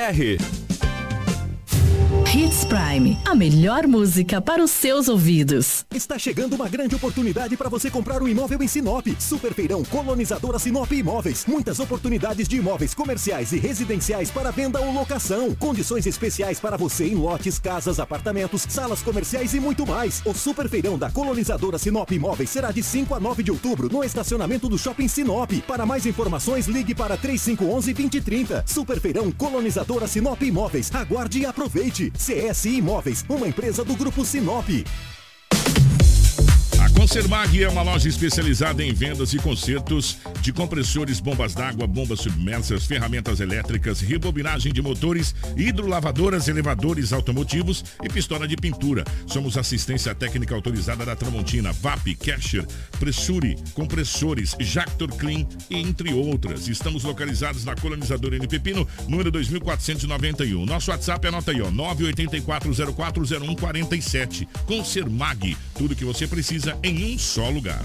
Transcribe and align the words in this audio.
R. 0.00 0.38
Hits 2.32 2.64
Prime, 2.64 3.18
a 3.24 3.34
melhor 3.34 3.88
música 3.88 4.40
para 4.40 4.62
os 4.62 4.70
seus 4.70 5.08
ouvidos. 5.08 5.84
Está 5.92 6.16
chegando 6.16 6.54
uma 6.54 6.68
grande 6.68 6.94
oportunidade 6.94 7.56
para 7.56 7.68
você 7.68 7.90
comprar 7.90 8.22
um 8.22 8.28
imóvel 8.28 8.62
em 8.62 8.68
Sinop. 8.68 9.04
Super 9.18 9.52
Feirão 9.52 9.82
Colonizadora 9.84 10.58
Sinop 10.58 10.90
Imóveis. 10.92 11.44
Muitas 11.44 11.80
oportunidades 11.80 12.46
de 12.46 12.56
imóveis 12.56 12.94
comerciais 12.94 13.52
e 13.52 13.58
residenciais 13.58 14.30
para 14.30 14.52
venda 14.52 14.80
ou 14.80 14.92
locação. 14.92 15.54
Condições 15.56 16.06
especiais 16.06 16.60
para 16.60 16.76
você 16.76 17.08
em 17.08 17.16
lotes, 17.16 17.58
casas, 17.58 17.98
apartamentos, 17.98 18.64
salas 18.68 19.02
comerciais 19.02 19.52
e 19.52 19.58
muito 19.58 19.84
mais. 19.84 20.22
O 20.24 20.32
Super 20.32 20.68
Feirão 20.68 20.96
da 20.96 21.10
Colonizadora 21.10 21.78
Sinop 21.78 22.12
Imóveis 22.12 22.50
será 22.50 22.70
de 22.70 22.82
5 22.82 23.12
a 23.12 23.18
9 23.18 23.42
de 23.42 23.50
outubro 23.50 23.88
no 23.90 24.04
estacionamento 24.04 24.68
do 24.68 24.78
Shopping 24.78 25.08
Sinop. 25.08 25.50
Para 25.66 25.84
mais 25.84 26.06
informações, 26.06 26.68
ligue 26.68 26.94
para 26.94 27.16
3511 27.16 27.92
2030. 27.92 28.64
Super 28.66 29.00
Feirão 29.00 29.32
Colonizadora 29.32 30.06
Sinop 30.06 30.40
Imóveis. 30.42 30.94
Aguarde 30.94 31.40
e 31.40 31.46
aproveite. 31.46 31.89
CS 32.16 32.64
Imóveis, 32.66 33.24
uma 33.28 33.48
empresa 33.48 33.84
do 33.84 33.94
Grupo 33.94 34.24
Sinop. 34.24 34.68
Consermag 36.96 37.62
é 37.62 37.68
uma 37.68 37.82
loja 37.82 38.08
especializada 38.08 38.82
em 38.84 38.92
vendas 38.92 39.32
e 39.32 39.38
consertos 39.38 40.18
de 40.42 40.52
compressores, 40.52 41.18
bombas 41.18 41.54
d'água, 41.54 41.86
bombas 41.86 42.20
submersas, 42.20 42.84
ferramentas 42.84 43.40
elétricas, 43.40 44.00
rebobinagem 44.00 44.70
de 44.72 44.82
motores, 44.82 45.34
hidrolavadoras, 45.56 46.46
elevadores 46.48 47.12
automotivos 47.12 47.84
e 48.02 48.08
pistola 48.08 48.46
de 48.46 48.56
pintura. 48.56 49.04
Somos 49.26 49.56
assistência 49.56 50.14
técnica 50.14 50.54
autorizada 50.54 51.06
da 51.06 51.16
Tramontina, 51.16 51.72
VAP, 51.72 52.14
Casher, 52.16 52.66
Pressure, 52.98 53.56
compressores, 53.74 54.54
Jactor 54.60 55.08
Clean, 55.16 55.46
entre 55.70 56.12
outras. 56.12 56.68
Estamos 56.68 57.04
localizados 57.04 57.64
na 57.64 57.74
colonizadora 57.74 58.36
N 58.36 58.46
Pepino, 58.46 58.86
número 59.08 59.30
2491. 59.30 60.66
Nosso 60.66 60.90
WhatsApp 60.90 61.26
anota 61.26 61.52
aí, 61.52 61.62
ó, 61.62 61.70
984040147. 61.70 64.46
Consermag, 64.66 65.56
tudo 65.74 65.96
que 65.96 66.04
você 66.04 66.26
precisa 66.26 66.76
em 66.82 66.89
um 66.90 67.18
só 67.18 67.48
lugar. 67.48 67.84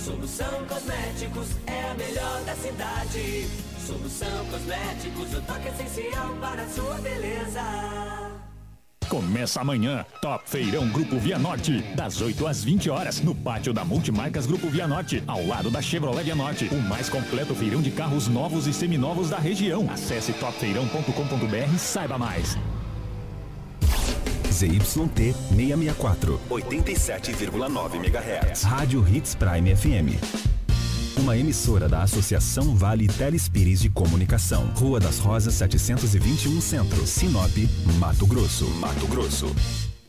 Solução 0.04 0.64
Cosméticos 0.66 1.48
é 1.66 1.90
a 1.90 1.94
melhor 1.94 2.42
da 2.46 2.54
cidade. 2.54 3.46
Solução 3.86 4.46
Cosméticos, 4.50 5.34
o 5.34 5.42
toque 5.42 5.68
essencial 5.68 6.34
para 6.40 6.62
a 6.62 6.68
sua 6.68 6.94
beleza. 6.94 7.60
Começa 9.10 9.60
amanhã, 9.60 10.06
Top 10.22 10.48
Feirão 10.48 10.88
Grupo 10.88 11.18
Via 11.18 11.38
Norte, 11.38 11.82
das 11.94 12.22
8 12.22 12.46
às 12.46 12.64
20 12.64 12.88
horas, 12.88 13.20
no 13.20 13.34
pátio 13.34 13.74
da 13.74 13.84
Multimarcas 13.84 14.46
Grupo 14.46 14.70
Via 14.70 14.88
Norte, 14.88 15.22
ao 15.26 15.46
lado 15.46 15.70
da 15.70 15.82
Chevrolet 15.82 16.24
Via 16.24 16.34
Norte, 16.34 16.66
o 16.72 16.80
mais 16.80 17.10
completo 17.10 17.54
feirão 17.54 17.82
de 17.82 17.90
carros 17.90 18.26
novos 18.26 18.66
e 18.66 18.72
seminovos 18.72 19.28
da 19.28 19.38
região. 19.38 19.86
Acesse 19.90 20.32
topfeirão.com.br 20.32 21.74
e 21.74 21.78
saiba 21.78 22.16
mais. 22.16 22.56
ZYT 24.50 24.84
664, 24.84 26.40
87,9 26.50 27.94
MHz. 27.94 28.62
Rádio 28.64 29.06
Hits 29.08 29.34
Prime 29.34 29.74
FM. 29.74 30.18
Uma 31.18 31.36
emissora 31.36 31.88
da 31.88 32.02
Associação 32.02 32.74
Vale 32.74 33.06
Telespires 33.06 33.80
de 33.80 33.88
Comunicação. 33.88 34.66
Rua 34.74 34.98
das 34.98 35.18
Rosas 35.18 35.54
721 35.54 36.60
Centro, 36.60 37.06
Sinop, 37.06 37.56
Mato 37.98 38.26
Grosso. 38.26 38.68
Mato 38.70 39.06
Grosso. 39.06 39.54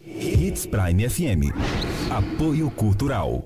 Hits 0.06 0.66
Prime 0.66 1.08
FM. 1.08 1.54
Apoio 2.10 2.72
Cultural. 2.72 3.46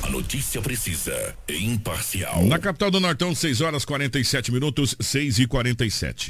A 0.04 0.10
notícia 0.10 0.62
precisa 0.62 1.34
e 1.48 1.64
imparcial. 1.66 2.44
Na 2.46 2.60
capital 2.60 2.92
do 2.92 3.00
Nortão, 3.00 3.34
6 3.34 3.62
horas 3.62 3.86
47 3.86 4.52
minutos, 4.52 4.96
6 5.00 5.40
e 5.40 5.48
47. 5.48 6.30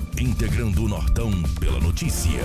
Integrando 0.19 0.83
o 0.83 0.87
Nortão 0.87 1.31
pela 1.59 1.79
notícia. 1.79 2.41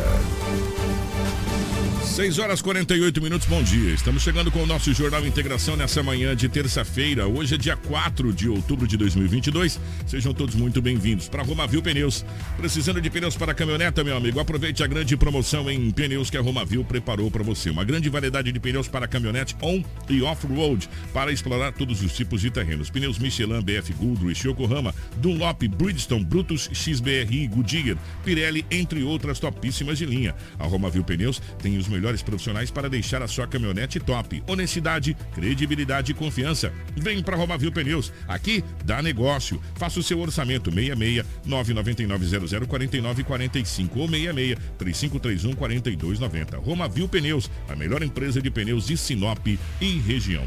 6 2.02 2.38
horas 2.38 2.62
48 2.62 3.20
minutos, 3.20 3.46
bom 3.46 3.62
dia. 3.62 3.92
Estamos 3.92 4.22
chegando 4.22 4.50
com 4.50 4.62
o 4.62 4.66
nosso 4.66 4.92
Jornal 4.94 5.26
Integração 5.26 5.76
nessa 5.76 6.02
manhã 6.02 6.34
de 6.34 6.48
terça-feira. 6.48 7.26
Hoje 7.26 7.56
é 7.56 7.58
dia 7.58 7.76
4 7.76 8.32
de 8.32 8.48
outubro 8.48 8.86
de 8.86 8.96
2022. 8.96 9.78
Sejam 10.06 10.32
todos 10.32 10.54
muito 10.54 10.80
bem-vindos 10.80 11.28
para 11.28 11.42
Romavil 11.42 11.82
Pneus. 11.82 12.24
Precisando 12.56 13.02
de 13.02 13.10
pneus 13.10 13.36
para 13.36 13.52
caminhoneta, 13.52 14.02
meu 14.02 14.16
amigo? 14.16 14.40
Aproveite 14.40 14.82
a 14.82 14.86
grande 14.86 15.14
promoção 15.16 15.70
em 15.70 15.90
pneus 15.90 16.30
que 16.30 16.38
a 16.38 16.40
Romavil 16.40 16.84
preparou 16.84 17.30
para 17.30 17.42
você. 17.42 17.68
Uma 17.68 17.84
grande 17.84 18.08
variedade 18.08 18.50
de 18.50 18.60
pneus 18.60 18.88
para 18.88 19.06
caminhonete 19.06 19.54
on 19.60 19.82
e 20.08 20.22
off-road 20.22 20.88
para 21.12 21.30
explorar 21.30 21.72
todos 21.72 22.02
os 22.02 22.14
tipos 22.14 22.40
de 22.40 22.50
terrenos. 22.50 22.88
Pneus 22.88 23.18
Michelin, 23.18 23.60
BF 23.60 23.92
Goodrich, 23.92 24.46
Yokohama, 24.46 24.94
Dunlop, 25.16 25.68
Bridgestone, 25.68 26.24
Brutus, 26.24 26.70
XBRI, 26.72 27.46
Goodyear, 27.56 27.96
Pirelli, 28.22 28.66
entre 28.70 29.02
outras 29.02 29.40
topíssimas 29.40 29.96
de 29.96 30.04
linha. 30.04 30.34
A 30.58 30.66
Romavil 30.66 31.02
Pneus 31.02 31.40
tem 31.58 31.78
os 31.78 31.88
melhores 31.88 32.22
profissionais 32.22 32.70
para 32.70 32.90
deixar 32.90 33.22
a 33.22 33.28
sua 33.28 33.46
caminhonete 33.46 33.98
top. 33.98 34.42
Honestidade, 34.46 35.16
credibilidade 35.34 36.12
e 36.12 36.14
confiança. 36.14 36.72
Vem 36.94 37.22
para 37.22 37.36
Romavil 37.36 37.72
Pneus. 37.72 38.12
Aqui 38.28 38.62
dá 38.84 39.00
negócio. 39.00 39.60
Faça 39.76 39.98
o 39.98 40.02
seu 40.02 40.20
orçamento 40.20 40.70
66 40.70 41.24
999 41.46 42.26
00 42.48 42.66
49 42.66 43.24
45 43.24 43.98
ou 43.98 44.08
66 44.08 44.58
3531 44.78 45.54
4290. 45.54 46.58
Romavil 46.58 47.08
Pneus, 47.08 47.50
a 47.68 47.74
melhor 47.74 48.02
empresa 48.02 48.42
de 48.42 48.50
pneus 48.50 48.86
de 48.86 48.96
Sinop 48.96 49.46
e 49.46 49.98
região. 50.00 50.46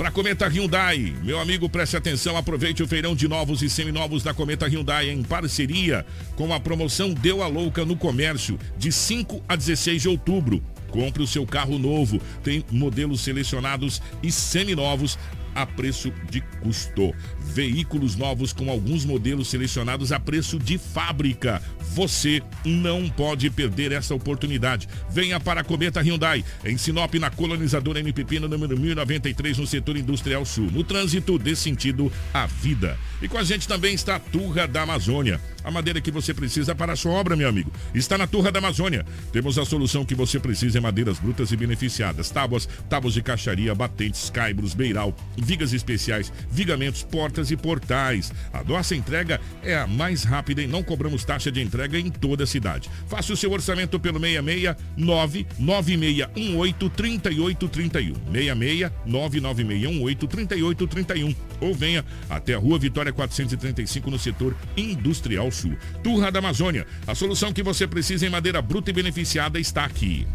Para 0.00 0.10
Cometa 0.10 0.48
Hyundai, 0.48 1.14
meu 1.22 1.38
amigo, 1.38 1.68
preste 1.68 1.94
atenção, 1.94 2.34
aproveite 2.34 2.82
o 2.82 2.88
feirão 2.88 3.14
de 3.14 3.28
novos 3.28 3.60
e 3.60 3.68
seminovos 3.68 4.22
da 4.22 4.32
Cometa 4.32 4.66
Hyundai 4.66 5.10
em 5.10 5.22
parceria 5.22 6.06
com 6.36 6.54
a 6.54 6.58
promoção 6.58 7.12
Deu 7.12 7.42
a 7.42 7.46
Louca 7.46 7.84
no 7.84 7.94
Comércio, 7.94 8.58
de 8.78 8.90
5 8.90 9.44
a 9.46 9.54
16 9.54 10.00
de 10.00 10.08
outubro. 10.08 10.62
Compre 10.88 11.22
o 11.22 11.26
seu 11.26 11.46
carro 11.46 11.78
novo. 11.78 12.18
Tem 12.42 12.64
modelos 12.70 13.20
selecionados 13.20 14.00
e 14.22 14.32
seminovos 14.32 15.18
a 15.54 15.66
preço 15.66 16.10
de 16.30 16.40
custo. 16.62 17.14
Veículos 17.52 18.14
novos 18.16 18.52
com 18.52 18.70
alguns 18.70 19.04
modelos 19.04 19.48
selecionados 19.48 20.12
a 20.12 20.20
preço 20.20 20.58
de 20.58 20.78
fábrica. 20.78 21.60
Você 21.92 22.40
não 22.64 23.08
pode 23.08 23.50
perder 23.50 23.90
essa 23.90 24.14
oportunidade. 24.14 24.88
Venha 25.10 25.40
para 25.40 25.62
a 25.62 25.64
Cometa 25.64 26.00
Hyundai, 26.00 26.44
em 26.64 26.78
Sinop, 26.78 27.12
na 27.14 27.30
colonizadora 27.30 27.98
MPP, 27.98 28.38
no 28.38 28.48
número 28.48 28.78
1093, 28.78 29.58
no 29.58 29.66
setor 29.66 29.96
industrial 29.96 30.44
sul. 30.44 30.70
No 30.70 30.84
trânsito, 30.84 31.38
dê 31.38 31.56
sentido 31.56 32.12
à 32.32 32.46
vida. 32.46 32.96
E 33.20 33.28
com 33.28 33.36
a 33.36 33.42
gente 33.42 33.66
também 33.66 33.94
está 33.94 34.16
a 34.16 34.20
Turra 34.20 34.68
da 34.68 34.82
Amazônia. 34.82 35.40
A 35.62 35.70
madeira 35.70 36.00
que 36.00 36.10
você 36.10 36.32
precisa 36.32 36.74
para 36.74 36.92
a 36.92 36.96
sua 36.96 37.12
obra, 37.12 37.36
meu 37.36 37.48
amigo, 37.48 37.70
está 37.94 38.16
na 38.16 38.26
Turra 38.26 38.50
da 38.50 38.60
Amazônia. 38.60 39.04
Temos 39.32 39.58
a 39.58 39.64
solução 39.64 40.04
que 40.04 40.14
você 40.14 40.38
precisa 40.38 40.78
em 40.78 40.80
madeiras 40.80 41.18
brutas 41.18 41.52
e 41.52 41.56
beneficiadas. 41.56 42.30
Tábuas, 42.30 42.68
tábuas 42.88 43.14
de 43.14 43.22
caixaria, 43.22 43.74
batentes, 43.74 44.30
caibros, 44.30 44.74
beiral, 44.74 45.14
vigas 45.36 45.72
especiais, 45.72 46.32
vigamentos, 46.50 47.02
portas 47.02 47.39
e 47.48 47.56
portais. 47.56 48.32
A 48.52 48.64
nossa 48.64 48.96
entrega 48.96 49.40
é 49.62 49.76
a 49.76 49.86
mais 49.86 50.24
rápida 50.24 50.60
e 50.60 50.66
não 50.66 50.82
cobramos 50.82 51.24
taxa 51.24 51.52
de 51.52 51.60
entrega 51.60 51.96
em 51.98 52.10
toda 52.10 52.42
a 52.42 52.46
cidade. 52.46 52.90
Faça 53.06 53.32
o 53.32 53.36
seu 53.36 53.52
orçamento 53.52 54.00
pelo 54.00 54.18
669 54.18 55.46
9618 55.56 56.90
3831. 56.90 58.14
66 58.32 58.90
99618 59.06 60.26
3831. 60.26 61.34
Ou 61.60 61.74
venha 61.74 62.04
até 62.28 62.54
a 62.54 62.58
Rua 62.58 62.78
Vitória 62.78 63.12
435 63.12 64.10
no 64.10 64.18
setor 64.18 64.56
industrial 64.76 65.50
sul. 65.52 65.76
Turra 66.02 66.32
da 66.32 66.40
Amazônia. 66.40 66.86
A 67.06 67.14
solução 67.14 67.52
que 67.52 67.62
você 67.62 67.86
precisa 67.86 68.26
em 68.26 68.30
madeira 68.30 68.60
bruta 68.60 68.90
e 68.90 68.92
beneficiada 68.92 69.60
está 69.60 69.84
aqui. 69.84 70.26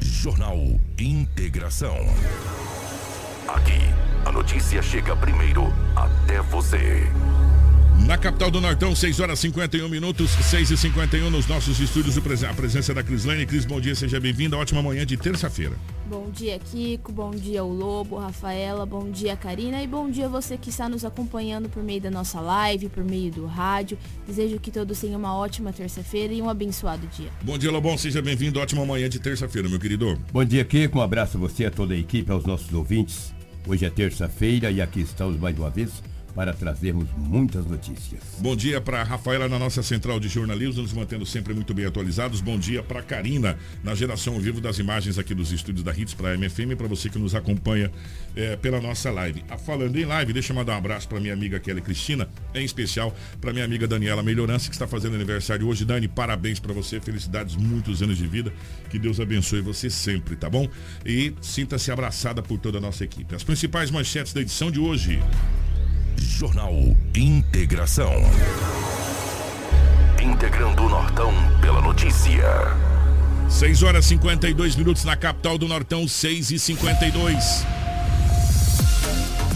Jornal 0.00 0.80
Integração. 0.98 1.96
Aqui, 3.54 3.80
a 4.24 4.30
notícia 4.30 4.80
chega 4.80 5.16
primeiro 5.16 5.72
até 5.96 6.40
você. 6.40 7.10
Na 8.06 8.16
capital 8.16 8.50
do 8.50 8.60
Nortão, 8.60 8.94
6 8.94 9.20
horas 9.20 9.38
51 9.40 9.88
minutos, 9.88 10.30
6 10.30 10.70
e 10.70 10.76
51 10.76 11.30
nos 11.30 11.46
nossos 11.46 11.78
estúdios, 11.78 12.16
a 12.16 12.54
presença 12.54 12.94
da 12.94 13.02
Crislane. 13.02 13.46
Cris, 13.46 13.64
bom 13.64 13.80
dia, 13.80 13.94
seja 13.94 14.18
bem-vinda. 14.18 14.56
Ótima 14.56 14.82
manhã 14.82 15.04
de 15.04 15.16
terça-feira. 15.16 15.74
Bom 16.06 16.30
dia, 16.30 16.58
Kiko. 16.58 17.12
Bom 17.12 17.30
dia, 17.30 17.62
o 17.62 17.72
Lobo, 17.72 18.16
Rafaela. 18.16 18.84
Bom 18.86 19.10
dia, 19.10 19.36
Karina. 19.36 19.82
E 19.82 19.86
bom 19.86 20.10
dia 20.10 20.28
você 20.28 20.56
que 20.56 20.70
está 20.70 20.88
nos 20.88 21.04
acompanhando 21.04 21.68
por 21.68 21.82
meio 21.82 22.00
da 22.00 22.10
nossa 22.10 22.40
live, 22.40 22.88
por 22.88 23.04
meio 23.04 23.30
do 23.30 23.46
rádio. 23.46 23.98
Desejo 24.26 24.58
que 24.58 24.70
todos 24.70 24.98
tenham 24.98 25.18
uma 25.18 25.36
ótima 25.36 25.72
terça-feira 25.72 26.32
e 26.32 26.42
um 26.42 26.48
abençoado 26.48 27.06
dia. 27.08 27.30
Bom 27.42 27.56
dia, 27.56 27.70
Lobão. 27.70 27.96
Seja 27.96 28.22
bem-vindo. 28.22 28.58
Ótima 28.58 28.84
manhã 28.84 29.08
de 29.08 29.20
terça-feira, 29.20 29.68
meu 29.68 29.78
querido. 29.78 30.18
Bom 30.32 30.44
dia, 30.44 30.64
Kiko. 30.64 30.98
Um 30.98 31.02
abraço 31.02 31.36
a 31.36 31.40
você, 31.40 31.66
a 31.66 31.70
toda 31.70 31.94
a 31.94 31.96
equipe, 31.96 32.32
aos 32.32 32.44
nossos 32.44 32.72
ouvintes. 32.72 33.39
Hoje 33.66 33.84
é 33.84 33.90
terça-feira 33.90 34.70
e 34.70 34.80
aqui 34.80 35.00
estamos 35.00 35.38
mais 35.38 35.56
uma 35.58 35.70
vez 35.70 36.02
para 36.34 36.52
trazermos 36.52 37.08
muitas 37.16 37.66
notícias. 37.66 38.22
Bom 38.38 38.56
dia 38.56 38.80
para 38.80 39.02
Rafaela 39.02 39.48
na 39.48 39.58
nossa 39.58 39.82
central 39.82 40.20
de 40.20 40.28
jornalismo, 40.28 40.82
nos 40.82 40.92
mantendo 40.92 41.26
sempre 41.26 41.52
muito 41.54 41.74
bem 41.74 41.86
atualizados. 41.86 42.40
Bom 42.40 42.58
dia 42.58 42.82
para 42.82 43.02
Karina 43.02 43.58
na 43.82 43.94
geração 43.94 44.34
ao 44.34 44.40
vivo 44.40 44.60
das 44.60 44.78
imagens 44.78 45.18
aqui 45.18 45.34
dos 45.34 45.52
estúdios 45.52 45.84
da 45.84 45.92
Hits 45.92 46.14
para 46.14 46.30
a 46.30 46.36
MFM, 46.36 46.76
para 46.76 46.86
você 46.86 47.08
que 47.08 47.18
nos 47.18 47.34
acompanha 47.34 47.90
é, 48.34 48.56
pela 48.56 48.80
nossa 48.80 49.10
live. 49.10 49.44
A 49.48 49.58
falando 49.58 49.96
em 49.96 50.04
live, 50.04 50.32
deixa 50.32 50.52
eu 50.52 50.56
mandar 50.56 50.74
um 50.74 50.78
abraço 50.78 51.08
para 51.08 51.20
minha 51.20 51.32
amiga 51.32 51.58
Kelly 51.58 51.80
Cristina, 51.80 52.28
em 52.54 52.64
especial 52.64 53.14
para 53.40 53.52
minha 53.52 53.64
amiga 53.64 53.86
Daniela 53.86 54.22
Melhorança, 54.22 54.68
que 54.68 54.74
está 54.74 54.86
fazendo 54.86 55.14
aniversário 55.14 55.66
hoje. 55.66 55.84
Dani, 55.84 56.08
parabéns 56.08 56.58
para 56.58 56.72
você, 56.72 57.00
felicidades, 57.00 57.56
muitos 57.56 58.02
anos 58.02 58.16
de 58.16 58.26
vida. 58.26 58.52
Que 58.88 58.98
Deus 58.98 59.20
abençoe 59.20 59.60
você 59.60 59.90
sempre, 59.90 60.36
tá 60.36 60.48
bom? 60.48 60.68
E 61.04 61.34
sinta-se 61.40 61.90
abraçada 61.90 62.42
por 62.42 62.58
toda 62.58 62.78
a 62.78 62.80
nossa 62.80 63.04
equipe. 63.04 63.34
As 63.34 63.44
principais 63.44 63.90
manchetes 63.90 64.32
da 64.32 64.40
edição 64.40 64.70
de 64.70 64.78
hoje. 64.78 65.20
Jornal 66.20 66.74
Integração. 67.16 68.12
Integrando 70.22 70.82
o 70.82 70.88
Nortão 70.88 71.32
pela 71.62 71.80
notícia. 71.80 72.44
6 73.48 73.82
horas 73.82 74.04
52 74.04 74.76
minutos 74.76 75.04
na 75.04 75.16
capital 75.16 75.56
do 75.56 75.66
Nortão, 75.66 76.06
6 76.06 76.50
e 76.50 76.58
52. 76.58 77.79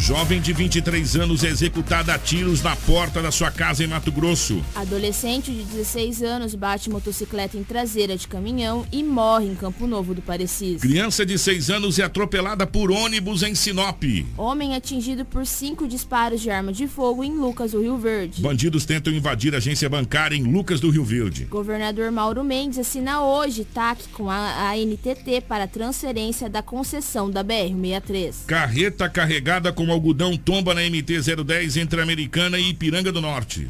Jovem 0.04 0.38
de 0.38 0.52
23 0.52 1.16
anos 1.16 1.44
é 1.44 1.48
executada 1.48 2.12
a 2.12 2.18
tiros 2.18 2.60
na 2.60 2.76
porta 2.76 3.22
da 3.22 3.30
sua 3.30 3.50
casa 3.50 3.82
em 3.82 3.86
Mato 3.86 4.12
Grosso. 4.12 4.62
Adolescente 4.74 5.50
de 5.50 5.64
16 5.64 6.22
anos 6.22 6.54
bate 6.54 6.90
motocicleta 6.90 7.56
em 7.56 7.64
traseira 7.64 8.14
de 8.14 8.28
caminhão 8.28 8.84
e 8.92 9.02
morre 9.02 9.46
em 9.46 9.54
Campo 9.54 9.86
Novo 9.86 10.12
do 10.12 10.20
Parecis. 10.20 10.82
Criança 10.82 11.24
de 11.24 11.38
6 11.38 11.70
anos 11.70 11.98
é 11.98 12.02
atropelada 12.02 12.66
por 12.66 12.90
ônibus 12.90 13.42
em 13.42 13.54
Sinop. 13.54 14.02
Homem 14.36 14.76
atingido 14.76 15.24
por 15.24 15.46
cinco 15.46 15.88
disparos 15.88 16.42
de 16.42 16.50
arma 16.50 16.70
de 16.70 16.86
fogo 16.86 17.24
em 17.24 17.32
Lucas 17.32 17.72
do 17.72 17.80
Rio 17.80 17.96
Verde. 17.96 18.42
Bandidos 18.42 18.84
tentam 18.84 19.10
invadir 19.10 19.54
a 19.54 19.56
agência 19.56 19.88
bancária 19.88 20.36
em 20.36 20.42
Lucas 20.42 20.80
do 20.80 20.90
Rio 20.90 21.02
Verde. 21.02 21.46
Governador 21.46 22.10
Mauro 22.10 22.44
Mendes 22.44 22.78
assina 22.78 23.22
hoje 23.22 23.64
TAC 23.64 24.02
com 24.12 24.28
a 24.28 24.70
ANTT 24.72 25.40
para 25.48 25.66
transferência 25.66 26.50
da 26.50 26.60
concessão 26.60 27.30
da 27.30 27.42
BR-63. 27.42 28.44
Carreta 28.46 29.08
carregada 29.08 29.72
com 29.72 29.93
algodão 29.94 30.36
tomba 30.36 30.74
na 30.74 30.82
MT-010 30.82 31.80
entre 31.80 32.00
Americana 32.00 32.58
e 32.58 32.70
Ipiranga 32.70 33.10
do 33.10 33.20
Norte. 33.20 33.68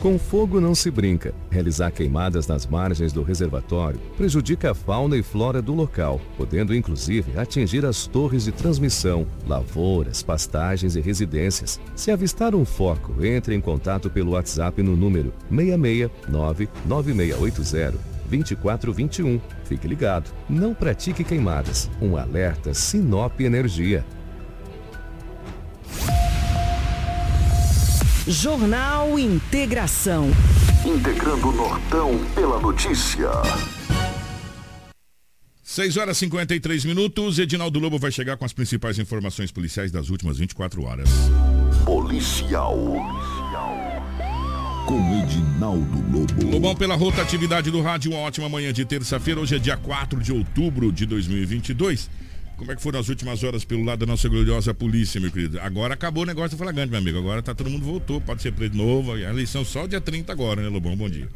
Com 0.00 0.18
fogo 0.18 0.60
não 0.60 0.74
se 0.74 0.90
brinca. 0.90 1.34
Realizar 1.50 1.90
queimadas 1.90 2.46
nas 2.46 2.64
margens 2.66 3.12
do 3.12 3.22
reservatório 3.22 3.98
prejudica 4.16 4.70
a 4.70 4.74
fauna 4.74 5.16
e 5.16 5.22
flora 5.22 5.60
do 5.60 5.74
local, 5.74 6.20
podendo 6.36 6.74
inclusive 6.74 7.36
atingir 7.36 7.84
as 7.84 8.06
torres 8.06 8.44
de 8.44 8.52
transmissão, 8.52 9.26
lavouras, 9.48 10.22
pastagens 10.22 10.94
e 10.94 11.00
residências. 11.00 11.80
Se 11.96 12.10
avistar 12.10 12.54
um 12.54 12.64
foco, 12.64 13.24
entre 13.24 13.54
em 13.54 13.60
contato 13.60 14.08
pelo 14.08 14.32
WhatsApp 14.32 14.82
no 14.82 14.96
número 14.96 15.32
669 15.50 16.68
9680 16.84 18.15
2421. 18.26 19.40
Fique 19.64 19.88
ligado. 19.88 20.30
Não 20.48 20.74
pratique 20.74 21.24
queimadas. 21.24 21.90
Um 22.00 22.16
alerta 22.16 22.74
Sinop 22.74 23.40
Energia. 23.40 24.04
Jornal 28.26 29.18
Integração. 29.18 30.28
Integrando 30.84 31.48
o 31.48 31.52
Nortão 31.52 32.18
pela 32.34 32.60
notícia. 32.60 33.30
6 35.62 35.96
horas 35.98 36.16
e 36.16 36.20
53 36.20 36.84
minutos. 36.86 37.38
Edinaldo 37.38 37.78
Lobo 37.78 37.98
vai 37.98 38.10
chegar 38.10 38.36
com 38.36 38.44
as 38.44 38.52
principais 38.52 38.98
informações 38.98 39.52
policiais 39.52 39.92
das 39.92 40.10
últimas 40.10 40.38
24 40.38 40.82
horas. 40.82 41.08
Policial. 41.84 42.74
Com 44.86 45.00
Edinaldo 45.20 46.16
Lobo. 46.16 46.50
Lobão 46.50 46.74
pela 46.76 46.94
rotatividade 46.94 47.70
do 47.72 47.82
rádio, 47.82 48.12
uma 48.12 48.20
ótima 48.20 48.48
manhã 48.48 48.72
de 48.72 48.84
terça-feira. 48.84 49.40
Hoje 49.40 49.56
é 49.56 49.58
dia 49.58 49.76
4 49.76 50.20
de 50.20 50.32
outubro 50.32 50.92
de 50.92 51.04
2022. 51.04 52.08
Como 52.56 52.70
é 52.70 52.76
que 52.76 52.80
foram 52.80 53.00
as 53.00 53.08
últimas 53.08 53.42
horas 53.42 53.64
pelo 53.64 53.82
lado 53.84 53.98
da 53.98 54.06
nossa 54.06 54.28
gloriosa 54.28 54.72
polícia, 54.72 55.20
meu 55.20 55.30
querido? 55.30 55.60
Agora 55.60 55.94
acabou 55.94 56.22
o 56.22 56.26
negócio 56.26 56.56
do 56.56 56.62
flagrante, 56.62 56.90
meu 56.90 57.00
amigo. 57.00 57.18
Agora 57.18 57.42
tá 57.42 57.52
todo 57.52 57.68
mundo 57.68 57.84
voltou, 57.84 58.20
pode 58.20 58.40
ser 58.40 58.52
preso 58.52 58.72
de 58.72 58.78
novo. 58.78 59.12
A 59.12 59.18
eleição 59.20 59.64
só 59.64 59.86
dia 59.86 60.00
30 60.00 60.32
agora, 60.32 60.62
né, 60.62 60.68
Lobão? 60.68 60.96
Bom 60.96 61.10
dia. 61.10 61.28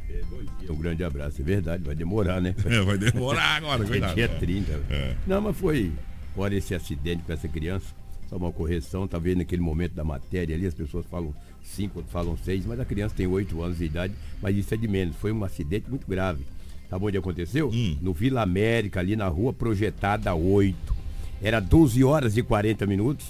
Um 0.69 0.77
grande 0.77 1.03
abraço, 1.03 1.43
é 1.43 1.45
verdade, 1.45 1.83
vai 1.83 1.97
demorar, 1.97 2.41
né? 2.41 2.55
É, 2.65 2.81
vai 2.83 2.97
demorar 2.97 3.57
agora, 3.57 3.85
dia 3.85 4.25
É. 4.25 4.29
30. 4.29 4.81
É. 4.89 5.15
Não, 5.27 5.41
mas 5.41 5.57
foi, 5.57 5.91
fora 6.37 6.55
esse 6.55 6.73
acidente 6.73 7.25
com 7.25 7.33
essa 7.33 7.49
criança, 7.49 7.87
só 8.31 8.37
uma 8.37 8.53
correção, 8.53 9.09
talvez 9.09 9.37
naquele 9.37 9.61
momento 9.61 9.93
da 9.95 10.05
matéria 10.05 10.55
ali, 10.55 10.65
as 10.65 10.73
pessoas 10.73 11.05
falam 11.07 11.35
cinco, 11.65 12.01
falam 12.09 12.37
seis, 12.37 12.65
mas 12.65 12.79
a 12.79 12.85
criança 12.85 13.13
tem 13.17 13.27
oito 13.27 13.61
anos 13.61 13.79
de 13.79 13.85
idade, 13.85 14.15
mas 14.41 14.57
isso 14.57 14.73
é 14.73 14.77
de 14.77 14.87
menos. 14.87 15.17
Foi 15.17 15.33
um 15.33 15.43
acidente 15.43 15.91
muito 15.91 16.07
grave. 16.07 16.45
Sabe 16.89 17.05
onde 17.05 17.19
aconteceu? 17.19 17.71
No 18.01 18.13
Vila 18.13 18.43
América, 18.43 19.01
ali 19.01 19.17
na 19.17 19.27
rua 19.27 19.53
projetada 19.53 20.33
8. 20.33 20.95
Era 21.43 21.59
12 21.59 22.05
horas 22.05 22.37
e 22.37 22.43
40 22.43 22.87
minutos, 22.87 23.27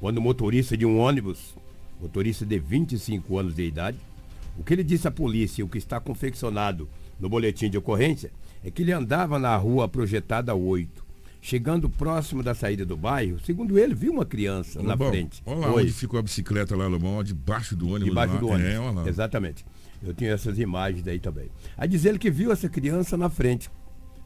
quando 0.00 0.18
o 0.18 0.22
motorista 0.22 0.76
de 0.76 0.84
um 0.84 0.98
ônibus, 0.98 1.54
motorista 2.00 2.44
de 2.44 2.58
25 2.58 3.38
anos 3.38 3.54
de 3.54 3.62
idade, 3.62 3.98
o 4.58 4.64
que 4.64 4.72
ele 4.72 4.82
disse 4.82 5.06
à 5.06 5.12
polícia, 5.12 5.64
o 5.64 5.68
que 5.68 5.78
está 5.78 6.00
confeccionado 6.00 6.88
no 7.20 7.28
boletim 7.28 7.70
de 7.70 7.78
ocorrência, 7.78 8.32
é 8.64 8.70
que 8.70 8.82
ele 8.82 8.92
andava 8.92 9.38
na 9.38 9.56
rua 9.56 9.86
projetada 9.88 10.54
8. 10.54 11.09
Chegando 11.42 11.88
próximo 11.88 12.42
da 12.42 12.54
saída 12.54 12.84
do 12.84 12.96
bairro, 12.96 13.40
segundo 13.40 13.78
ele, 13.78 13.94
viu 13.94 14.12
uma 14.12 14.26
criança 14.26 14.82
na 14.82 14.96
frente. 14.96 15.42
Olha 15.46 15.58
lá 15.60 15.72
Oi. 15.72 15.84
onde 15.84 15.92
ficou 15.92 16.20
a 16.20 16.22
bicicleta 16.22 16.76
lá, 16.76 16.86
Lobão, 16.86 17.22
debaixo 17.24 17.74
do 17.74 17.86
ônibus. 17.86 18.08
Debaixo 18.08 18.38
do 18.38 18.48
ônibus. 18.48 19.06
É. 19.06 19.08
Exatamente. 19.08 19.64
Eu 20.02 20.12
tinha 20.12 20.32
essas 20.32 20.58
imagens 20.58 21.06
aí 21.06 21.18
também. 21.18 21.50
Aí 21.76 21.88
diz 21.88 22.04
ele 22.04 22.18
que 22.18 22.30
viu 22.30 22.52
essa 22.52 22.68
criança 22.68 23.16
na 23.16 23.30
frente. 23.30 23.70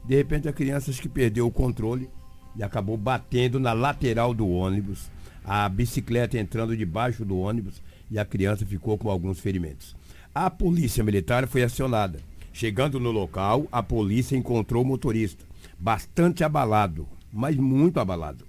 De 0.05 0.15
repente 0.15 0.47
a 0.47 0.53
criança 0.53 0.91
que 0.91 1.09
perdeu 1.09 1.47
o 1.47 1.51
controle 1.51 2.09
e 2.55 2.63
acabou 2.63 2.97
batendo 2.97 3.59
na 3.59 3.73
lateral 3.73 4.33
do 4.33 4.47
ônibus. 4.47 5.09
A 5.43 5.67
bicicleta 5.69 6.37
entrando 6.37 6.75
debaixo 6.75 7.23
do 7.23 7.37
ônibus 7.37 7.81
e 8.11 8.19
a 8.19 8.25
criança 8.25 8.65
ficou 8.65 8.97
com 8.97 9.09
alguns 9.09 9.39
ferimentos. 9.39 9.95
A 10.33 10.49
polícia 10.49 11.03
militar 11.03 11.47
foi 11.47 11.63
acionada. 11.63 12.19
Chegando 12.51 12.99
no 12.99 13.11
local, 13.11 13.67
a 13.71 13.83
polícia 13.83 14.37
encontrou 14.37 14.83
o 14.83 14.85
motorista, 14.85 15.43
bastante 15.79 16.43
abalado. 16.43 17.07
mas 17.31 17.57
muito 17.57 17.99
abalado. 17.99 18.45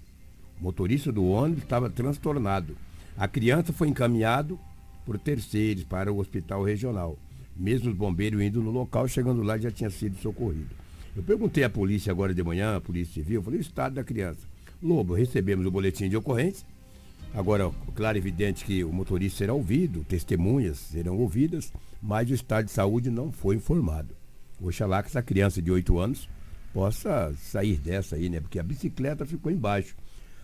O 0.60 0.64
motorista 0.64 1.10
do 1.10 1.26
ônibus 1.26 1.64
estava 1.64 1.90
transtornado. 1.90 2.76
A 3.16 3.26
criança 3.26 3.72
foi 3.72 3.88
encaminhado 3.88 4.58
por 5.04 5.18
terceiros 5.18 5.82
para 5.82 6.12
o 6.12 6.18
hospital 6.18 6.62
regional. 6.62 7.18
Mesmo 7.56 7.90
os 7.90 7.96
bombeiros 7.96 8.40
indo 8.40 8.62
no 8.62 8.70
local, 8.70 9.08
chegando 9.08 9.42
lá 9.42 9.58
já 9.58 9.72
tinha 9.72 9.90
sido 9.90 10.16
socorrido. 10.18 10.70
Eu 11.16 11.22
perguntei 11.22 11.64
à 11.64 11.70
polícia 11.70 12.12
agora 12.12 12.32
de 12.32 12.44
manhã, 12.44 12.76
a 12.76 12.80
polícia 12.80 13.14
civil, 13.14 13.40
eu 13.40 13.42
falei 13.42 13.58
o 13.58 13.62
estado 13.62 13.94
da 13.94 14.04
criança. 14.04 14.46
Lobo, 14.82 15.14
recebemos 15.14 15.66
o 15.66 15.70
boletim 15.70 16.08
de 16.08 16.16
ocorrência. 16.16 16.66
Agora, 17.34 17.70
claro, 17.94 18.16
evidente 18.16 18.64
que 18.64 18.84
o 18.84 18.92
motorista 18.92 19.38
será 19.38 19.52
ouvido, 19.52 20.04
testemunhas 20.04 20.78
serão 20.78 21.18
ouvidas, 21.18 21.72
mas 22.00 22.30
o 22.30 22.34
estado 22.34 22.66
de 22.66 22.72
saúde 22.72 23.10
não 23.10 23.32
foi 23.32 23.56
informado. 23.56 24.14
Oxalá 24.60 25.02
que 25.02 25.08
essa 25.08 25.22
criança 25.22 25.60
de 25.60 25.70
8 25.70 25.98
anos 25.98 26.28
possa 26.76 27.32
sair 27.38 27.78
dessa 27.78 28.16
aí, 28.16 28.28
né? 28.28 28.38
Porque 28.38 28.58
a 28.58 28.62
bicicleta 28.62 29.24
ficou 29.24 29.50
embaixo. 29.50 29.96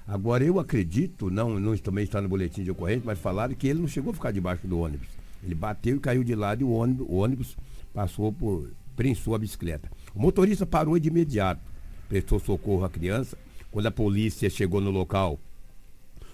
Agora, 0.09 0.43
eu 0.43 0.59
acredito, 0.59 1.31
não, 1.31 1.61
não 1.61 1.77
também 1.77 2.05
está 2.05 2.23
no 2.23 2.29
boletim 2.29 2.65
de 2.65 2.71
ocorrência, 2.71 3.03
mas 3.05 3.19
falaram 3.19 3.55
que 3.55 3.69
ele 3.69 3.81
não 3.81 3.87
chegou 3.87 4.13
a 4.13 4.15
ficar 4.15 4.31
debaixo 4.31 4.67
do 4.67 4.79
ônibus. 4.79 5.09
Ele 5.45 5.55
bateu 5.55 5.97
e 5.99 6.01
caiu 6.01 6.25
de 6.25 6.35
lado 6.35 6.63
e 6.63 6.65
o 6.65 6.71
ônibus, 6.71 7.07
o 7.07 7.17
ônibus 7.17 7.57
passou 7.93 8.33
por. 8.33 8.71
prensou 8.97 9.35
a 9.35 9.39
bicicleta. 9.39 9.91
O 10.15 10.21
motorista 10.23 10.65
parou 10.65 10.99
de 10.99 11.07
imediato, 11.07 11.61
prestou 12.09 12.41
socorro 12.41 12.83
à 12.83 12.89
criança. 12.89 13.37
Quando 13.71 13.85
a 13.89 13.91
polícia 13.91 14.49
chegou 14.49 14.81
no 14.81 14.91
local, 14.91 15.39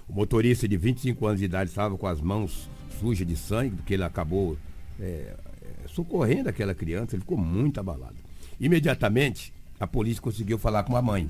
o 0.09 0.13
motorista 0.13 0.69
de 0.69 0.77
25 0.77 1.27
anos 1.27 1.41
de 1.41 1.47
idade 1.47 1.71
estava 1.71 1.99
com 1.99 2.07
as 2.07 2.21
mãos 2.21 2.71
sujas 3.01 3.27
de 3.27 3.37
sangue, 3.37 3.75
porque 3.75 3.95
ele 3.95 4.05
acabou 4.05 4.57
é, 5.01 5.35
socorrendo 5.89 6.49
aquela 6.49 6.73
criança, 6.73 7.17
ele 7.17 7.23
ficou 7.23 7.37
muito 7.37 7.81
abalado. 7.81 8.15
Imediatamente, 8.61 9.53
a 9.79 9.87
polícia 9.87 10.23
conseguiu 10.23 10.59
falar 10.59 10.83
com 10.83 10.97
a 10.97 11.03
mãe. 11.03 11.29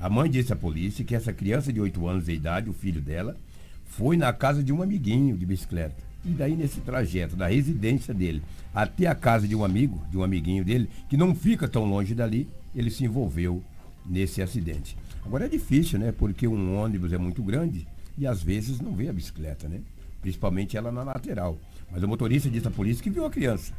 A 0.00 0.08
mãe 0.08 0.30
disse 0.30 0.52
à 0.52 0.56
polícia 0.56 1.04
que 1.04 1.14
essa 1.14 1.32
criança 1.32 1.72
de 1.72 1.80
8 1.80 2.06
anos 2.06 2.24
de 2.24 2.32
idade, 2.32 2.70
o 2.70 2.72
filho 2.72 3.00
dela, 3.00 3.36
foi 3.84 4.16
na 4.16 4.32
casa 4.32 4.62
de 4.62 4.72
um 4.72 4.82
amiguinho 4.82 5.36
de 5.36 5.44
bicicleta. 5.44 5.96
E 6.24 6.30
daí, 6.30 6.54
nesse 6.54 6.80
trajeto 6.80 7.34
da 7.36 7.48
residência 7.48 8.14
dele 8.14 8.42
até 8.74 9.06
a 9.06 9.14
casa 9.14 9.48
de 9.48 9.54
um 9.54 9.64
amigo, 9.64 10.02
de 10.10 10.16
um 10.16 10.22
amiguinho 10.22 10.64
dele, 10.64 10.88
que 11.08 11.16
não 11.16 11.34
fica 11.34 11.68
tão 11.68 11.84
longe 11.84 12.14
dali, 12.14 12.48
ele 12.74 12.90
se 12.90 13.04
envolveu 13.04 13.62
nesse 14.06 14.40
acidente. 14.40 14.96
Agora 15.24 15.46
é 15.46 15.48
difícil, 15.48 15.98
né? 15.98 16.12
Porque 16.12 16.46
um 16.46 16.78
ônibus 16.78 17.12
é 17.12 17.18
muito 17.18 17.42
grande 17.42 17.86
e 18.16 18.26
às 18.26 18.42
vezes 18.42 18.80
não 18.80 18.94
vê 18.94 19.08
a 19.08 19.12
bicicleta, 19.12 19.68
né? 19.68 19.80
Principalmente 20.20 20.76
ela 20.76 20.92
na 20.92 21.02
lateral. 21.02 21.58
Mas 21.90 22.02
o 22.02 22.08
motorista 22.08 22.50
disse 22.50 22.68
à 22.68 22.70
polícia 22.70 23.02
que 23.02 23.10
viu 23.10 23.24
a 23.24 23.30
criança. 23.30 23.72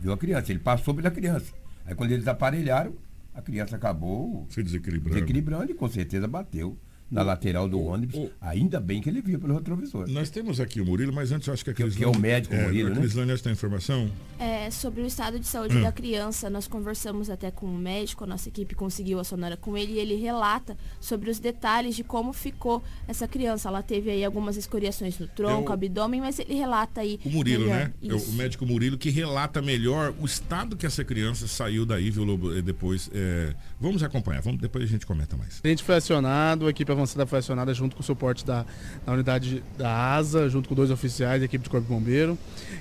Viu 0.00 0.12
a 0.12 0.18
criança, 0.18 0.52
ele 0.52 0.60
passou 0.60 0.94
pela 0.94 1.10
criança. 1.10 1.52
Aí 1.84 1.94
quando 1.94 2.12
eles 2.12 2.28
aparelharam, 2.28 2.92
a 3.38 3.42
criança 3.42 3.76
acabou 3.76 4.46
se 4.50 4.62
desequilibrando. 4.62 5.14
desequilibrando 5.14 5.70
e 5.70 5.74
com 5.74 5.88
certeza 5.88 6.26
bateu 6.26 6.76
na 7.10 7.22
lateral 7.22 7.68
do 7.68 7.80
ônibus. 7.80 8.30
Ainda 8.40 8.78
bem 8.80 9.00
que 9.00 9.08
ele 9.08 9.20
viu 9.20 9.38
pelo 9.38 9.54
retrovisor. 9.54 10.08
Nós 10.08 10.30
temos 10.30 10.60
aqui 10.60 10.80
o 10.80 10.84
Murilo, 10.86 11.12
mas 11.12 11.32
antes 11.32 11.48
eu 11.48 11.54
acho 11.54 11.64
que 11.64 11.70
aqueles 11.70 11.94
que 11.96 12.04
é 12.04 12.06
o 12.08 12.16
médico 12.18 12.54
é, 12.54 12.64
Murilo, 12.64 12.90
né? 12.90 12.96
Crislane, 12.96 13.32
essa 13.32 13.42
tem 13.44 13.52
informação? 13.52 14.10
É, 14.38 14.70
sobre 14.70 15.00
o 15.02 15.06
estado 15.06 15.38
de 15.40 15.46
saúde 15.46 15.76
Hum. 15.76 15.82
da 15.82 15.90
criança, 15.92 16.48
nós 16.50 16.66
conversamos 16.68 17.30
até 17.30 17.50
com 17.50 17.66
o 17.66 17.76
médico, 17.78 18.24
a 18.24 18.26
nossa 18.26 18.48
equipe 18.48 18.74
conseguiu 18.74 19.18
a 19.20 19.24
sonora 19.24 19.56
com 19.56 19.76
ele 19.76 19.94
e 19.94 19.98
ele 19.98 20.14
relata 20.16 20.76
sobre 21.00 21.30
os 21.30 21.38
detalhes 21.38 21.96
de 21.96 22.04
como 22.04 22.32
ficou 22.32 22.82
essa 23.06 23.26
criança. 23.26 23.68
Ela 23.68 23.82
teve 23.82 24.10
aí 24.10 24.24
algumas 24.24 24.56
escoriações 24.56 25.18
no 25.18 25.26
tronco, 25.26 25.68
É 25.68 25.70
o- 25.70 25.72
abdômen, 25.72 26.20
mas 26.20 26.38
ele 26.38 26.54
relata 26.54 27.00
aí. 27.00 27.18
O 27.24 27.30
Murilo, 27.30 27.64
melhor. 27.64 27.76
né? 27.78 27.92
É 28.02 28.14
o 28.14 28.32
médico 28.32 28.66
Murilo 28.66 28.98
que 28.98 29.10
relata 29.10 29.60
melhor 29.62 30.14
o 30.20 30.26
estado 30.26 30.76
que 30.76 30.86
essa 30.86 31.04
criança 31.04 31.46
saiu 31.48 31.84
daí, 31.86 32.10
viu, 32.10 32.24
Lobo? 32.24 32.52
Depois. 32.62 33.10
é, 33.14 33.54
Vamos 33.80 34.02
acompanhar, 34.02 34.42
vamos, 34.42 34.60
depois 34.60 34.82
a 34.82 34.86
gente 34.88 35.06
comenta 35.06 35.36
mais. 35.36 35.60
A 35.62 35.68
gente 35.68 35.84
foi 35.84 35.94
acionado, 35.94 36.66
a 36.66 36.70
equipe 36.70 36.90
avançada 37.00 37.26
foi 37.26 37.38
acionada 37.38 37.72
junto 37.74 37.96
com 37.96 38.02
o 38.02 38.04
suporte 38.04 38.44
da, 38.44 38.64
da 39.04 39.12
unidade 39.12 39.62
da 39.76 40.14
ASA, 40.14 40.48
junto 40.48 40.68
com 40.68 40.74
dois 40.74 40.90
oficiais 40.90 41.40
da 41.40 41.46
equipe 41.46 41.64
de 41.64 41.70
Corpo 41.70 41.86
de 41.86 41.92
Bombeiro, 41.92 42.38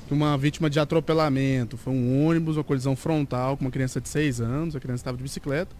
que 0.07 0.13
uma 0.13 0.37
vítima 0.37 0.69
de 0.69 0.79
atropelamento. 0.79 1.77
Foi 1.77 1.93
um 1.93 2.25
ônibus, 2.25 2.57
uma 2.57 2.63
colisão 2.63 2.95
frontal 2.95 3.57
com 3.57 3.65
uma 3.65 3.71
criança 3.71 4.01
de 4.01 4.09
6 4.09 4.41
anos, 4.41 4.75
a 4.75 4.79
criança 4.79 5.01
estava 5.01 5.17
de 5.17 5.23
bicicleta. 5.23 5.75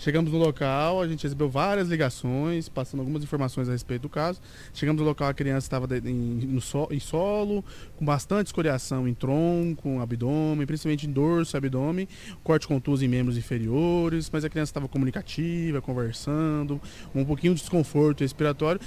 Chegamos 0.00 0.32
no 0.32 0.38
local, 0.38 1.02
a 1.02 1.06
gente 1.06 1.22
recebeu 1.24 1.46
várias 1.50 1.88
ligações, 1.88 2.70
passando 2.70 3.00
algumas 3.00 3.22
informações 3.22 3.68
a 3.68 3.72
respeito 3.72 4.00
do 4.00 4.08
caso. 4.08 4.40
Chegamos 4.72 5.02
no 5.02 5.06
local, 5.06 5.28
a 5.28 5.34
criança 5.34 5.66
estava 5.66 5.86
de- 5.86 6.10
em, 6.10 6.58
em 6.90 7.00
solo, 7.00 7.62
com 7.98 8.04
bastante 8.06 8.46
escoriação 8.46 9.06
em 9.06 9.12
tronco, 9.12 10.00
abdômen, 10.00 10.66
principalmente 10.66 11.06
em 11.06 11.12
dorso 11.12 11.54
abdômen, 11.54 12.08
corte 12.42 12.66
contuso 12.66 13.04
em 13.04 13.08
membros 13.08 13.36
inferiores, 13.36 14.30
mas 14.32 14.42
a 14.42 14.48
criança 14.48 14.70
estava 14.70 14.88
comunicativa, 14.88 15.82
conversando, 15.82 16.80
um 17.14 17.22
pouquinho 17.22 17.54
de 17.54 17.60
desconforto 17.60 18.22
respiratório. 18.22 18.80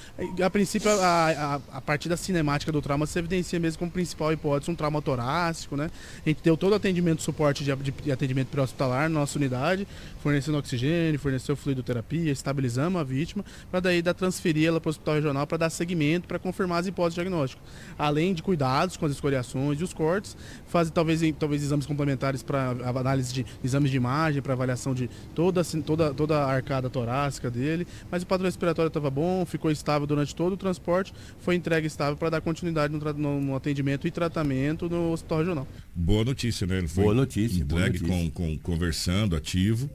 A 0.44 0.50
princípio, 0.50 0.90
a, 0.90 0.96
a, 1.30 1.78
a 1.78 1.82
partir 1.82 2.10
da 2.10 2.18
cinemática 2.18 2.72
do 2.72 2.82
trauma, 2.82 3.06
se 3.06 3.20
evidencia 3.20 3.60
mesmo 3.60 3.78
como 3.78 3.92
principal 3.92 4.34
hipótese 4.34 4.72
um 4.72 4.76
trauma 4.76 5.00
torácico, 5.00 5.78
né? 5.78 5.92
A 6.26 6.30
gente 6.30 6.42
deu 6.42 6.58
todo 6.58 6.72
o 6.72 6.76
atendimento, 6.76 7.22
suporte 7.22 7.64
de, 7.64 7.72
de 7.76 8.12
atendimento 8.12 8.48
pré-hospitalar 8.48 9.08
na 9.10 9.20
nossa 9.20 9.38
unidade, 9.38 9.88
fornecendo 10.20 10.58
oxigênio, 10.58 11.03
forneceu 11.18 11.56
fluidoterapia, 11.56 12.32
estabilizamos 12.32 13.00
a 13.00 13.04
vítima, 13.04 13.44
para 13.70 13.80
daí 13.80 14.02
dar 14.02 14.14
transferir 14.14 14.68
ela 14.68 14.80
para 14.80 14.90
o 14.90 14.92
hospital 14.92 15.16
regional 15.16 15.46
para 15.48 15.58
dar 15.58 15.70
seguimento, 15.70 16.28
para 16.28 16.40
confirmar 16.40 16.80
as 16.80 16.88
hipóteses 16.88 17.16
diagnósticas. 17.16 17.64
Além 17.98 18.34
de 18.34 18.42
cuidados 18.44 18.98
com 18.98 19.06
as 19.06 19.12
escoriações 19.12 19.80
e 19.80 19.84
os 19.84 19.94
cortes, 19.94 20.36
fazer 20.68 20.92
talvez, 20.92 21.22
talvez 21.40 21.64
exames 21.64 21.86
complementares 21.86 22.42
para 22.44 22.70
análise 22.86 23.34
de 23.34 23.46
exames 23.64 23.92
de 23.92 23.98
imagem, 23.98 24.42
para 24.42 24.54
avaliação 24.54 24.94
de 24.94 25.10
toda, 25.36 25.62
assim, 25.62 25.82
toda, 25.82 26.14
toda 26.14 26.38
a 26.40 26.52
arcada 26.54 26.90
torácica 26.90 27.50
dele, 27.50 27.88
mas 28.12 28.24
o 28.24 28.28
padrão 28.28 28.46
respiratório 28.46 28.88
estava 28.88 29.10
bom, 29.10 29.46
ficou 29.46 29.70
estável 29.72 30.06
durante 30.08 30.36
todo 30.36 30.54
o 30.54 30.58
transporte, 30.58 31.14
foi 31.40 31.56
entregue 31.56 31.88
estável 31.88 32.16
para 32.18 32.30
dar 32.30 32.42
continuidade 32.42 32.94
no, 32.94 33.14
no- 33.14 33.42
no 33.42 33.56
atendimento 33.56 34.08
e 34.08 34.12
tratamento 34.12 34.90
no 34.90 35.12
hospital 35.12 35.40
regional. 35.40 35.68
Boa 35.96 36.24
notícia, 36.24 36.66
né? 36.68 36.78
Ele 36.78 36.88
foi 36.88 37.04
Boa 37.04 37.16
notícia, 37.16 37.66
boa 37.66 37.82
entregue 37.88 38.04
notícia. 38.04 38.32
Com, 38.32 38.58
com, 38.58 38.58
conversando, 38.60 39.36
ativo. 39.36 39.90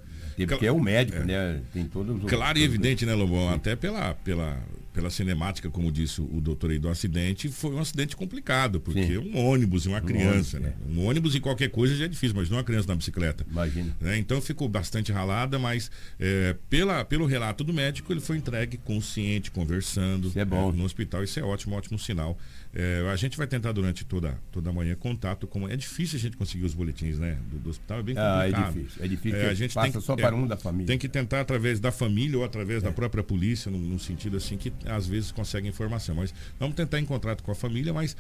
Porque 0.47 0.67
é 0.67 0.73
o 0.73 0.81
médico, 0.81 1.19
né? 1.25 1.61
Tem 1.73 1.85
todos 1.85 2.23
os. 2.23 2.29
Claro 2.29 2.59
e 2.59 2.63
evidente, 2.63 3.05
né, 3.05 3.15
Lobão? 3.15 3.49
Até 3.51 3.75
pela, 3.75 4.15
pela, 4.15 4.59
pela 4.99 5.11
cinemática, 5.11 5.71
como 5.71 5.93
disse 5.93 6.21
o 6.21 6.41
doutor 6.41 6.73
aí 6.73 6.79
do 6.81 6.89
acidente, 6.89 7.49
foi 7.49 7.71
um 7.73 7.79
acidente 7.79 8.17
complicado, 8.17 8.81
porque 8.81 9.17
um 9.17 9.39
ônibus 9.39 9.85
e 9.85 9.89
uma 9.89 9.99
Um 9.99 10.05
criança, 10.05 10.57
ônibus, 10.57 10.77
né? 10.81 10.93
Um 10.93 11.07
ônibus 11.07 11.37
e 11.37 11.41
qualquer 11.41 11.71
coisa 11.71 11.95
já 11.95 12.07
é 12.07 12.09
difícil, 12.09 12.35
mas 12.35 12.51
não 12.51 12.57
uma 12.59 12.65
criança 12.65 12.89
na 12.89 12.97
bicicleta. 12.97 13.47
Imagina. 13.49 13.97
Né? 14.01 14.19
Então 14.19 14.41
ficou 14.41 14.69
bastante 14.69 15.13
ralada, 15.13 15.57
mas 15.57 15.89
é, 16.19 16.57
pela, 16.69 17.05
pelo 17.05 17.27
relato 17.27 17.63
do 17.63 17.73
médico, 17.73 18.13
ele 18.13 18.21
foi 18.21 18.39
entregue 18.39 18.77
consciente, 18.79 19.53
conversando 19.53 20.33
é 20.35 20.45
bom. 20.45 20.71
é, 20.71 20.73
no 20.73 20.83
hospital. 20.83 21.23
Isso 21.23 21.39
é 21.39 21.45
ótimo, 21.45 21.77
ótimo 21.77 21.97
sinal. 21.97 22.37
É, 22.75 23.09
a 23.11 23.17
gente 23.17 23.37
vai 23.37 23.47
tentar 23.47 23.73
durante 23.73 24.05
toda, 24.05 24.39
toda 24.53 24.69
a 24.69 24.73
manhã 24.73 24.95
contato 24.95 25.47
com. 25.47 25.67
É 25.69 25.77
difícil 25.77 26.19
a 26.19 26.21
gente 26.21 26.37
conseguir 26.37 26.65
os 26.65 26.75
boletins, 26.75 27.19
né? 27.19 27.39
Do, 27.51 27.59
do 27.59 27.71
hospital, 27.71 28.01
é 28.01 28.03
bem 28.03 28.15
Ah, 28.19 28.43
é 28.43 28.51
complicado. 28.51 28.75
difícil, 28.75 29.05
é 29.05 29.09
difícil, 29.09 29.49
a 29.49 29.55
gente 29.55 29.75
passa 29.75 29.93
tem 29.93 30.01
só 30.01 30.17
para 30.17 30.35
um 30.37 30.47
da 30.47 30.57
família. 30.57 30.87
Tem 30.87 30.99
que 30.99 31.09
tentar 31.09 31.41
através 31.41 31.81
da 31.81 31.91
família 31.91 32.37
ou 32.37 32.45
através 32.45 32.83
da 32.83 32.93
própria 32.93 33.23
polícia, 33.23 33.71
num, 33.71 33.79
num 33.79 33.99
sentido 33.99 34.37
assim 34.37 34.57
que 34.57 34.73
às 34.91 35.07
vezes 35.07 35.31
consegue 35.31 35.69
informação. 35.69 36.15
Mas 36.15 36.35
vamos 36.59 36.77
tentar 36.77 36.99
em 36.99 37.05
contato 37.05 37.43
com 37.43 37.51
a 37.51 37.55
família, 37.55 37.93
mas 37.93 38.17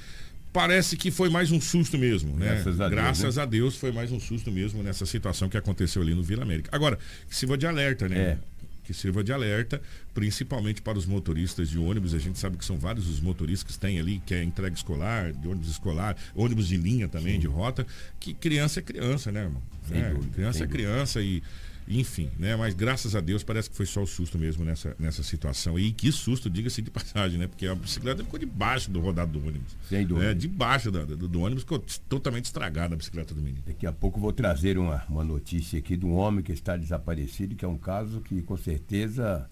parece 0.52 0.96
que 0.96 1.10
foi 1.10 1.28
mais 1.28 1.50
um 1.50 1.60
susto 1.60 1.98
mesmo, 1.98 2.36
né? 2.36 2.48
Graças 2.48 2.80
a 2.80 2.88
Deus, 2.88 3.36
né? 3.36 3.42
a 3.42 3.46
Deus 3.46 3.76
foi 3.76 3.92
mais 3.92 4.10
um 4.12 4.20
susto 4.20 4.50
mesmo 4.50 4.82
nessa 4.82 5.06
situação 5.06 5.48
que 5.48 5.56
aconteceu 5.56 6.02
ali 6.02 6.14
no 6.14 6.22
Vila 6.22 6.42
América. 6.42 6.70
Agora, 6.72 6.98
que 7.28 7.36
sirva 7.36 7.56
de 7.56 7.66
alerta, 7.66 8.08
né? 8.08 8.18
É. 8.18 8.38
Que 8.84 8.94
sirva 8.94 9.22
de 9.22 9.30
alerta, 9.34 9.82
principalmente 10.14 10.80
para 10.80 10.96
os 10.96 11.04
motoristas 11.04 11.68
de 11.68 11.78
ônibus. 11.78 12.14
A 12.14 12.18
gente 12.18 12.38
sabe 12.38 12.56
que 12.56 12.64
são 12.64 12.78
vários 12.78 13.06
os 13.06 13.20
motoristas 13.20 13.76
que 13.76 13.78
têm 13.78 14.00
ali, 14.00 14.22
que 14.24 14.32
é 14.32 14.42
entrega 14.42 14.74
escolar, 14.74 15.30
de 15.30 15.46
ônibus 15.46 15.68
escolar, 15.68 16.16
ônibus 16.34 16.68
de 16.68 16.78
linha 16.78 17.06
também, 17.06 17.38
de 17.38 17.46
rota, 17.46 17.86
que 18.18 18.32
criança 18.32 18.80
é 18.80 18.82
criança, 18.82 19.30
né, 19.30 19.42
irmão? 19.42 19.62
É, 19.90 20.14
criança 20.34 20.64
é 20.64 20.66
criança 20.66 21.20
e 21.20 21.42
enfim, 21.88 22.30
né? 22.38 22.54
Mas 22.54 22.74
graças 22.74 23.16
a 23.16 23.20
Deus 23.20 23.42
parece 23.42 23.70
que 23.70 23.76
foi 23.76 23.86
só 23.86 24.02
o 24.02 24.06
susto 24.06 24.38
mesmo 24.38 24.64
nessa, 24.64 24.94
nessa 24.98 25.22
situação. 25.22 25.78
E 25.78 25.90
que 25.90 26.12
susto, 26.12 26.50
diga-se 26.50 26.82
de 26.82 26.90
passagem, 26.90 27.38
né? 27.38 27.46
Porque 27.46 27.66
a 27.66 27.74
bicicleta 27.74 28.22
ficou 28.22 28.38
debaixo 28.38 28.90
do 28.90 29.00
rodado 29.00 29.32
do 29.38 29.46
ônibus. 29.46 29.76
Sem 29.88 30.06
dúvida. 30.06 30.30
É, 30.30 30.34
debaixo 30.34 30.90
da- 30.90 31.04
do, 31.04 31.28
do 31.28 31.40
ônibus 31.40 31.62
ficou 31.62 31.82
totalmente 32.08 32.44
estragada 32.44 32.94
a 32.94 32.96
bicicleta 32.98 33.34
do 33.34 33.40
menino. 33.40 33.62
Daqui 33.66 33.86
a 33.86 33.92
pouco 33.92 34.18
eu 34.18 34.22
vou 34.22 34.32
trazer 34.32 34.76
uma, 34.78 35.02
uma 35.08 35.24
notícia 35.24 35.78
aqui 35.78 35.96
de 35.96 36.04
um 36.04 36.14
homem 36.14 36.42
que 36.44 36.52
está 36.52 36.76
desaparecido, 36.76 37.54
que 37.54 37.64
é 37.64 37.68
um 37.68 37.78
caso 37.78 38.20
que 38.20 38.42
com 38.42 38.56
certeza, 38.56 39.48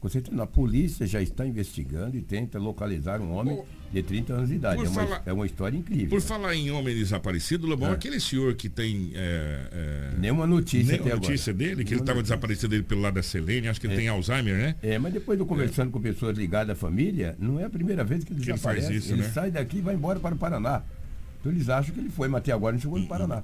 com 0.00 0.08
certeza 0.08 0.42
a 0.42 0.46
polícia 0.46 1.06
já 1.06 1.20
está 1.20 1.46
investigando 1.46 2.16
e 2.16 2.22
tenta 2.22 2.58
localizar 2.58 3.20
um 3.20 3.32
homem 3.32 3.62
de 3.94 4.02
30 4.02 4.32
anos 4.34 4.48
de 4.48 4.56
idade. 4.56 4.76
É 4.84 4.88
uma, 4.88 4.90
falar- 4.92 5.22
é 5.24 5.32
uma 5.32 5.46
história 5.46 5.76
incrível. 5.76 6.08
Por 6.10 6.20
falar 6.20 6.54
em 6.54 6.70
homem 6.70 6.94
desaparecido, 6.94 7.66
Lobão, 7.66 7.90
É. 7.90 7.92
aquele 7.92 8.18
senhor 8.20 8.54
que 8.54 8.68
tem. 8.68 9.12
É, 9.14 9.60
é, 9.72 10.18
Nenhuma 10.18 10.46
notícia 10.46 10.92
nenhuma 10.92 11.06
até 11.08 11.14
notícia 11.14 11.50
agora. 11.52 11.64
dele, 11.68 11.74
que 11.76 11.80
ele 11.80 11.84
Nenhuma 11.90 12.02
estava 12.02 12.16
notícia. 12.18 12.34
desaparecido 12.36 12.74
ele 12.74 12.82
pelo 12.82 13.00
lado 13.00 13.14
da 13.14 13.22
Selene, 13.22 13.68
acho 13.68 13.80
que 13.80 13.86
ele 13.86 13.94
É. 13.94 13.96
tem 13.96 14.08
Alzheimer, 14.08 14.54
né? 14.56 14.74
É, 14.82 14.98
mas 14.98 15.12
depois 15.12 15.38
de 15.38 15.42
eu 15.42 15.46
conversando 15.46 15.90
com 15.90 16.00
pessoas 16.00 16.36
ligadas 16.36 16.76
à 16.76 16.78
família, 16.78 17.36
não 17.38 17.58
é 17.60 17.64
a 17.64 17.70
primeira 17.70 18.04
vez 18.04 18.24
que 18.24 18.32
ele 18.32 18.40
Que 18.40 18.50
ele 18.50 18.96
isso, 18.96 19.12
ele 19.12 19.22
né? 19.22 19.30
sai 19.32 19.50
daqui 19.50 19.78
e 19.78 19.80
vai 19.80 19.94
embora 19.94 20.18
para 20.20 20.34
o 20.34 20.38
Paraná. 20.38 20.82
Então 21.40 21.52
eles 21.52 21.68
acham 21.68 21.94
que 21.94 22.00
ele 22.00 22.10
foi, 22.10 22.26
mas 22.28 22.38
até 22.40 22.52
agora 22.52 22.72
não 22.74 22.80
chegou 22.80 22.98
no 22.98 23.06
Paraná. 23.06 23.42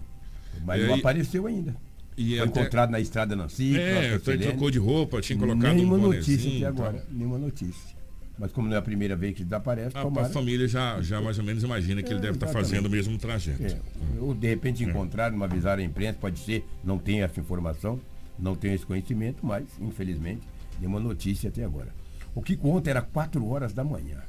Mas 0.65 0.85
não 0.87 0.95
apareceu 0.95 1.47
ainda. 1.47 1.75
E 2.17 2.37
Foi 2.37 2.41
até- 2.49 2.61
encontrado 2.61 2.91
na 2.91 3.01
estrada 3.01 3.35
Nancy. 3.37 3.79
É, 3.79 4.19
ele 4.27 4.39
trocou 4.45 4.71
de 4.71 4.79
roupa, 4.79 5.21
tinha 5.21 5.39
colocado 5.39 5.75
Nenhuma 5.75 5.97
um 5.97 6.01
notícia 6.01 6.51
até 6.51 6.61
tal. 6.61 6.69
agora. 6.87 7.07
Nenhuma 7.11 7.39
notícia. 7.39 7.97
Mas 8.41 8.51
como 8.53 8.67
não 8.69 8.75
é 8.75 8.79
a 8.79 8.83
primeira 8.83 9.15
vez 9.15 9.37
que 9.37 9.45
desaparece, 9.45 9.95
A, 9.99 10.01
tomara. 10.01 10.27
a 10.27 10.31
família 10.31 10.67
já, 10.67 10.99
já 11.03 11.21
mais 11.21 11.39
ou 11.39 11.45
menos 11.45 11.63
imagina 11.63 12.03
que 12.03 12.09
ele 12.09 12.21
É, 12.21 12.23
deve 12.23 12.37
estar 12.37 12.47
exatamente. 12.47 12.71
fazendo 12.71 12.87
o 12.87 12.91
mesmo 12.91 13.19
trajeto. 13.19 13.63
É, 13.63 13.79
Ou 14.19 14.33
de 14.35 14.49
repente 14.49 14.83
encontraram, 14.83 15.37
não 15.37 15.45
avisaram 15.45 15.83
a 15.83 15.85
imprensa, 15.85 16.17
pode 16.19 16.39
ser, 16.39 16.65
não 16.83 16.97
tem 16.97 17.21
essa 17.23 17.39
informação, 17.39 18.01
não 18.39 18.55
tem 18.55 18.73
esse 18.73 18.87
conhecimento, 18.87 19.45
mas, 19.45 19.67
infelizmente, 19.79 20.41
nenhuma 20.79 20.99
notícia 20.99 21.51
até 21.51 21.63
agora. 21.63 21.89
O 22.35 22.41
que 22.41 22.57
conta 22.57 22.89
era 22.89 23.03
4 23.03 23.47
horas 23.47 23.75
da 23.75 23.85
manhã. 23.85 24.23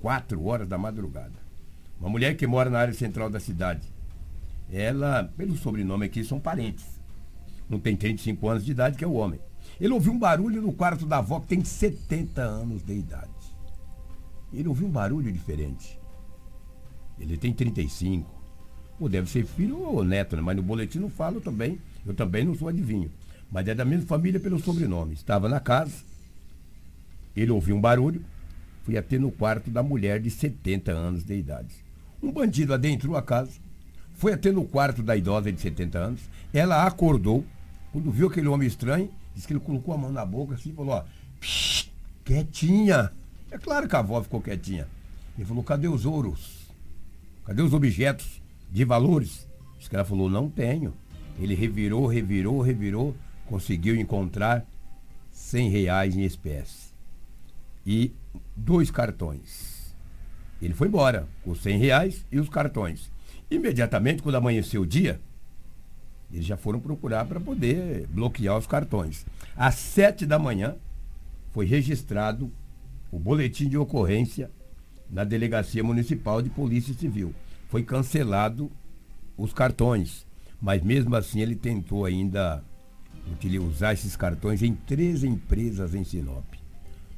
4 0.00 0.42
horas 0.46 0.66
da 0.66 0.78
madrugada. 0.78 1.34
Uma 2.00 2.08
mulher 2.08 2.34
que 2.34 2.46
mora 2.46 2.70
na 2.70 2.78
área 2.78 2.94
central 2.94 3.28
da 3.28 3.38
cidade. 3.38 3.86
Ela, 4.72 5.24
pelo 5.36 5.54
sobrenome 5.54 6.06
aqui, 6.06 6.24
são 6.24 6.40
parentes. 6.40 6.86
Não 7.68 7.78
tem 7.78 7.94
35 7.94 8.48
anos 8.48 8.64
de 8.64 8.70
idade, 8.70 8.96
que 8.96 9.04
é 9.04 9.06
o 9.06 9.12
homem. 9.12 9.38
Ele 9.80 9.92
ouviu 9.92 10.12
um 10.12 10.18
barulho 10.18 10.60
no 10.60 10.72
quarto 10.72 11.06
da 11.06 11.18
avó, 11.18 11.40
que 11.40 11.48
tem 11.48 11.64
70 11.64 12.42
anos 12.42 12.82
de 12.82 12.94
idade. 12.94 13.28
Ele 14.52 14.68
ouviu 14.68 14.86
um 14.86 14.90
barulho 14.90 15.30
diferente. 15.30 15.98
Ele 17.18 17.36
tem 17.36 17.52
35. 17.52 18.28
Ou 18.98 19.08
deve 19.08 19.30
ser 19.30 19.44
filho 19.44 19.80
ou 19.80 20.02
neto, 20.02 20.34
né? 20.34 20.42
mas 20.42 20.56
no 20.56 20.62
boletim 20.62 20.98
não 20.98 21.10
falo 21.10 21.40
também. 21.40 21.78
Eu 22.04 22.14
também 22.14 22.44
não 22.44 22.54
sou 22.54 22.68
adivinho. 22.68 23.10
Mas 23.50 23.68
é 23.68 23.74
da 23.74 23.84
mesma 23.84 24.06
família 24.06 24.40
pelo 24.40 24.58
sobrenome. 24.58 25.14
Estava 25.14 25.48
na 25.48 25.60
casa, 25.60 26.02
ele 27.36 27.50
ouviu 27.50 27.76
um 27.76 27.80
barulho, 27.80 28.24
foi 28.82 28.96
até 28.96 29.18
no 29.18 29.30
quarto 29.30 29.70
da 29.70 29.82
mulher 29.82 30.20
de 30.20 30.30
70 30.30 30.90
anos 30.92 31.24
de 31.24 31.34
idade. 31.34 31.74
Um 32.22 32.32
bandido 32.32 32.74
adentrou 32.74 33.16
a 33.16 33.22
casa, 33.22 33.52
foi 34.14 34.32
até 34.32 34.50
no 34.50 34.64
quarto 34.64 35.02
da 35.02 35.16
idosa 35.16 35.52
de 35.52 35.60
70 35.60 35.98
anos, 35.98 36.20
ela 36.52 36.84
acordou, 36.84 37.44
quando 37.92 38.10
viu 38.10 38.26
aquele 38.26 38.48
homem 38.48 38.66
estranho, 38.66 39.10
disse 39.38 39.46
que 39.46 39.52
ele 39.52 39.60
colocou 39.60 39.94
a 39.94 39.96
mão 39.96 40.10
na 40.10 40.26
boca 40.26 40.56
assim 40.56 40.70
e 40.70 40.72
falou, 40.72 40.94
ó, 40.94 41.04
"Psst, 41.38 41.88
quietinha. 42.24 43.12
É 43.50 43.56
claro 43.56 43.88
que 43.88 43.94
a 43.96 44.00
avó 44.00 44.20
ficou 44.22 44.42
quietinha. 44.42 44.88
Ele 45.36 45.46
falou, 45.46 45.62
cadê 45.62 45.86
os 45.86 46.04
ouros? 46.04 46.68
Cadê 47.44 47.62
os 47.62 47.72
objetos 47.72 48.42
de 48.70 48.84
valores? 48.84 49.48
Diz 49.78 49.88
que 49.88 49.94
ela 49.94 50.04
falou, 50.04 50.28
não 50.28 50.50
tenho. 50.50 50.92
Ele 51.38 51.54
revirou, 51.54 52.06
revirou, 52.06 52.60
revirou, 52.60 53.16
conseguiu 53.46 53.96
encontrar 53.96 54.66
100 55.30 55.70
reais 55.70 56.16
em 56.16 56.24
espécie. 56.24 56.92
E 57.86 58.12
dois 58.54 58.90
cartões. 58.90 59.94
Ele 60.60 60.74
foi 60.74 60.88
embora 60.88 61.28
com 61.42 61.52
os 61.52 61.62
100 61.62 61.78
reais 61.78 62.26
e 62.30 62.40
os 62.40 62.48
cartões. 62.48 63.10
Imediatamente, 63.48 64.22
quando 64.22 64.34
amanheceu 64.34 64.82
o 64.82 64.86
dia, 64.86 65.20
eles 66.32 66.46
já 66.46 66.56
foram 66.56 66.80
procurar 66.80 67.24
para 67.24 67.40
poder 67.40 68.06
bloquear 68.08 68.56
os 68.58 68.66
cartões. 68.66 69.24
Às 69.56 69.74
sete 69.76 70.26
da 70.26 70.38
manhã, 70.38 70.76
foi 71.52 71.66
registrado 71.66 72.50
o 73.10 73.18
boletim 73.18 73.68
de 73.68 73.78
ocorrência 73.78 74.50
na 75.10 75.24
Delegacia 75.24 75.82
Municipal 75.82 76.42
de 76.42 76.50
Polícia 76.50 76.92
Civil. 76.94 77.34
Foi 77.68 77.82
cancelado 77.82 78.70
os 79.36 79.52
cartões, 79.52 80.26
mas 80.60 80.82
mesmo 80.82 81.16
assim 81.16 81.40
ele 81.40 81.56
tentou 81.56 82.04
ainda 82.04 82.62
utili- 83.32 83.58
usar 83.58 83.94
esses 83.94 84.14
cartões 84.16 84.62
em 84.62 84.74
três 84.74 85.24
empresas 85.24 85.94
em 85.94 86.04
Sinop. 86.04 86.44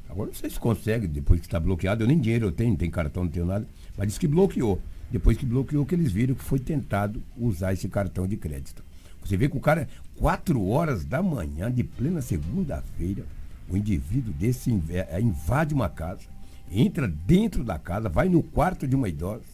Agora 0.09 0.29
não 0.29 0.35
sei 0.35 0.51
se 0.51 0.59
consegue, 0.59 1.07
depois 1.07 1.41
que 1.41 1.47
está 1.47 1.59
bloqueado, 1.59 2.03
eu 2.03 2.09
nem 2.09 2.19
dinheiro 2.19 2.47
eu 2.47 2.53
tenho, 2.53 2.71
não 2.71 2.77
tem 2.77 2.91
cartão, 2.91 3.25
não 3.25 3.31
tenho 3.31 3.47
nada, 3.47 3.67
mas 3.97 4.09
disse 4.09 4.21
que 4.21 4.29
bloqueou. 4.29 4.81
Depois 5.11 5.37
que 5.37 5.47
bloqueou, 5.47 5.85
que 5.85 5.95
eles 5.95 6.13
viram 6.13 6.35
que 6.35 6.43
foi 6.45 6.61
tentado 6.61 7.23
usar 7.37 7.73
esse 7.73 7.89
cartão 7.89 8.27
de 8.29 8.37
crédito. 8.37 8.85
Você 9.25 9.37
vê 9.37 9.49
que 9.49 9.57
o 9.57 9.61
cara, 9.61 9.89
quatro 10.17 10.67
horas 10.69 11.05
da 11.05 11.23
manhã, 11.23 11.71
de 11.71 11.85
plena 11.85 12.21
segunda-feira, 12.21 13.25
o 13.69 13.77
indivíduo 13.77 14.33
desse 14.33 14.71
eh, 14.91 15.21
invade 15.21 15.75
uma 15.75 15.89
casa, 15.89 16.23
entra 16.71 17.07
dentro 17.07 17.63
da 17.65 17.79
casa, 17.79 18.09
vai 18.09 18.29
no 18.29 18.43
quarto 18.43 18.87
de 18.87 18.97
uma 18.97 19.09
idosa 19.09 19.45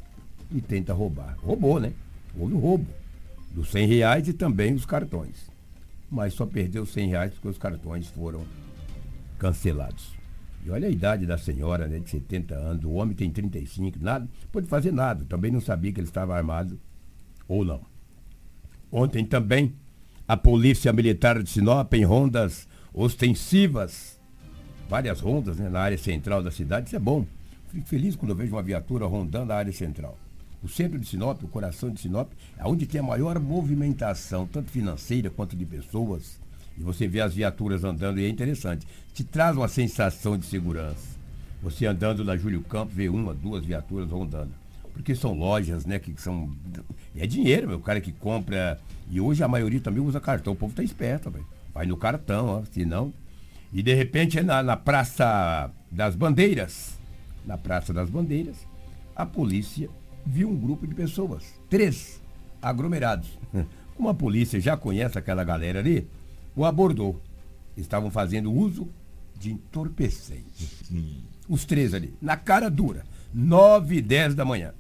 e 0.50 0.61
tenta 0.61 0.92
roubar. 0.92 1.37
Roubou, 1.38 1.81
né? 1.81 1.92
Houve 2.38 2.55
o 2.55 2.59
roubo 2.59 2.87
dos 3.50 3.70
100 3.70 3.87
reais 3.87 4.29
e 4.29 4.33
também 4.33 4.74
os 4.74 4.87
cartões. 4.87 5.50
Mas 6.11 6.35
só 6.35 6.46
perdeu 6.46 6.83
os 6.83 6.92
100 6.92 7.09
reais 7.09 7.33
porque 7.33 7.48
os 7.48 7.59
cartões 7.59 8.07
foram 8.09 8.44
cancelados. 9.38 10.14
E 10.64 10.70
olha 10.70 10.88
a 10.88 10.90
idade 10.90 11.26
da 11.26 11.38
senhora, 11.38 11.87
né, 11.87 11.98
de 11.98 12.11
70 12.11 12.55
anos, 12.55 12.85
o 12.85 12.90
homem 12.90 13.14
tem 13.14 13.31
35, 13.31 13.98
nada, 14.00 14.29
pode 14.50 14.66
fazer 14.66 14.92
nada. 14.92 15.24
Também 15.29 15.50
não 15.50 15.61
sabia 15.61 15.92
que 15.92 16.00
ele 16.00 16.09
estava 16.09 16.37
armado 16.37 16.79
ou 17.46 17.64
não. 17.64 17.81
Ontem 18.90 19.25
também, 19.25 19.75
a 20.27 20.37
Polícia 20.37 20.92
Militar 20.92 21.42
de 21.42 21.51
Sinop, 21.51 21.92
em 21.94 22.05
rondas 22.05 22.68
ostensivas, 22.92 24.18
várias 24.88 25.20
rondas 25.20 25.59
né, 25.59 25.68
na 25.68 25.81
área 25.81 25.99
central 25.99 26.42
da 26.42 26.51
cidade, 26.51 26.87
isso 26.87 26.96
é 26.96 26.99
bom. 26.99 27.27
Fico 27.68 27.87
feliz 27.87 28.16
quando 28.16 28.31
eu 28.31 28.37
vejo 28.37 28.55
uma 28.55 28.62
viatura 28.62 29.07
rondando 29.07 29.53
a 29.53 29.57
área 29.57 29.72
central. 29.72 30.16
O 30.62 30.68
centro 30.68 30.99
de 30.99 31.07
Sinop, 31.07 31.42
o 31.42 31.49
coração 31.49 31.90
de 31.90 32.01
Sinop, 32.01 32.33
é 32.57 32.66
onde 32.66 32.87
tem 32.87 33.01
a 33.01 33.05
maior 33.05 33.38
movimentação, 33.38 34.46
tanto 34.46 34.70
financeira 34.70 35.29
quanto 35.31 35.57
de 35.57 35.66
pessoas. 35.66 36.40
E 36.79 36.83
você 36.83 37.07
vê 37.07 37.20
as 37.20 37.35
viaturas 37.35 37.85
andando 37.85 38.18
e 38.18 38.25
é 38.25 38.29
interessante. 38.29 38.87
Te 39.12 39.25
traz 39.25 39.57
uma 39.57 39.68
sensação 39.68 40.37
de 40.37 40.46
segurança. 40.46 41.16
Você 41.62 41.87
andando 41.87 42.25
na 42.25 42.37
Júlio 42.37 42.62
Campos, 42.62 42.94
vê 42.94 43.09
uma, 43.09 43.35
duas 43.35 43.64
viaturas 43.64 44.11
rondando. 44.11 44.53
Porque 44.96 45.14
são 45.14 45.35
lojas, 45.35 45.85
né, 45.85 45.98
que 45.98 46.18
são. 46.20 46.50
É 47.14 47.26
dinheiro, 47.26 47.68
meu. 47.68 47.76
O 47.76 47.82
cara 47.82 48.00
que 48.00 48.12
compra. 48.12 48.80
E 49.11 49.20
hoje 49.20 49.42
a 49.44 49.48
maioria 49.48 49.78
também 49.78 50.02
usa 50.02 50.18
cartão. 50.18 50.54
O 50.54 50.56
povo 50.56 50.74
tá 50.74 50.82
esperto, 50.82 51.30
velho. 51.30 51.46
Vai 51.72 51.85
no 51.85 51.98
cartão, 51.98 52.46
ó. 52.46 52.64
Se 52.72 52.85
não. 52.85 53.12
E 53.72 53.82
de 53.82 53.94
repente 53.94 54.38
é 54.38 54.42
na, 54.42 54.62
na 54.62 54.76
Praça 54.76 55.70
das 55.90 56.16
Bandeiras. 56.16 56.98
Na 57.44 57.59
Praça 57.59 57.92
das 57.92 58.09
Bandeiras, 58.09 58.56
a 59.14 59.26
polícia 59.26 59.88
viu 60.24 60.48
um 60.48 60.56
grupo 60.56 60.87
de 60.87 60.94
pessoas. 60.94 61.44
Três 61.68 62.20
aglomerados. 62.61 63.28
Como 63.94 64.09
a 64.09 64.14
polícia 64.14 64.59
já 64.59 64.76
conhece 64.76 65.18
aquela 65.18 65.44
galera 65.44 65.78
ali, 65.80 66.09
o 66.56 66.64
abordou. 66.64 67.20
Estavam 67.76 68.11
fazendo 68.11 68.50
uso 68.50 68.88
de 69.38 69.52
entorpecentes. 69.52 70.90
Os 71.46 71.66
três 71.66 71.92
ali, 71.92 72.14
na 72.20 72.37
cara 72.37 72.70
dura. 72.70 73.04
Nove 73.32 73.96
e 73.96 74.02
dez 74.02 74.35
da 74.35 74.44
manhã. 74.44 74.72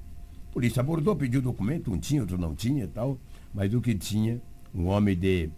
Polícia 0.56 0.80
abordou, 0.80 1.14
pediu 1.14 1.42
documento, 1.42 1.92
um 1.92 1.98
tinha, 1.98 2.22
outro 2.22 2.38
não 2.38 2.54
tinha 2.54 2.84
e 2.84 2.86
tal. 2.86 3.18
Mas 3.52 3.74
o 3.74 3.80
que 3.82 3.94
tinha, 3.94 4.40
um 4.74 4.86
homem 4.86 5.14
de 5.14 5.50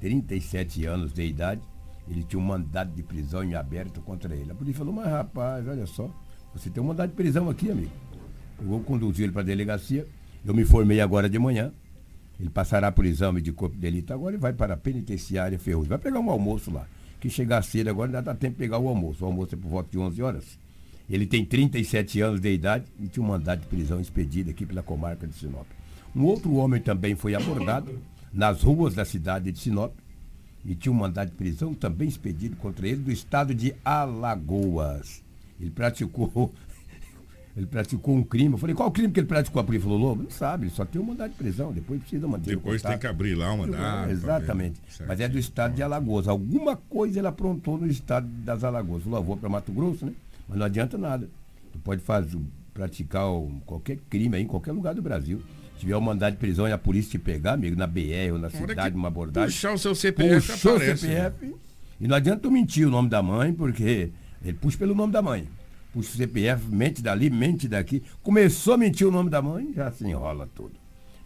37 0.00 0.86
anos 0.86 1.12
de 1.12 1.22
idade, 1.22 1.60
ele 2.08 2.24
tinha 2.24 2.40
um 2.40 2.42
mandado 2.42 2.94
de 2.94 3.02
prisão 3.02 3.44
em 3.44 3.54
aberto 3.54 4.00
contra 4.00 4.34
ele. 4.34 4.50
A 4.50 4.54
polícia 4.54 4.78
falou, 4.78 4.94
mas 4.94 5.06
rapaz, 5.06 5.68
olha 5.68 5.84
só, 5.84 6.10
você 6.54 6.70
tem 6.70 6.82
um 6.82 6.86
mandado 6.86 7.10
de 7.10 7.14
prisão 7.14 7.50
aqui, 7.50 7.70
amigo. 7.70 7.90
Eu 8.58 8.68
vou 8.68 8.80
conduzir 8.80 9.24
ele 9.24 9.32
para 9.32 9.42
a 9.42 9.44
delegacia. 9.44 10.06
Eu 10.42 10.54
me 10.54 10.64
formei 10.64 11.02
agora 11.02 11.28
de 11.28 11.38
manhã. 11.38 11.70
Ele 12.40 12.48
passará 12.48 12.90
por 12.90 13.04
exame 13.04 13.42
de 13.42 13.52
corpo 13.52 13.74
de 13.74 13.82
delito 13.82 14.14
agora 14.14 14.34
e 14.34 14.38
vai 14.38 14.54
para 14.54 14.72
a 14.72 14.78
penitenciária 14.78 15.58
Ferrugem. 15.58 15.90
Vai 15.90 15.98
pegar 15.98 16.20
um 16.20 16.30
almoço 16.30 16.70
lá. 16.70 16.86
Que 17.20 17.28
chegar 17.28 17.62
cedo 17.62 17.90
agora 17.90 18.08
ainda 18.08 18.22
dá 18.22 18.34
tempo 18.34 18.54
de 18.54 18.60
pegar 18.60 18.78
o 18.78 18.88
almoço. 18.88 19.24
O 19.24 19.26
almoço 19.26 19.54
é 19.54 19.58
por 19.58 19.68
volta 19.68 19.90
de 19.90 19.98
11 19.98 20.22
horas. 20.22 20.61
Ele 21.12 21.26
tem 21.26 21.44
37 21.44 22.22
anos 22.22 22.40
de 22.40 22.50
idade 22.50 22.86
e 22.98 23.06
tinha 23.06 23.22
um 23.22 23.28
mandado 23.28 23.60
de 23.60 23.66
prisão 23.66 24.00
expedido 24.00 24.48
aqui 24.48 24.64
pela 24.64 24.82
comarca 24.82 25.26
de 25.26 25.34
Sinop. 25.34 25.66
Um 26.16 26.24
outro 26.24 26.54
homem 26.54 26.80
também 26.80 27.14
foi 27.14 27.34
abordado 27.34 27.98
nas 28.32 28.62
ruas 28.62 28.94
da 28.94 29.04
cidade 29.04 29.52
de 29.52 29.58
Sinop 29.58 29.92
e 30.64 30.74
tinha 30.74 30.90
um 30.90 30.96
mandado 30.96 31.28
de 31.28 31.36
prisão 31.36 31.74
também 31.74 32.08
expedido 32.08 32.56
contra 32.56 32.88
ele 32.88 33.02
do 33.02 33.12
estado 33.12 33.54
de 33.54 33.74
Alagoas. 33.84 35.22
Ele 35.60 35.70
praticou 35.70 36.50
ele 37.54 37.66
praticou 37.66 38.16
um 38.16 38.22
crime. 38.22 38.54
Eu 38.54 38.58
falei, 38.58 38.74
qual 38.74 38.90
crime 38.90 39.12
que 39.12 39.20
ele 39.20 39.26
praticou? 39.26 39.60
A 39.60 39.64
polícia 39.64 39.86
falou, 39.86 39.98
Lobo, 39.98 40.22
não 40.22 40.30
sabe, 40.30 40.64
ele 40.64 40.74
só 40.74 40.86
tem 40.86 40.98
um 40.98 41.04
mandado 41.04 41.32
de 41.32 41.36
prisão, 41.36 41.72
depois 41.74 42.00
precisa 42.00 42.26
manter 42.26 42.54
o 42.54 42.56
Depois 42.56 42.80
tem 42.80 42.98
que 42.98 43.06
abrir 43.06 43.34
lá 43.34 43.52
o 43.52 43.58
mandado. 43.58 44.10
Exatamente. 44.10 44.80
ver. 44.98 45.04
Mas 45.06 45.20
é 45.20 45.28
do 45.28 45.38
estado 45.38 45.74
de 45.74 45.82
Alagoas. 45.82 46.26
Alguma 46.26 46.74
coisa 46.74 47.18
ele 47.18 47.28
aprontou 47.28 47.76
no 47.76 47.86
estado 47.86 48.26
das 48.26 48.64
Alagoas. 48.64 49.02
Falou, 49.02 49.18
"Ah, 49.18 49.22
vou 49.22 49.36
para 49.36 49.50
Mato 49.50 49.70
Grosso, 49.72 50.06
né? 50.06 50.12
Mas 50.48 50.58
não 50.58 50.66
adianta 50.66 50.98
nada. 50.98 51.28
Tu 51.72 51.78
pode 51.78 52.02
fazer, 52.02 52.38
praticar 52.74 53.26
qualquer 53.64 53.98
crime 54.08 54.36
aí 54.36 54.42
em 54.42 54.46
qualquer 54.46 54.72
lugar 54.72 54.94
do 54.94 55.02
Brasil. 55.02 55.42
Se 55.74 55.80
tiver 55.80 55.96
um 55.96 56.00
mandado 56.00 56.34
de 56.34 56.38
prisão 56.38 56.68
e 56.68 56.72
a 56.72 56.78
polícia 56.78 57.10
te 57.12 57.18
pegar, 57.18 57.54
amigo, 57.54 57.76
na 57.76 57.86
BR 57.86 58.32
ou 58.32 58.38
na 58.38 58.48
hora 58.48 58.56
cidade, 58.56 58.94
numa 58.94 59.08
abordagem. 59.08 59.48
puxar 59.48 59.72
o 59.72 59.78
seu 59.78 59.94
CPF 59.94 60.52
puxou 60.52 60.76
aparece, 60.76 61.06
o 61.06 61.08
CPF. 61.08 61.54
E 62.00 62.08
não 62.08 62.16
adianta 62.16 62.42
tu 62.42 62.50
mentir 62.50 62.86
o 62.86 62.90
nome 62.90 63.08
da 63.08 63.22
mãe, 63.22 63.52
porque 63.52 64.10
ele 64.44 64.56
puxa 64.58 64.78
pelo 64.78 64.94
nome 64.94 65.12
da 65.12 65.22
mãe. 65.22 65.48
Puxa 65.92 66.10
o 66.10 66.16
CPF, 66.16 66.66
mente 66.68 67.02
dali, 67.02 67.30
mente 67.30 67.68
daqui. 67.68 68.02
Começou 68.22 68.74
a 68.74 68.78
mentir 68.78 69.06
o 69.06 69.10
nome 69.10 69.30
da 69.30 69.42
mãe, 69.42 69.72
já 69.74 69.90
se 69.90 70.06
enrola 70.06 70.48
tudo. 70.54 70.72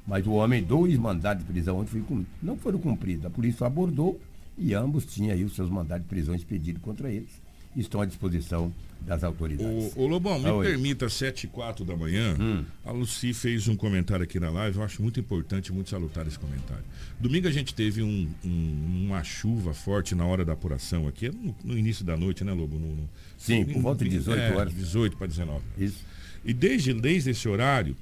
Mas 0.07 0.27
o 0.27 0.33
homem, 0.33 0.63
dois 0.63 0.97
mandados 0.97 1.45
de 1.45 1.53
prisão 1.53 1.79
ontem 1.79 2.05
não 2.43 2.57
foram 2.57 2.79
cumpridos. 2.79 3.27
A 3.27 3.31
polícia 3.31 3.67
abordou 3.67 4.21
e 4.57 4.73
ambos 4.73 5.05
tinham 5.05 5.33
aí 5.33 5.45
os 5.45 5.55
seus 5.55 5.69
mandados 5.69 6.05
de 6.05 6.09
prisão 6.09 6.35
expedidos 6.35 6.81
contra 6.81 7.11
eles. 7.11 7.31
estão 7.75 8.01
à 8.01 8.07
disposição 8.07 8.73
das 9.07 9.23
autoridades. 9.23 9.93
Ô, 9.97 10.03
ô 10.03 10.07
Lobão, 10.07 10.39
me 10.39 10.49
Ah, 10.49 10.59
permita, 10.63 11.09
7 11.09 11.45
e 11.45 11.47
4 11.49 11.85
da 11.85 11.97
manhã, 11.97 12.37
Hum. 12.41 12.65
a 12.85 12.91
Luci 12.91 13.33
fez 13.33 13.69
um 13.69 13.77
comentário 13.77 14.25
aqui 14.25 14.41
na 14.41 14.51
live, 14.51 14.77
eu 14.79 14.83
acho 14.83 15.01
muito 15.01 15.21
importante, 15.21 15.73
muito 15.73 15.89
salutar 15.89 16.27
esse 16.27 16.39
comentário. 16.39 16.83
Domingo 17.21 17.47
a 17.47 17.51
gente 17.53 17.73
teve 17.73 18.03
um- 18.03 18.29
um- 18.45 19.05
uma 19.07 19.23
chuva 19.23 19.73
forte 19.73 20.15
na 20.15 20.27
hora 20.27 20.45
da 20.45 20.53
apuração 20.55 21.07
aqui, 21.07 21.31
no, 21.31 21.55
no 21.65 21.79
início 21.79 22.05
da 22.05 22.17
noite, 22.17 22.43
né, 22.43 22.53
Lobo? 22.53 22.79
No- 22.79 22.95
no- 22.97 23.09
Sim, 23.39 23.65
por 23.65 23.81
volta 23.81 24.05
de 24.05 24.11
18 24.11 24.41
é, 24.41 24.55
horas. 24.57 24.75
18 24.75 25.17
para 25.17 25.27
19. 25.29 25.63
Isso. 25.79 26.05
E 26.45 26.53
desde, 26.53 26.93
desde 26.93 27.31
esse 27.31 27.49
horário 27.49 27.97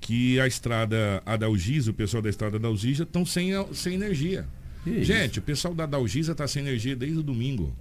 que 0.00 0.38
a 0.40 0.46
estrada 0.46 1.22
Adalgisa, 1.24 1.90
o 1.90 1.94
pessoal 1.94 2.22
da 2.22 2.28
estrada 2.28 2.56
Adalgisa 2.56 3.04
estão 3.04 3.24
sem, 3.24 3.50
sem 3.72 3.94
energia. 3.94 4.46
Que 4.84 5.02
gente, 5.04 5.38
o 5.38 5.42
pessoal 5.42 5.72
da 5.74 5.84
Adalgisa 5.84 6.32
está 6.32 6.46
sem 6.48 6.60
energia 6.62 6.94
desde 6.96 7.18
o 7.18 7.22
domingo. 7.22 7.72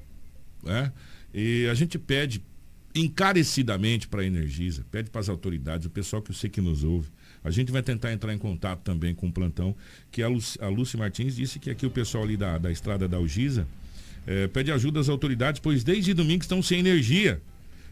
Né? 0.63 0.91
E 1.33 1.67
a 1.71 1.73
gente 1.73 1.97
pede 1.97 2.41
encarecidamente 2.93 4.07
para 4.07 4.21
a 4.21 4.25
Energisa, 4.25 4.85
pede 4.91 5.09
para 5.09 5.21
as 5.21 5.29
autoridades, 5.29 5.85
o 5.85 5.89
pessoal 5.89 6.21
que 6.21 6.31
eu 6.31 6.35
sei 6.35 6.49
que 6.49 6.61
nos 6.61 6.83
ouve. 6.83 7.09
A 7.43 7.49
gente 7.49 7.71
vai 7.71 7.81
tentar 7.81 8.11
entrar 8.13 8.33
em 8.33 8.37
contato 8.37 8.81
também 8.81 9.15
com 9.15 9.27
o 9.27 9.31
plantão, 9.31 9.75
que 10.11 10.21
a 10.21 10.27
Lúcia, 10.27 10.63
a 10.63 10.67
Lúcia 10.69 10.97
Martins 10.99 11.35
disse 11.35 11.57
que 11.59 11.69
aqui 11.69 11.85
o 11.85 11.89
pessoal 11.89 12.23
ali 12.23 12.37
da, 12.37 12.57
da 12.57 12.71
estrada 12.71 13.07
da 13.07 13.17
Algisa 13.17 13.67
eh, 14.27 14.47
pede 14.47 14.71
ajuda 14.71 14.99
às 14.99 15.09
autoridades, 15.09 15.59
pois 15.59 15.83
desde 15.83 16.13
domingo 16.13 16.41
estão 16.43 16.61
sem 16.61 16.79
energia. 16.79 17.41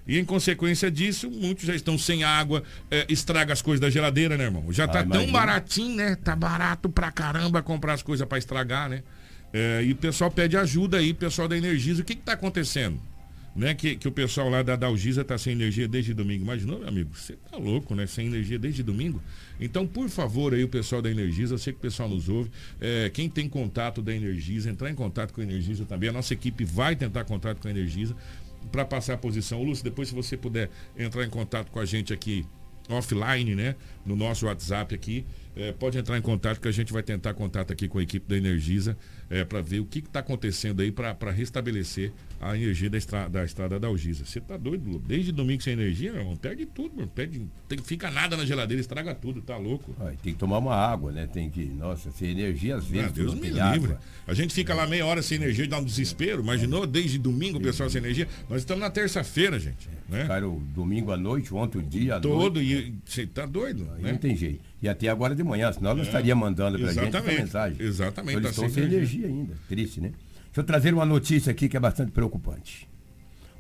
E 0.08 0.18
em 0.18 0.26
consequência 0.26 0.90
disso, 0.90 1.30
muitos 1.30 1.66
já 1.66 1.76
estão 1.76 1.98
sem 1.98 2.24
água, 2.24 2.64
eh, 2.92 3.06
estraga 3.10 3.54
as 3.54 3.62
coisas 3.62 3.80
da 3.80 3.90
geladeira, 3.90 4.38
né, 4.38 4.44
irmão? 4.46 4.72
Já 4.72 4.86
Ah, 4.86 4.88
tá 4.88 5.04
tão 5.04 5.32
baratinho, 5.32 5.96
né? 5.96 6.16
Tá 6.16 6.36
barato 6.36 6.90
pra 6.90 7.12
caramba 7.12 7.62
comprar 7.62 7.94
as 7.94 8.04
coisas 8.04 8.28
para 8.28 8.38
estragar, 8.38 8.90
né? 8.90 9.04
Eh, 9.52 9.86
e 9.86 9.92
o 9.92 9.96
pessoal 9.96 10.30
pede 10.30 10.56
ajuda 10.58 10.98
aí, 10.98 11.14
pessoal 11.14 11.48
da 11.48 11.58
Energisa. 11.58 12.02
O 12.02 12.06
que 12.06 12.16
que 12.16 12.22
tá 12.22 12.34
acontecendo? 12.34 13.00
Né, 13.60 13.76
que, 13.76 13.98
que 13.98 14.08
o 14.08 14.12
pessoal 14.12 14.50
lá 14.50 14.63
da 14.63 14.78
Dalgisa 14.78 15.22
tá 15.22 15.38
sem 15.38 15.52
energia 15.52 15.86
desde 15.86 16.13
domingo. 16.13 16.45
Imaginou, 16.45 16.80
meu 16.80 16.88
amigo? 16.88 17.10
Você 17.13 17.34
tá 17.34 17.58
louco, 17.58 17.93
né? 17.93 18.08
Sem 18.08 18.28
energia 18.28 18.58
desde 18.58 18.82
domingo. 18.82 19.22
Então, 19.60 19.86
por 19.86 20.08
favor, 20.08 20.54
aí 20.54 20.63
o 20.63 20.69
pessoal 20.69 21.02
da 21.02 21.12
Energisa, 21.12 21.56
eu 21.56 21.58
sei 21.58 21.74
que 21.74 21.80
o 21.80 21.82
pessoal 21.82 22.08
nos 22.08 22.30
ouve. 22.30 22.50
é, 22.80 23.10
quem 23.10 23.30
tem 23.30 23.50
contato 23.50 24.02
da 24.02 24.15
Energisa, 24.15 24.69
entrar 24.69 24.89
em 24.89 24.95
contato 24.95 25.34
com 25.34 25.41
a 25.41 25.43
Energisa 25.43 25.84
também. 25.84 26.10
A 26.10 26.13
nossa 26.13 26.34
equipe 26.34 26.63
vai 26.63 26.95
tentar 26.95 27.26
contato 27.26 27.60
com 27.60 27.67
a 27.67 27.72
Energisa 27.72 28.15
para 28.72 28.86
passar 28.86 29.15
a 29.15 29.17
posição. 29.17 29.62
Lúcio, 29.62 29.84
depois 29.84 30.08
se 30.08 30.15
você 30.15 30.38
puder 30.38 30.69
entrar 30.98 31.26
em 31.26 31.30
contato 31.30 31.69
com 31.69 31.82
a 31.82 31.86
gente 31.86 32.13
aqui 32.13 32.45
offline, 32.88 33.56
né? 33.56 33.76
No 34.06 34.15
nosso 34.15 34.45
WhatsApp 34.45 34.95
aqui. 34.95 35.26
é, 35.54 35.74
pode 35.74 35.98
entrar 35.98 36.17
em 36.17 36.22
contato 36.22 36.62
que 36.62 36.67
a 36.69 36.72
gente 36.72 36.93
vai 36.93 37.04
tentar 37.04 37.34
contato 37.34 37.74
aqui 37.74 37.89
com 37.89 38.00
a 38.00 38.04
equipe 38.04 38.26
da 38.26 38.38
Energisa 38.38 38.98
para 39.50 39.62
ver 39.62 39.82
o 39.82 39.86
que 39.86 40.00
está 40.00 40.22
acontecendo 40.22 40.82
aí 40.82 40.91
para 40.91 41.30
restabelecer 41.30 42.13
a 42.41 42.56
energia 42.56 42.89
da, 42.89 42.97
estra, 42.97 43.28
da 43.28 43.43
estrada 43.43 43.80
da 43.80 43.88
Algisa. 43.88 44.23
Você 44.25 44.39
tá 44.39 44.56
doido? 44.58 44.99
Desde 44.99 45.32
domingo 45.32 45.62
sem 45.62 45.73
energia, 45.73 46.12
meu 46.12 46.21
irmão, 46.21 46.36
perde 46.38 46.65
tudo, 46.65 46.95
mano. 46.95 47.08
Perde, 47.13 47.45
tem, 47.67 47.78
fica 47.80 48.10
nada 48.10 48.38
na 48.38 48.45
geladeira, 48.45 48.80
estraga 48.80 49.13
tudo, 49.13 49.41
tá 49.41 49.58
louco? 49.58 49.95
Ai, 49.99 50.17
tem 50.23 50.34
que 50.34 50.39
tomar 50.39 50.58
uma 50.60 50.73
água, 50.75 51.12
né? 51.12 51.28
Tem 51.28 51.49
que, 51.49 51.65
nossa, 51.65 52.10
sem 52.12 52.30
energia 52.32 52.78
às 52.78 52.86
vezes. 52.86 53.08
Ah, 53.08 53.12
Deus 53.12 53.34
me 53.34 53.47
livre. 53.47 53.60
água. 53.60 53.99
A 54.25 54.34
gente 54.34 54.54
fica 54.54 54.73
lá 54.73 54.88
meia 54.88 55.06
hora 55.06 55.21
sem 55.21 55.36
energia 55.38 55.65
e 55.65 55.67
dá 55.67 55.80
um 55.80 55.84
desespero. 55.84 56.41
Imaginou 56.41 56.88
desde 56.88 57.17
domingo 57.17 57.58
o 57.58 57.62
pessoal 57.62 57.89
sem 57.89 57.99
energia? 58.02 58.28
Nós 58.49 58.60
estamos 58.62 58.82
na 58.82 58.89
terça-feira, 58.89 59.60
gente. 59.60 59.89
Né? 60.08 60.21
Ficaram 60.21 60.60
domingo 60.73 61.12
à 61.12 61.17
noite, 61.17 61.54
ontem 61.54 61.78
o 61.80 61.84
dia 61.84 62.19
Todo 62.19 62.56
noite. 62.56 62.60
e 62.71 62.93
você 63.06 63.28
tá 63.28 63.45
doido, 63.45 63.88
Aí 63.97 64.04
né? 64.04 64.12
Não 64.13 64.17
tem 64.19 64.36
jeito. 64.36 64.60
E 64.82 64.88
até 64.88 65.10
agora 65.10 65.36
de 65.36 65.43
manhã, 65.43 65.71
senão 65.73 65.91
ela 65.91 65.99
É. 65.99 66.04
estaria 66.04 66.34
mandando 66.36 66.80
pra 66.80 66.88
gente 66.88 66.99
essa 66.99 67.08
Exatamente. 67.10 67.41
mensagem. 67.41 67.78
Exatamente, 67.86 68.34
tá 68.36 68.39
eles 68.39 68.49
estão 68.52 68.69
sem 68.69 68.73
sem 68.73 68.84
energia 68.86 69.28
ainda. 69.28 69.54
Triste, 69.67 69.99
né? 69.99 70.12
Deixa 70.50 70.62
eu 70.62 70.64
trazer 70.64 70.94
uma 70.96 71.06
notícia 71.06 71.52
aqui 71.52 71.70
que 71.70 71.78
é 71.78 71.80
bastante 71.80 72.12
preocupante. 72.12 72.90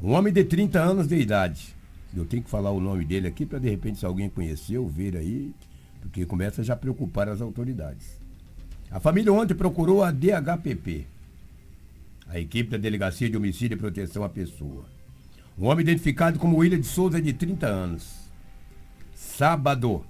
Um 0.01 0.13
homem 0.13 0.33
de 0.33 0.43
30 0.43 0.79
anos 0.79 1.07
de 1.07 1.15
idade. 1.17 1.75
Eu 2.15 2.25
tenho 2.25 2.41
que 2.41 2.49
falar 2.49 2.71
o 2.71 2.79
nome 2.79 3.05
dele 3.05 3.27
aqui 3.27 3.45
para 3.45 3.59
de 3.59 3.69
repente 3.69 3.99
se 3.99 4.05
alguém 4.05 4.27
conheceu, 4.27 4.87
ver 4.87 5.15
aí, 5.15 5.53
porque 6.01 6.25
começa 6.25 6.63
já 6.63 6.73
a 6.73 6.77
preocupar 6.77 7.29
as 7.29 7.41
autoridades. 7.41 8.19
A 8.89 8.99
família 8.99 9.31
ontem 9.31 9.53
procurou 9.53 10.03
a 10.03 10.09
DHPP, 10.09 11.05
a 12.27 12.39
equipe 12.39 12.71
da 12.71 12.77
Delegacia 12.77 13.29
de 13.29 13.37
Homicídio 13.37 13.75
e 13.75 13.79
Proteção 13.79 14.23
à 14.23 14.29
Pessoa. 14.29 14.85
Um 15.59 15.67
homem 15.67 15.83
identificado 15.83 16.39
como 16.39 16.57
William 16.57 16.79
de 16.79 16.87
Souza, 16.87 17.21
de 17.21 17.33
30 17.33 17.67
anos. 17.67 18.31
Sábado, 19.13 20.03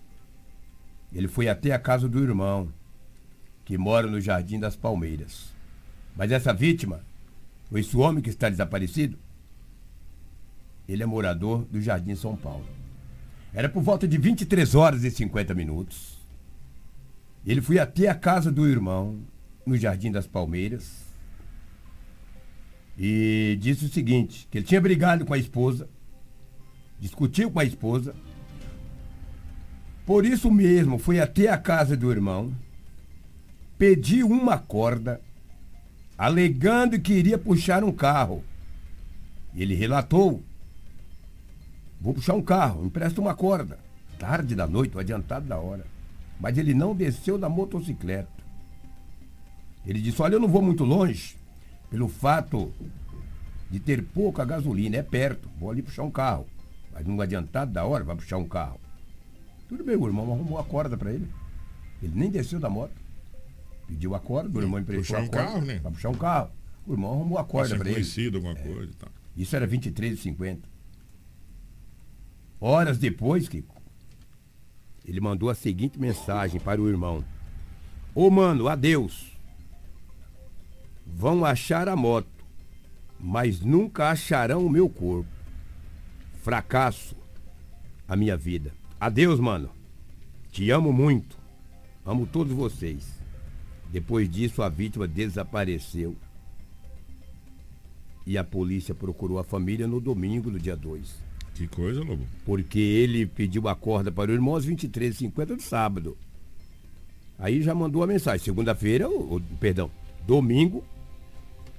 ele 1.11 1.27
foi 1.27 1.49
até 1.49 1.73
a 1.73 1.79
casa 1.79 2.07
do 2.07 2.23
irmão, 2.23 2.69
que 3.65 3.77
mora 3.77 4.07
no 4.07 4.21
Jardim 4.21 4.59
das 4.59 4.77
Palmeiras. 4.77 5.58
Mas 6.19 6.33
essa 6.33 6.53
vítima, 6.53 6.99
esse 7.73 7.95
homem 7.95 8.21
que 8.21 8.29
está 8.29 8.49
desaparecido, 8.49 9.17
ele 10.85 11.01
é 11.01 11.05
morador 11.05 11.63
do 11.71 11.79
Jardim 11.81 12.13
São 12.13 12.35
Paulo. 12.35 12.65
Era 13.53 13.69
por 13.69 13.81
volta 13.81 14.05
de 14.05 14.17
23 14.17 14.75
horas 14.75 15.05
e 15.05 15.11
50 15.11 15.53
minutos. 15.53 16.19
Ele 17.47 17.61
foi 17.61 17.79
até 17.79 18.09
a 18.09 18.15
casa 18.15 18.51
do 18.51 18.67
irmão, 18.67 19.17
no 19.65 19.77
Jardim 19.77 20.11
das 20.11 20.27
Palmeiras, 20.27 21.05
e 22.97 23.57
disse 23.61 23.85
o 23.85 23.89
seguinte, 23.89 24.45
que 24.51 24.57
ele 24.57 24.65
tinha 24.65 24.81
brigado 24.81 25.25
com 25.25 25.33
a 25.33 25.37
esposa, 25.37 25.87
discutiu 26.99 27.49
com 27.49 27.61
a 27.61 27.63
esposa, 27.63 28.13
por 30.05 30.25
isso 30.25 30.51
mesmo 30.51 30.99
foi 30.99 31.21
até 31.21 31.47
a 31.47 31.57
casa 31.57 31.95
do 31.95 32.11
irmão, 32.11 32.53
pediu 33.77 34.27
uma 34.27 34.57
corda, 34.57 35.21
alegando 36.19 36.99
que 36.99 37.13
iria 37.13 37.37
puxar 37.37 37.81
um 37.81 37.93
carro. 37.93 38.43
Ele 39.55 39.73
relatou: 39.73 40.43
Vou 42.01 42.13
puxar 42.13 42.33
um 42.33 42.41
carro, 42.41 42.85
empresta 42.85 43.21
uma 43.21 43.33
corda. 43.33 43.79
Tarde 44.19 44.53
da 44.53 44.67
noite, 44.67 44.99
adiantado 44.99 45.47
da 45.47 45.57
hora. 45.57 45.85
Mas 46.37 46.57
ele 46.57 46.73
não 46.73 46.93
desceu 46.93 47.37
da 47.37 47.47
motocicleta. 47.47 48.27
Ele 49.85 50.01
disse: 50.01 50.21
Olha, 50.21 50.35
eu 50.35 50.39
não 50.41 50.49
vou 50.49 50.61
muito 50.61 50.83
longe, 50.83 51.37
pelo 51.89 52.09
fato 52.09 52.69
de 53.71 53.79
ter 53.79 54.03
pouca 54.03 54.43
gasolina, 54.43 54.97
é 54.97 55.03
perto, 55.03 55.47
vou 55.57 55.71
ali 55.71 55.81
puxar 55.81 56.03
um 56.03 56.11
carro. 56.11 56.45
Mas 56.91 57.05
num 57.05 57.21
adiantado 57.21 57.71
da 57.71 57.85
hora, 57.85 58.03
vai 58.03 58.15
puxar 58.15 58.37
um 58.37 58.47
carro. 58.47 58.79
Tudo 59.69 59.85
bem, 59.85 59.95
o 59.95 60.05
irmão 60.05 60.33
arrumou 60.33 60.59
a 60.59 60.63
corda 60.65 60.97
para 60.97 61.13
ele. 61.13 61.29
Ele 62.01 62.13
nem 62.15 62.29
desceu 62.29 62.59
da 62.59 62.69
moto. 62.69 62.98
Pediu 63.89 64.13
a 64.13 64.19
corda, 64.19 64.59
o 64.59 64.61
irmão 64.61 64.79
emprestou 64.79 65.03
Puxar 65.03 65.17
a 65.17 65.23
um 65.23 65.27
corda. 65.27 65.45
carro, 65.51 65.65
né? 65.65 65.79
Pra 65.79 65.89
puxar 65.89 66.09
um 66.09 66.13
carro. 66.13 66.51
O 66.85 66.93
irmão 66.93 67.11
arrumou 67.11 67.37
a 67.39 67.43
corda 67.43 67.75
para 67.75 67.87
ele. 67.87 67.95
conhecido, 67.95 68.37
alguma 68.37 68.55
coisa 68.55 68.91
e 68.91 68.95
tal. 68.95 69.09
Isso 69.35 69.55
era 69.55 69.67
23h50. 69.67 70.59
Horas 72.61 72.99
depois, 72.99 73.49
Kiko, 73.49 73.75
ele 75.05 75.19
mandou 75.19 75.49
a 75.49 75.55
seguinte 75.55 75.99
mensagem 75.99 76.59
para 76.61 76.79
o 76.79 76.87
irmão: 76.87 77.23
Ô 78.13 78.29
mano, 78.29 78.67
adeus. 78.67 79.27
Vão 81.03 81.43
achar 81.43 81.89
a 81.89 81.95
moto, 81.95 82.29
mas 83.19 83.59
nunca 83.59 84.11
acharão 84.11 84.63
o 84.65 84.69
meu 84.69 84.87
corpo. 84.87 85.27
Fracasso 86.43 87.15
a 88.07 88.15
minha 88.15 88.37
vida. 88.37 88.71
Adeus, 88.99 89.39
mano. 89.39 89.71
Te 90.51 90.69
amo 90.69 90.93
muito. 90.93 91.37
Amo 92.05 92.27
todos 92.27 92.53
vocês. 92.53 93.18
Depois 93.91 94.29
disso, 94.29 94.61
a 94.61 94.69
vítima 94.69 95.07
desapareceu. 95.07 96.15
E 98.25 98.37
a 98.37 98.43
polícia 98.43 98.93
procurou 98.93 99.39
a 99.39 99.43
família 99.43 99.87
no 99.87 99.99
domingo, 99.99 100.51
no 100.51 100.59
dia 100.59 100.75
2. 100.75 101.29
Que 101.55 101.67
coisa, 101.67 102.01
Lobo. 102.01 102.23
Porque 102.45 102.79
ele 102.79 103.25
pediu 103.25 103.67
a 103.67 103.75
corda 103.75 104.11
para 104.11 104.31
o 104.31 104.33
irmão 104.33 104.55
às 104.55 104.65
23h50 104.65 105.55
de 105.55 105.63
sábado. 105.63 106.17
Aí 107.37 107.61
já 107.61 107.73
mandou 107.73 108.03
a 108.03 108.07
mensagem. 108.07 108.45
Segunda-feira, 108.45 109.07
perdão, 109.59 109.89
domingo, 110.27 110.83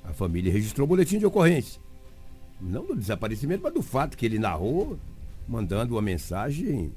a 0.03 0.13
família 0.13 0.53
registrou 0.53 0.87
o 0.87 0.89
boletim 0.89 1.19
de 1.19 1.27
ocorrência. 1.27 1.81
Não 2.61 2.85
do 2.85 2.97
desaparecimento, 2.97 3.63
mas 3.63 3.73
do 3.73 3.83
fato 3.83 4.17
que 4.17 4.27
ele 4.27 4.39
narrou, 4.39 4.99
mandando 5.49 5.95
uma 5.95 6.03
mensagem 6.03 6.93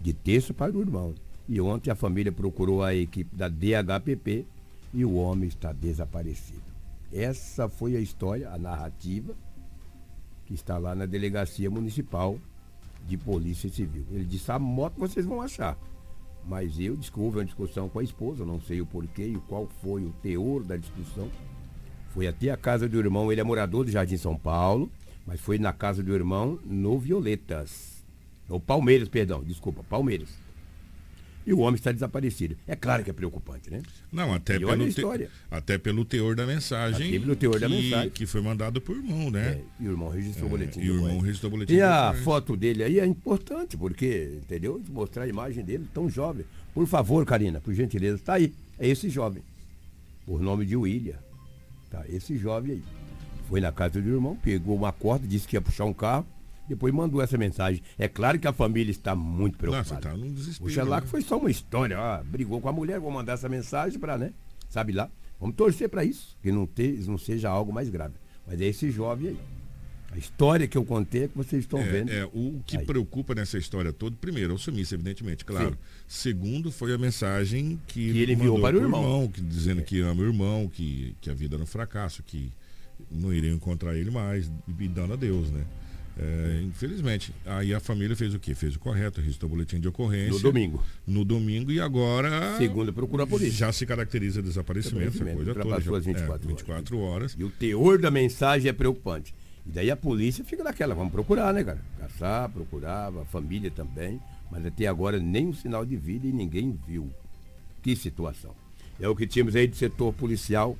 de 0.00 0.12
texto 0.12 0.54
para 0.54 0.76
o 0.76 0.80
irmão. 0.80 1.14
E 1.48 1.60
ontem 1.60 1.90
a 1.90 1.94
família 1.94 2.30
procurou 2.30 2.82
a 2.82 2.94
equipe 2.94 3.34
da 3.34 3.48
DHPP 3.48 4.46
e 4.92 5.04
o 5.04 5.14
homem 5.14 5.48
está 5.48 5.72
desaparecido. 5.72 6.62
Essa 7.12 7.68
foi 7.68 7.96
a 7.96 8.00
história, 8.00 8.50
a 8.50 8.58
narrativa 8.58 9.34
que 10.46 10.54
está 10.54 10.78
lá 10.78 10.94
na 10.94 11.06
delegacia 11.06 11.70
municipal 11.70 12.38
de 13.06 13.16
polícia 13.16 13.68
civil. 13.68 14.04
Ele 14.10 14.24
disse: 14.24 14.50
a 14.50 14.58
moto 14.58 14.98
vocês 14.98 15.26
vão 15.26 15.40
achar. 15.40 15.76
Mas 16.44 16.78
eu 16.78 16.96
descobri 16.96 17.38
uma 17.38 17.44
discussão 17.44 17.88
com 17.88 17.98
a 18.00 18.02
esposa, 18.02 18.44
não 18.44 18.60
sei 18.60 18.80
o 18.80 18.86
porquê 18.86 19.26
e 19.26 19.38
qual 19.48 19.68
foi 19.80 20.04
o 20.04 20.12
teor 20.22 20.64
da 20.64 20.76
discussão. 20.76 21.30
Foi 22.10 22.26
até 22.26 22.50
a 22.50 22.56
casa 22.56 22.88
do 22.88 22.98
irmão, 22.98 23.30
ele 23.30 23.40
é 23.40 23.44
morador 23.44 23.84
do 23.84 23.90
Jardim 23.90 24.16
São 24.16 24.36
Paulo, 24.36 24.90
mas 25.26 25.40
foi 25.40 25.58
na 25.58 25.72
casa 25.72 26.02
do 26.02 26.12
irmão 26.12 26.58
no 26.64 26.98
Violetas. 26.98 28.04
Ou 28.48 28.60
Palmeiras, 28.60 29.08
perdão, 29.08 29.42
desculpa, 29.42 29.82
Palmeiras. 29.88 30.41
E 31.46 31.52
o 31.52 31.58
homem 31.58 31.74
está 31.74 31.90
desaparecido. 31.90 32.56
É 32.68 32.76
claro 32.76 33.02
que 33.02 33.10
é 33.10 33.12
preocupante, 33.12 33.70
né? 33.70 33.82
Não, 34.12 34.32
até 34.32 34.56
E 34.56 34.58
pelo, 34.60 34.88
te- 34.92 35.28
até 35.50 35.76
pelo 35.78 36.04
teor 36.04 36.36
da 36.36 36.46
mensagem. 36.46 37.08
Até 37.08 37.18
pelo 37.18 37.34
teor 37.36 37.58
da 37.58 37.66
que- 37.68 37.74
mensagem. 37.74 38.10
Que 38.10 38.26
foi 38.26 38.40
mandado 38.40 38.80
por 38.80 38.96
irmão, 38.96 39.30
né? 39.30 39.48
É, 39.48 39.60
e 39.80 39.88
o 39.88 39.90
irmão 39.90 40.08
registrou 40.08 40.44
o 40.44 40.48
É, 40.48 40.50
boletim. 40.50 40.80
E 40.80 40.90
o 40.90 40.94
irmão 40.94 41.18
registrou 41.18 41.48
o 41.48 41.50
boletim. 41.52 41.74
E 41.74 41.82
a 41.82 42.14
foto 42.22 42.56
dele 42.56 42.84
aí 42.84 43.00
é 43.00 43.06
importante, 43.06 43.76
porque, 43.76 44.38
entendeu? 44.42 44.78
De 44.78 44.90
Mostrar 44.90 45.24
a 45.24 45.28
imagem 45.28 45.64
dele 45.64 45.86
tão 45.92 46.08
jovem. 46.08 46.44
Por 46.72 46.86
favor, 46.86 47.24
Karina, 47.26 47.60
por 47.60 47.74
gentileza, 47.74 48.18
tá 48.24 48.34
aí. 48.34 48.52
É 48.78 48.86
esse 48.88 49.08
jovem. 49.10 49.42
Por 50.24 50.40
nome 50.40 50.64
de 50.64 50.76
William. 50.76 51.16
Tá, 51.90 52.04
esse 52.08 52.36
jovem 52.38 52.72
aí. 52.72 52.82
Foi 53.48 53.60
na 53.60 53.70
casa 53.72 54.00
do 54.00 54.08
irmão, 54.08 54.36
pegou 54.36 54.74
uma 54.76 54.92
corda, 54.92 55.26
disse 55.26 55.46
que 55.46 55.56
ia 55.56 55.60
puxar 55.60 55.84
um 55.84 55.92
carro, 55.92 56.24
depois 56.68 56.92
mandou 56.92 57.20
essa 57.20 57.36
mensagem. 57.36 57.82
É 57.98 58.08
claro 58.08 58.38
que 58.38 58.46
a 58.46 58.52
família 58.52 58.90
está 58.90 59.14
muito 59.14 59.58
preocupada. 59.58 59.94
Nossa, 59.94 60.00
tá 60.00 60.16
num 60.16 60.32
desespero, 60.32 60.68
Puxa 60.68 60.84
lá 60.84 60.96
né? 60.96 61.02
que 61.02 61.08
foi 61.08 61.22
só 61.22 61.38
uma 61.38 61.50
história, 61.50 61.98
ó, 61.98 62.22
brigou 62.22 62.60
com 62.60 62.68
a 62.68 62.72
mulher, 62.72 63.00
vou 63.00 63.10
mandar 63.10 63.34
essa 63.34 63.48
mensagem 63.48 63.98
para, 63.98 64.16
né? 64.16 64.32
Sabe 64.68 64.92
lá? 64.92 65.10
Vamos 65.40 65.56
torcer 65.56 65.88
para 65.88 66.04
isso, 66.04 66.36
que 66.42 66.52
não, 66.52 66.66
te, 66.66 66.88
não 67.06 67.18
seja 67.18 67.48
algo 67.48 67.72
mais 67.72 67.88
grave. 67.88 68.14
Mas 68.46 68.60
é 68.60 68.66
esse 68.66 68.90
jovem 68.90 69.28
aí. 69.28 69.38
A 70.12 70.18
história 70.18 70.68
que 70.68 70.76
eu 70.76 70.84
contei 70.84 71.24
é 71.24 71.28
que 71.28 71.36
vocês 71.36 71.64
estão 71.64 71.82
vendo. 71.82 72.10
É, 72.10 72.18
é, 72.18 72.24
o 72.26 72.60
que 72.66 72.76
Aí. 72.76 72.84
preocupa 72.84 73.34
nessa 73.34 73.56
história 73.56 73.94
toda, 73.94 74.14
primeiro, 74.20 74.52
é 74.52 74.54
o 74.54 74.58
sumiço, 74.58 74.94
evidentemente, 74.94 75.42
claro. 75.42 75.76
Segundo, 76.06 76.70
foi 76.70 76.92
a 76.92 76.98
mensagem 76.98 77.80
que, 77.86 78.12
Que 78.12 78.18
ele 78.20 78.34
enviou 78.34 78.60
para 78.60 78.76
o 78.76 78.80
pro 78.80 78.86
irmão. 78.88 79.26
que, 79.28 79.40
dizendo 79.40 79.80
que 79.82 80.00
ama 80.02 80.20
o 80.20 80.26
irmão, 80.26 80.68
que, 80.68 81.16
que 81.18 81.30
a 81.30 81.34
vida 81.34 81.56
era 81.56 81.62
um 81.62 81.66
fracasso, 81.66 82.22
que 82.22 82.52
não 83.10 83.32
iriam 83.32 83.54
encontrar 83.54 83.96
ele 83.96 84.10
mais, 84.10 84.52
e 84.78 84.86
dando 84.86 85.14
a 85.14 85.16
Deus, 85.16 85.50
né? 85.50 85.64
É, 86.18 86.62
infelizmente. 86.62 87.32
Aí 87.46 87.72
a 87.72 87.80
família 87.80 88.14
fez 88.14 88.34
o 88.34 88.38
quê? 88.38 88.54
Fez 88.54 88.76
o 88.76 88.78
correto, 88.78 89.20
registrou 89.20 89.50
o 89.50 89.54
boletim 89.54 89.80
de 89.80 89.88
ocorrência. 89.88 90.32
No 90.32 90.40
domingo. 90.40 90.82
No 91.06 91.24
domingo 91.24 91.72
e 91.72 91.80
agora. 91.80 92.56
Segunda 92.58 92.92
procura 92.92 93.24
a 93.24 93.26
polícia. 93.26 93.66
Já 93.66 93.72
se 93.72 93.86
caracteriza 93.86 94.42
desaparecimento, 94.42 95.22
essa 95.22 95.24
coisa 95.24 95.54
toda. 95.54 95.76
as 95.76 96.04
24 96.04 96.44
é, 96.44 96.48
24 96.48 96.98
horas. 96.98 97.34
E 97.38 97.44
o 97.44 97.50
teor 97.50 97.98
da 97.98 98.10
mensagem 98.10 98.68
é 98.68 98.72
preocupante. 98.72 99.34
E 99.64 99.70
daí 99.70 99.90
a 99.90 99.96
polícia 99.96 100.44
fica 100.44 100.64
naquela, 100.64 100.94
vamos 100.94 101.12
procurar, 101.12 101.54
né, 101.54 101.62
cara? 101.62 101.80
Caçar, 101.98 102.48
procurar, 102.50 103.12
a 103.16 103.24
família 103.24 103.70
também. 103.70 104.20
Mas 104.50 104.66
até 104.66 104.86
agora 104.86 105.18
nenhum 105.18 105.54
sinal 105.54 105.86
de 105.86 105.96
vida 105.96 106.26
e 106.26 106.32
ninguém 106.32 106.78
viu. 106.86 107.10
Que 107.80 107.96
situação. 107.96 108.54
É 109.00 109.08
o 109.08 109.16
que 109.16 109.26
tínhamos 109.26 109.56
aí 109.56 109.66
do 109.66 109.76
setor 109.76 110.12
policial. 110.12 110.76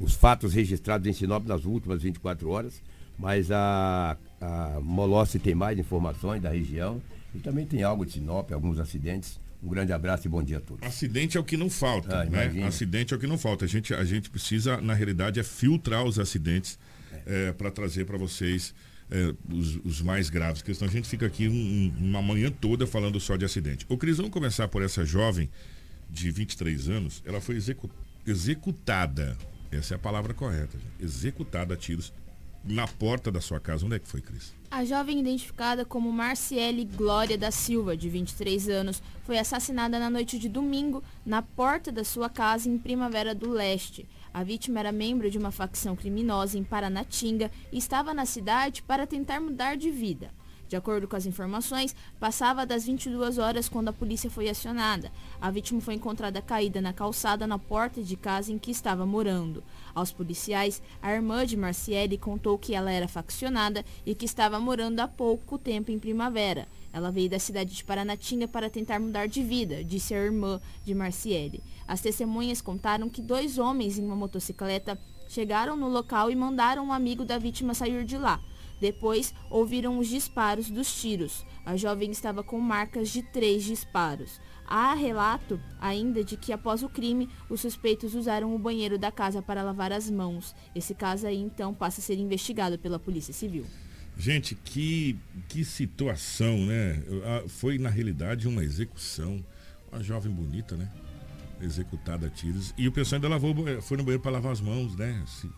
Os 0.00 0.14
fatos 0.14 0.54
registrados 0.54 1.06
em 1.06 1.12
Sinop 1.12 1.46
nas 1.46 1.64
últimas 1.64 2.02
24 2.02 2.48
horas. 2.48 2.82
Mas 3.18 3.50
a, 3.50 4.16
a 4.40 4.80
Molossi 4.80 5.38
tem 5.38 5.54
mais 5.54 5.78
informações 5.78 6.40
da 6.40 6.50
região. 6.50 7.02
E 7.34 7.38
também 7.40 7.66
tem 7.66 7.82
algo 7.82 8.06
de 8.06 8.12
Sinop, 8.12 8.50
alguns 8.52 8.78
acidentes. 8.78 9.38
Um 9.62 9.68
grande 9.68 9.92
abraço 9.92 10.26
e 10.26 10.30
bom 10.30 10.42
dia 10.42 10.58
a 10.58 10.60
todos. 10.60 10.86
Acidente 10.86 11.36
é 11.36 11.40
o 11.40 11.44
que 11.44 11.56
não 11.56 11.68
falta, 11.68 12.20
Ah, 12.20 12.24
né? 12.24 12.44
imagina. 12.44 12.66
Acidente 12.68 13.12
é 13.12 13.16
o 13.16 13.20
que 13.20 13.26
não 13.26 13.36
falta. 13.36 13.64
A 13.64 13.68
gente, 13.68 13.92
a 13.92 14.04
gente 14.04 14.30
precisa, 14.30 14.80
na 14.80 14.94
realidade, 14.94 15.40
é 15.40 15.42
filtrar 15.42 16.04
os 16.04 16.18
acidentes 16.18 16.78
para 17.58 17.70
trazer 17.70 18.06
para 18.06 18.16
vocês 18.16 18.72
é, 19.10 19.34
os, 19.52 19.76
os 19.84 20.00
mais 20.02 20.30
graves. 20.30 20.60
Porque 20.62 20.72
senão 20.74 20.88
a 20.88 20.92
gente 20.92 21.08
fica 21.08 21.26
aqui 21.26 21.48
um- 21.48 21.52
um- 21.52 21.94
uma 22.08 22.22
manhã 22.22 22.50
toda 22.50 22.86
falando 22.86 23.18
só 23.18 23.36
de 23.36 23.44
acidente. 23.44 23.84
Ô, 23.88 23.96
Cris, 23.98 24.16
vamos 24.18 24.32
começar 24.32 24.68
por 24.68 24.82
essa 24.82 25.04
jovem 25.04 25.50
de 26.10 26.30
23 26.30 26.88
anos. 26.88 27.22
Ela 27.26 27.40
foi 27.40 27.56
execu- 27.56 27.90
executada. 28.26 29.36
Essa 29.70 29.94
é 29.94 29.96
a 29.96 29.98
palavra 29.98 30.32
correta. 30.32 30.78
gente. 30.78 31.04
Executada 31.04 31.74
a 31.74 31.76
tiros 31.76 32.12
na 32.68 32.86
porta 32.86 33.30
da 33.30 33.40
sua 33.40 33.58
casa. 33.58 33.86
Onde 33.86 33.96
é 33.96 33.98
que 33.98 34.08
foi, 34.08 34.20
Cris? 34.20 34.54
A 34.70 34.84
jovem 34.84 35.18
identificada 35.18 35.84
como 35.84 36.12
Marciele 36.12 36.84
Glória 36.84 37.38
da 37.38 37.50
Silva, 37.50 37.96
de 37.96 38.08
23 38.08 38.68
anos, 38.68 39.02
foi 39.24 39.38
assassinada 39.38 39.98
na 39.98 40.10
noite 40.10 40.38
de 40.38 40.48
domingo 40.48 41.02
na 41.24 41.40
porta 41.40 41.90
da 41.90 42.04
sua 42.04 42.28
casa 42.28 42.68
em 42.68 42.76
Primavera 42.76 43.34
do 43.34 43.50
Leste. 43.50 44.06
A 44.32 44.44
vítima 44.44 44.80
era 44.80 44.92
membro 44.92 45.30
de 45.30 45.38
uma 45.38 45.50
facção 45.50 45.96
criminosa 45.96 46.58
em 46.58 46.64
Paranatinga 46.64 47.50
e 47.72 47.78
estava 47.78 48.12
na 48.12 48.26
cidade 48.26 48.82
para 48.82 49.06
tentar 49.06 49.40
mudar 49.40 49.76
de 49.76 49.90
vida. 49.90 50.30
De 50.68 50.76
acordo 50.76 51.08
com 51.08 51.16
as 51.16 51.24
informações, 51.24 51.96
passava 52.20 52.66
das 52.66 52.84
22 52.84 53.38
horas 53.38 53.68
quando 53.68 53.88
a 53.88 53.92
polícia 53.92 54.30
foi 54.30 54.50
acionada. 54.50 55.10
A 55.40 55.50
vítima 55.50 55.80
foi 55.80 55.94
encontrada 55.94 56.42
caída 56.42 56.80
na 56.80 56.92
calçada 56.92 57.46
na 57.46 57.58
porta 57.58 58.02
de 58.02 58.16
casa 58.16 58.52
em 58.52 58.58
que 58.58 58.70
estava 58.70 59.06
morando. 59.06 59.64
Aos 59.94 60.12
policiais, 60.12 60.82
a 61.00 61.10
irmã 61.10 61.46
de 61.46 61.56
Marciele 61.56 62.18
contou 62.18 62.58
que 62.58 62.74
ela 62.74 62.92
era 62.92 63.08
faccionada 63.08 63.82
e 64.04 64.14
que 64.14 64.26
estava 64.26 64.60
morando 64.60 65.00
há 65.00 65.08
pouco 65.08 65.56
tempo 65.56 65.90
em 65.90 65.98
Primavera. 65.98 66.68
Ela 66.92 67.10
veio 67.10 67.30
da 67.30 67.38
cidade 67.38 67.74
de 67.74 67.84
Paranatinga 67.84 68.46
para 68.46 68.68
tentar 68.68 69.00
mudar 69.00 69.26
de 69.26 69.42
vida, 69.42 69.82
disse 69.82 70.14
a 70.14 70.22
irmã 70.22 70.60
de 70.84 70.94
Marciele. 70.94 71.62
As 71.86 72.02
testemunhas 72.02 72.60
contaram 72.60 73.08
que 73.08 73.22
dois 73.22 73.58
homens 73.58 73.98
em 73.98 74.04
uma 74.04 74.16
motocicleta 74.16 74.98
chegaram 75.28 75.76
no 75.76 75.88
local 75.88 76.30
e 76.30 76.36
mandaram 76.36 76.86
um 76.86 76.92
amigo 76.92 77.24
da 77.24 77.38
vítima 77.38 77.72
sair 77.72 78.04
de 78.04 78.18
lá. 78.18 78.40
Depois, 78.80 79.34
ouviram 79.50 79.98
os 79.98 80.08
disparos 80.08 80.70
dos 80.70 81.00
tiros. 81.00 81.44
A 81.66 81.76
jovem 81.76 82.10
estava 82.10 82.42
com 82.42 82.58
marcas 82.60 83.10
de 83.10 83.22
três 83.22 83.64
disparos. 83.64 84.40
Há 84.66 84.94
relato 84.94 85.58
ainda 85.80 86.22
de 86.22 86.36
que 86.36 86.52
após 86.52 86.82
o 86.82 86.88
crime, 86.88 87.28
os 87.48 87.60
suspeitos 87.60 88.14
usaram 88.14 88.54
o 88.54 88.58
banheiro 88.58 88.98
da 88.98 89.10
casa 89.10 89.40
para 89.42 89.62
lavar 89.62 89.92
as 89.92 90.10
mãos. 90.10 90.54
Esse 90.74 90.94
caso 90.94 91.26
aí 91.26 91.38
então 91.38 91.72
passa 91.74 92.00
a 92.00 92.04
ser 92.04 92.18
investigado 92.18 92.78
pela 92.78 92.98
Polícia 92.98 93.32
Civil. 93.32 93.64
Gente, 94.16 94.54
que, 94.56 95.16
que 95.48 95.64
situação, 95.64 96.58
né? 96.66 97.02
Ah, 97.24 97.44
Foi, 97.48 97.78
na 97.78 97.88
realidade, 97.88 98.46
uma 98.48 98.62
execução. 98.64 99.42
Uma 99.90 100.02
jovem 100.02 100.30
bonita, 100.32 100.76
né? 100.76 100.90
Executada 101.60 102.26
a 102.26 102.30
tiros. 102.30 102.74
E 102.76 102.86
o 102.86 102.92
pessoal 102.92 103.16
ainda 103.16 103.28
lavou, 103.28 103.54
banheiro- 103.54 103.80
foi 103.82 103.96
no 103.96 104.02
banheiro 104.04 104.22
para 104.22 104.32
lavar 104.32 104.52
as 104.52 104.60
mãos, 104.60 104.94
né? 104.96 105.22
Se- 105.26 105.50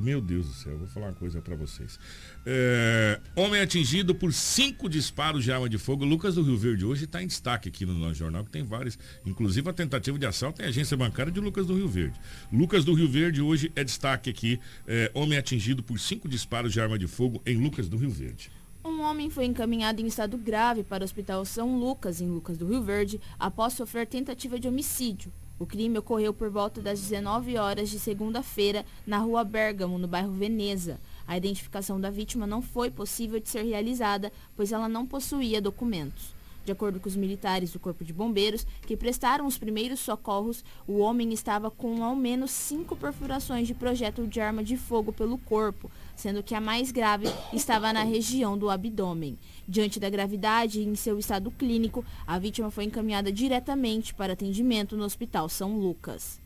meu 0.00 0.20
Deus 0.20 0.46
do 0.46 0.52
céu, 0.54 0.76
vou 0.76 0.88
falar 0.88 1.06
uma 1.06 1.14
coisa 1.14 1.40
para 1.40 1.54
vocês. 1.54 1.98
É, 2.44 3.20
homem 3.36 3.60
atingido 3.60 4.14
por 4.14 4.32
cinco 4.32 4.88
disparos 4.88 5.44
de 5.44 5.52
arma 5.52 5.68
de 5.68 5.78
fogo. 5.78 6.04
Lucas 6.04 6.34
do 6.34 6.42
Rio 6.42 6.56
Verde 6.56 6.84
hoje 6.84 7.04
está 7.04 7.22
em 7.22 7.26
destaque 7.26 7.68
aqui 7.68 7.86
no 7.86 7.94
nosso 7.94 8.14
jornal, 8.14 8.44
que 8.44 8.50
tem 8.50 8.64
vários. 8.64 8.98
Inclusive 9.24 9.68
a 9.68 9.72
tentativa 9.72 10.18
de 10.18 10.26
assalto 10.26 10.62
em 10.62 10.66
agência 10.66 10.96
bancária 10.96 11.30
de 11.30 11.40
Lucas 11.40 11.66
do 11.66 11.74
Rio 11.74 11.88
Verde. 11.88 12.20
Lucas 12.52 12.84
do 12.84 12.92
Rio 12.92 13.08
Verde 13.08 13.40
hoje 13.40 13.70
é 13.76 13.84
destaque 13.84 14.30
aqui. 14.30 14.60
É, 14.86 15.10
homem 15.14 15.38
atingido 15.38 15.82
por 15.82 15.98
cinco 15.98 16.28
disparos 16.28 16.72
de 16.72 16.80
arma 16.80 16.98
de 16.98 17.06
fogo 17.06 17.40
em 17.46 17.56
Lucas 17.56 17.88
do 17.88 17.96
Rio 17.96 18.10
Verde. 18.10 18.50
Um 18.84 19.00
homem 19.00 19.30
foi 19.30 19.46
encaminhado 19.46 20.02
em 20.02 20.06
estado 20.06 20.36
grave 20.36 20.82
para 20.84 21.02
o 21.02 21.06
Hospital 21.06 21.44
São 21.46 21.78
Lucas, 21.78 22.20
em 22.20 22.28
Lucas 22.28 22.58
do 22.58 22.66
Rio 22.66 22.82
Verde, 22.82 23.18
após 23.38 23.72
sofrer 23.72 24.06
tentativa 24.06 24.60
de 24.60 24.68
homicídio. 24.68 25.32
O 25.58 25.64
crime 25.66 25.98
ocorreu 25.98 26.34
por 26.34 26.50
volta 26.50 26.82
das 26.82 27.00
19 27.00 27.56
horas 27.56 27.88
de 27.88 27.98
segunda-feira 27.98 28.84
na 29.06 29.18
rua 29.18 29.44
Bergamo, 29.44 29.98
no 29.98 30.08
bairro 30.08 30.32
Veneza. 30.32 31.00
A 31.26 31.36
identificação 31.36 32.00
da 32.00 32.10
vítima 32.10 32.46
não 32.46 32.60
foi 32.60 32.90
possível 32.90 33.38
de 33.38 33.48
ser 33.48 33.62
realizada, 33.62 34.32
pois 34.56 34.72
ela 34.72 34.88
não 34.88 35.06
possuía 35.06 35.62
documentos. 35.62 36.34
De 36.64 36.72
acordo 36.72 36.98
com 36.98 37.08
os 37.08 37.14
militares 37.14 37.70
do 37.72 37.78
Corpo 37.78 38.02
de 38.02 38.12
Bombeiros, 38.12 38.66
que 38.86 38.96
prestaram 38.96 39.46
os 39.46 39.58
primeiros 39.58 40.00
socorros, 40.00 40.64
o 40.88 40.98
homem 40.98 41.30
estava 41.32 41.70
com 41.70 42.02
ao 42.02 42.16
menos 42.16 42.50
cinco 42.50 42.96
perfurações 42.96 43.66
de 43.66 43.74
projétil 43.74 44.26
de 44.26 44.40
arma 44.40 44.64
de 44.64 44.76
fogo 44.76 45.12
pelo 45.12 45.36
corpo, 45.36 45.90
sendo 46.16 46.42
que 46.42 46.54
a 46.54 46.60
mais 46.60 46.90
grave 46.90 47.26
estava 47.52 47.92
na 47.92 48.02
região 48.02 48.56
do 48.56 48.70
abdômen. 48.70 49.38
Diante 49.66 49.98
da 49.98 50.10
gravidade 50.10 50.80
e 50.80 50.84
em 50.84 50.94
seu 50.94 51.18
estado 51.18 51.50
clínico, 51.50 52.04
a 52.26 52.38
vítima 52.38 52.70
foi 52.70 52.84
encaminhada 52.84 53.32
diretamente 53.32 54.12
para 54.14 54.34
atendimento 54.34 54.96
no 54.96 55.04
Hospital 55.04 55.48
São 55.48 55.78
Lucas. 55.78 56.38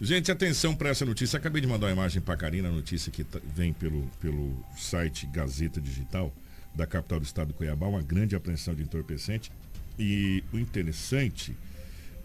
Gente, 0.00 0.30
atenção 0.30 0.74
para 0.74 0.90
essa 0.90 1.04
notícia. 1.04 1.36
Acabei 1.36 1.60
de 1.60 1.66
mandar 1.68 1.86
uma 1.86 1.92
imagem 1.92 2.20
para 2.20 2.34
a 2.34 2.36
Karina, 2.36 2.68
a 2.68 2.72
notícia 2.72 3.10
que 3.10 3.24
tá- 3.24 3.40
vem 3.54 3.72
pelo, 3.72 4.02
pelo 4.20 4.54
site 4.76 5.26
Gazeta 5.26 5.80
Digital 5.80 6.32
da 6.74 6.86
capital 6.86 7.20
do 7.20 7.24
estado 7.24 7.48
do 7.48 7.54
Cuiabá, 7.54 7.86
uma 7.86 8.02
grande 8.02 8.34
apreensão 8.34 8.74
de 8.74 8.82
entorpecente. 8.82 9.50
E 9.98 10.42
o 10.52 10.58
interessante 10.58 11.56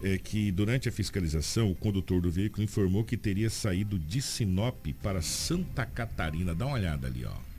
é 0.02 0.18
que 0.18 0.50
durante 0.50 0.88
a 0.88 0.92
fiscalização, 0.92 1.70
o 1.70 1.74
condutor 1.74 2.20
do 2.20 2.30
veículo 2.30 2.64
informou 2.64 3.04
que 3.04 3.16
teria 3.16 3.48
saído 3.48 3.98
de 3.98 4.20
Sinop 4.20 4.86
para 5.02 5.22
Santa 5.22 5.86
Catarina. 5.86 6.54
Dá 6.54 6.66
uma 6.66 6.74
olhada 6.74 7.06
ali, 7.06 7.24
ó. 7.24 7.49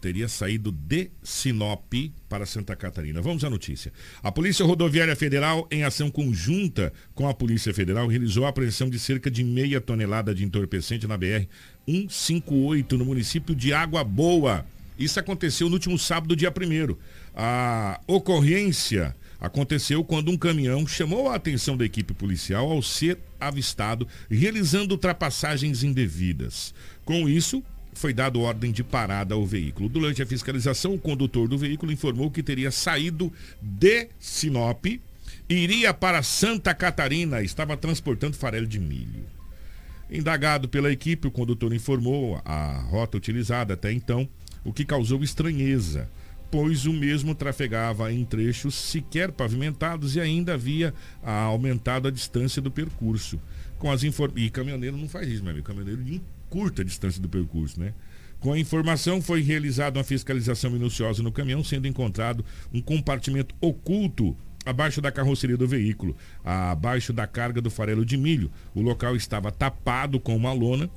Teria 0.00 0.28
saído 0.28 0.72
de 0.72 1.10
Sinop 1.22 1.92
para 2.28 2.46
Santa 2.46 2.74
Catarina. 2.74 3.20
Vamos 3.20 3.44
à 3.44 3.50
notícia. 3.50 3.92
A 4.22 4.32
Polícia 4.32 4.64
Rodoviária 4.64 5.14
Federal, 5.14 5.68
em 5.70 5.84
ação 5.84 6.10
conjunta 6.10 6.92
com 7.14 7.28
a 7.28 7.34
Polícia 7.34 7.74
Federal, 7.74 8.06
realizou 8.06 8.46
a 8.46 8.48
apreensão 8.48 8.88
de 8.88 8.98
cerca 8.98 9.30
de 9.30 9.44
meia 9.44 9.80
tonelada 9.80 10.34
de 10.34 10.44
entorpecente 10.44 11.06
na 11.06 11.18
BR 11.18 11.46
158, 11.86 12.96
no 12.96 13.04
município 13.04 13.54
de 13.54 13.72
Água 13.72 14.02
Boa. 14.02 14.64
Isso 14.98 15.18
aconteceu 15.20 15.68
no 15.68 15.74
último 15.74 15.98
sábado, 15.98 16.36
dia 16.36 16.50
1 16.50 16.96
A 17.34 18.00
ocorrência 18.06 19.14
aconteceu 19.40 20.04
quando 20.04 20.30
um 20.30 20.36
caminhão 20.36 20.86
chamou 20.86 21.28
a 21.28 21.34
atenção 21.34 21.76
da 21.76 21.84
equipe 21.84 22.12
policial 22.12 22.70
ao 22.70 22.82
ser 22.82 23.18
avistado 23.40 24.06
realizando 24.30 24.92
ultrapassagens 24.92 25.82
indevidas. 25.82 26.74
Com 27.04 27.28
isso, 27.28 27.62
foi 28.00 28.14
dado 28.14 28.40
ordem 28.40 28.72
de 28.72 28.82
parada 28.82 29.34
ao 29.34 29.46
veículo. 29.46 29.88
Durante 29.88 30.22
a 30.22 30.26
fiscalização, 30.26 30.94
o 30.94 30.98
condutor 30.98 31.46
do 31.46 31.58
veículo 31.58 31.92
informou 31.92 32.30
que 32.30 32.42
teria 32.42 32.70
saído 32.70 33.30
de 33.60 34.08
Sinop, 34.18 34.86
iria 35.48 35.92
para 35.92 36.22
Santa 36.22 36.74
Catarina, 36.74 37.42
estava 37.42 37.76
transportando 37.76 38.36
farelo 38.36 38.66
de 38.66 38.80
milho. 38.80 39.26
Indagado 40.10 40.68
pela 40.68 40.90
equipe, 40.90 41.28
o 41.28 41.30
condutor 41.30 41.74
informou 41.74 42.40
a 42.44 42.80
rota 42.88 43.18
utilizada 43.18 43.74
até 43.74 43.92
então, 43.92 44.28
o 44.64 44.72
que 44.72 44.84
causou 44.84 45.22
estranheza, 45.22 46.08
pois 46.50 46.86
o 46.86 46.92
mesmo 46.92 47.34
trafegava 47.34 48.12
em 48.12 48.24
trechos 48.24 48.74
sequer 48.74 49.30
pavimentados 49.30 50.16
e 50.16 50.20
ainda 50.20 50.54
havia 50.54 50.94
aumentado 51.22 52.08
a 52.08 52.10
distância 52.10 52.62
do 52.62 52.70
percurso. 52.70 53.38
Com 53.78 53.90
as 53.90 54.02
inform... 54.02 54.32
E 54.36 54.50
caminhoneiro 54.50 54.96
não 54.96 55.08
faz 55.08 55.28
isso, 55.28 55.42
meu 55.42 55.52
amigo. 55.52 55.66
Caminhoneiro 55.66 56.02
encurta 56.50 56.82
a 56.82 56.84
distância 56.84 57.22
do 57.22 57.28
percurso, 57.28 57.78
né? 57.78 57.94
Com 58.40 58.52
a 58.52 58.58
informação, 58.58 59.22
foi 59.22 59.42
realizada 59.42 59.98
uma 59.98 60.04
fiscalização 60.04 60.70
minuciosa 60.70 61.22
no 61.22 61.30
caminhão, 61.30 61.62
sendo 61.62 61.86
encontrado 61.86 62.44
um 62.72 62.80
compartimento 62.80 63.54
oculto 63.60 64.36
abaixo 64.64 65.00
da 65.00 65.12
carroceria 65.12 65.56
do 65.56 65.68
veículo, 65.68 66.16
abaixo 66.44 67.12
da 67.12 67.26
carga 67.26 67.60
do 67.60 67.70
farelo 67.70 68.04
de 68.04 68.16
milho. 68.16 68.50
O 68.74 68.80
local 68.80 69.14
estava 69.14 69.52
tapado 69.52 70.18
com 70.18 70.34
uma 70.34 70.52
lona 70.52 70.90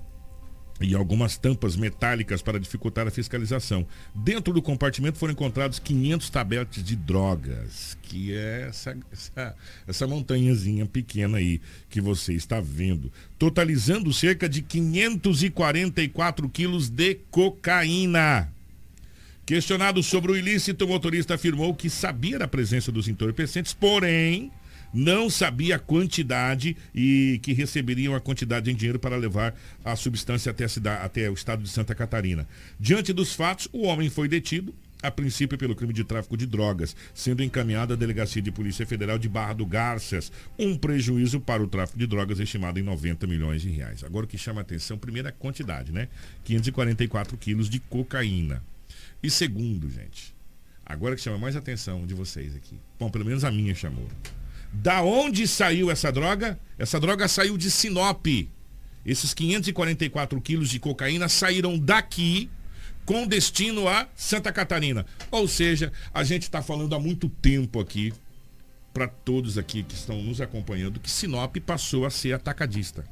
e 0.84 0.93
algumas 0.93 1.38
tampas 1.38 1.75
metálicas 1.75 2.41
para 2.41 2.59
dificultar 2.59 3.07
a 3.07 3.11
fiscalização. 3.11 3.88
Dentro 4.13 4.53
do 4.53 4.61
compartimento 4.61 5.17
foram 5.17 5.34
encontrados 5.34 5.79
500 5.79 6.29
tabletes 6.29 6.84
de 6.84 6.95
drogas, 6.95 7.97
que 8.01 8.34
é 8.34 8.67
essa, 8.69 8.97
essa, 9.11 9.55
essa 9.88 10.07
montanhazinha 10.07 10.86
pequena 10.86 11.38
aí 11.38 11.61
que 11.89 12.01
você 12.01 12.34
está 12.34 12.59
vendo, 12.59 13.11
totalizando 13.39 14.13
cerca 14.13 14.49
de 14.49 14.61
544 14.61 16.49
quilos 16.49 16.89
de 16.89 17.15
cocaína. 17.31 18.49
Questionado 19.45 20.01
sobre 20.01 20.31
o 20.31 20.38
ilícito, 20.38 20.86
o 20.86 20.88
motorista 20.88 21.36
afirmou 21.36 21.73
que 21.73 21.89
sabia 21.89 22.39
da 22.39 22.47
presença 22.47 22.91
dos 22.91 23.07
entorpecentes, 23.07 23.73
porém 23.73 24.51
não 24.93 25.29
sabia 25.29 25.77
a 25.77 25.79
quantidade 25.79 26.77
e 26.93 27.39
que 27.41 27.53
receberiam 27.53 28.13
a 28.13 28.19
quantidade 28.19 28.69
em 28.69 28.75
dinheiro 28.75 28.99
para 28.99 29.17
levar 29.17 29.55
a 29.83 29.95
substância 29.95 30.51
até, 30.51 30.65
a 30.65 30.69
cidade, 30.69 31.05
até 31.05 31.29
o 31.29 31.33
estado 31.33 31.63
de 31.63 31.69
Santa 31.69 31.95
Catarina. 31.95 32.47
Diante 32.79 33.11
dos 33.11 33.33
fatos, 33.33 33.67
o 33.73 33.83
homem 33.83 34.09
foi 34.09 34.27
detido, 34.27 34.73
a 35.03 35.11
princípio 35.11 35.57
pelo 35.57 35.75
crime 35.75 35.91
de 35.91 36.05
tráfico 36.05 36.37
de 36.37 36.45
drogas, 36.45 36.95
sendo 37.13 37.43
encaminhado 37.43 37.91
à 37.91 37.95
Delegacia 37.95 38.41
de 38.41 38.51
Polícia 38.51 38.87
Federal 38.87 39.19
de 39.19 39.27
Barra 39.27 39.53
do 39.53 39.65
Garças, 39.65 40.31
um 40.57 40.77
prejuízo 40.77 41.41
para 41.41 41.61
o 41.61 41.67
tráfico 41.67 41.99
de 41.99 42.07
drogas 42.07 42.39
estimado 42.39 42.79
em 42.79 42.83
90 42.83 43.27
milhões 43.27 43.61
de 43.61 43.69
reais. 43.69 44.01
Agora 44.03 44.25
o 44.25 44.29
que 44.29 44.37
chama 44.37 44.61
a 44.61 44.63
atenção, 44.63 44.97
primeiro 44.97 45.27
é 45.27 45.31
a 45.31 45.33
quantidade, 45.33 45.91
né? 45.91 46.07
544 46.45 47.35
quilos 47.37 47.69
de 47.69 47.81
cocaína. 47.81 48.63
E 49.21 49.29
segundo, 49.29 49.89
gente, 49.89 50.33
agora 50.85 51.15
que 51.15 51.21
chama 51.21 51.37
mais 51.37 51.57
atenção 51.57 52.05
de 52.05 52.13
vocês 52.13 52.55
aqui, 52.55 52.79
bom, 52.97 53.09
pelo 53.09 53.25
menos 53.25 53.43
a 53.43 53.51
minha 53.51 53.75
chamou. 53.75 54.07
Da 54.74 55.01
onde 55.01 55.47
saiu 55.47 55.89
essa 55.91 56.11
droga? 56.11 56.59
Essa 56.78 56.99
droga 56.99 57.28
saiu 57.28 57.57
de 57.57 57.69
Sinop. 57.69 58.26
Esses 59.05 59.34
544 59.34 60.41
quilos 60.41 60.69
de 60.69 60.80
cocaína 60.80 61.30
saíram 61.30 61.78
daqui 61.78 62.49
com 63.05 63.28
destino 63.28 63.88
a 63.88 64.07
Santa 64.15 64.51
Catarina. 64.51 65.05
Ou 65.30 65.47
seja, 65.47 65.91
a 66.13 66.24
gente 66.24 66.43
está 66.43 66.61
falando 66.61 66.95
há 66.95 66.99
muito 66.99 67.30
tempo 67.30 67.80
aqui, 67.80 68.13
para 68.93 69.07
todos 69.07 69.57
aqui 69.57 69.84
que 69.84 69.95
estão 69.95 70.21
nos 70.21 70.41
acompanhando, 70.41 70.99
que 70.99 71.09
Sinop 71.09 71.55
passou 71.57 72.05
a 72.05 72.09
ser 72.09 72.34
atacadista. 72.34 73.05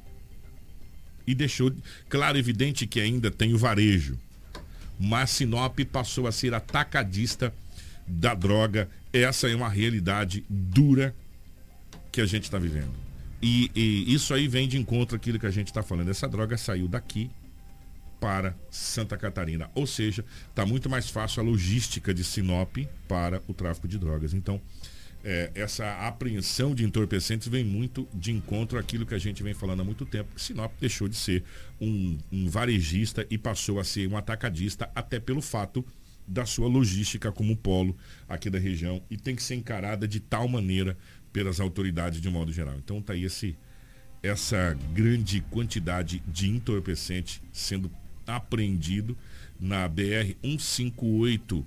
E 1.28 1.36
deixou 1.36 1.72
claro 2.10 2.38
evidente 2.38 2.88
que 2.88 3.00
ainda 3.00 3.30
tem 3.30 3.54
o 3.54 3.58
varejo 3.58 4.18
mas 5.02 5.32
Sinop 5.32 5.80
passou 5.92 6.28
a 6.28 6.32
ser 6.32 6.54
atacadista 6.54 7.52
da 8.06 8.36
droga. 8.36 8.88
Essa 9.12 9.50
é 9.50 9.56
uma 9.56 9.68
realidade 9.68 10.46
dura 10.48 11.16
que 12.12 12.22
a 12.22 12.26
gente 12.26 12.44
está 12.44 12.60
vivendo. 12.60 12.92
E, 13.42 13.72
e, 13.76 14.14
isso 14.14 14.34
aí 14.34 14.48
vem 14.48 14.68
de 14.68 14.78
encontro 14.78 15.16
àquilo 15.16 15.40
que 15.40 15.48
a 15.48 15.52
gente 15.52 15.68
está 15.68 15.82
falando. 15.82 16.10
Essa 16.10 16.28
droga 16.28 16.58
saiu 16.58 16.88
daqui 16.88 17.32
para 18.20 18.56
Santa 18.70 19.18
Catarina. 19.18 19.72
Ou 19.74 19.88
seja, 19.88 20.24
está 20.50 20.66
muito 20.66 20.90
mais 20.90 21.10
fácil 21.10 21.42
a 21.42 21.46
logística 21.46 22.14
de 22.14 22.24
Sinop 22.24 22.78
para 23.08 23.42
o 23.48 23.54
tráfico 23.54 23.88
de 23.88 23.98
drogas. 23.98 24.34
Então, 24.34 24.62
é, 25.24 25.52
essa 25.56 26.08
apreensão 26.08 26.76
de 26.76 26.84
entorpecentes 26.84 27.48
vem 27.48 27.64
muito 27.64 28.08
de 28.14 28.32
encontro 28.32 28.78
àquilo 28.78 29.06
que 29.06 29.16
a 29.16 29.20
gente 29.20 29.42
vem 29.42 29.54
falando 29.56 29.82
há 29.82 29.84
muito 29.84 30.06
tempo, 30.06 30.36
que 30.36 30.42
Sinop 30.42 30.72
deixou 30.80 31.08
de 31.08 31.16
ser 31.16 31.44
um, 31.80 32.18
um 32.32 32.48
varejista 32.48 33.26
e 33.30 33.38
passou 33.38 33.80
a 33.80 33.84
ser 33.84 34.08
um 34.08 34.18
atacadista, 34.18 34.90
até 34.94 35.20
pelo 35.20 35.42
fato 35.42 35.86
da 36.28 36.46
sua 36.46 36.68
logística 36.68 37.32
como 37.32 37.58
polo 37.58 37.96
aqui 38.30 38.50
da 38.50 38.60
região 38.60 39.02
e 39.10 39.18
tem 39.18 39.36
que 39.36 39.44
ser 39.44 39.56
encarada 39.56 40.08
de 40.08 40.20
tal 40.20 40.48
maneira 40.48 40.98
pelas 41.32 41.60
autoridades 41.60 42.22
de 42.22 42.28
um 42.28 42.32
modo 42.32 42.52
geral. 42.52 42.76
Então 42.78 43.02
tá 43.02 43.14
aí 43.14 43.24
esse, 43.24 43.58
essa 44.22 44.78
grande 44.94 45.42
quantidade 45.50 46.22
de 46.28 46.50
entorpecente 46.50 47.42
sendo 47.52 47.92
apreendido 48.26 49.18
na 49.60 49.88
BR 49.88 50.36
158 50.44 51.66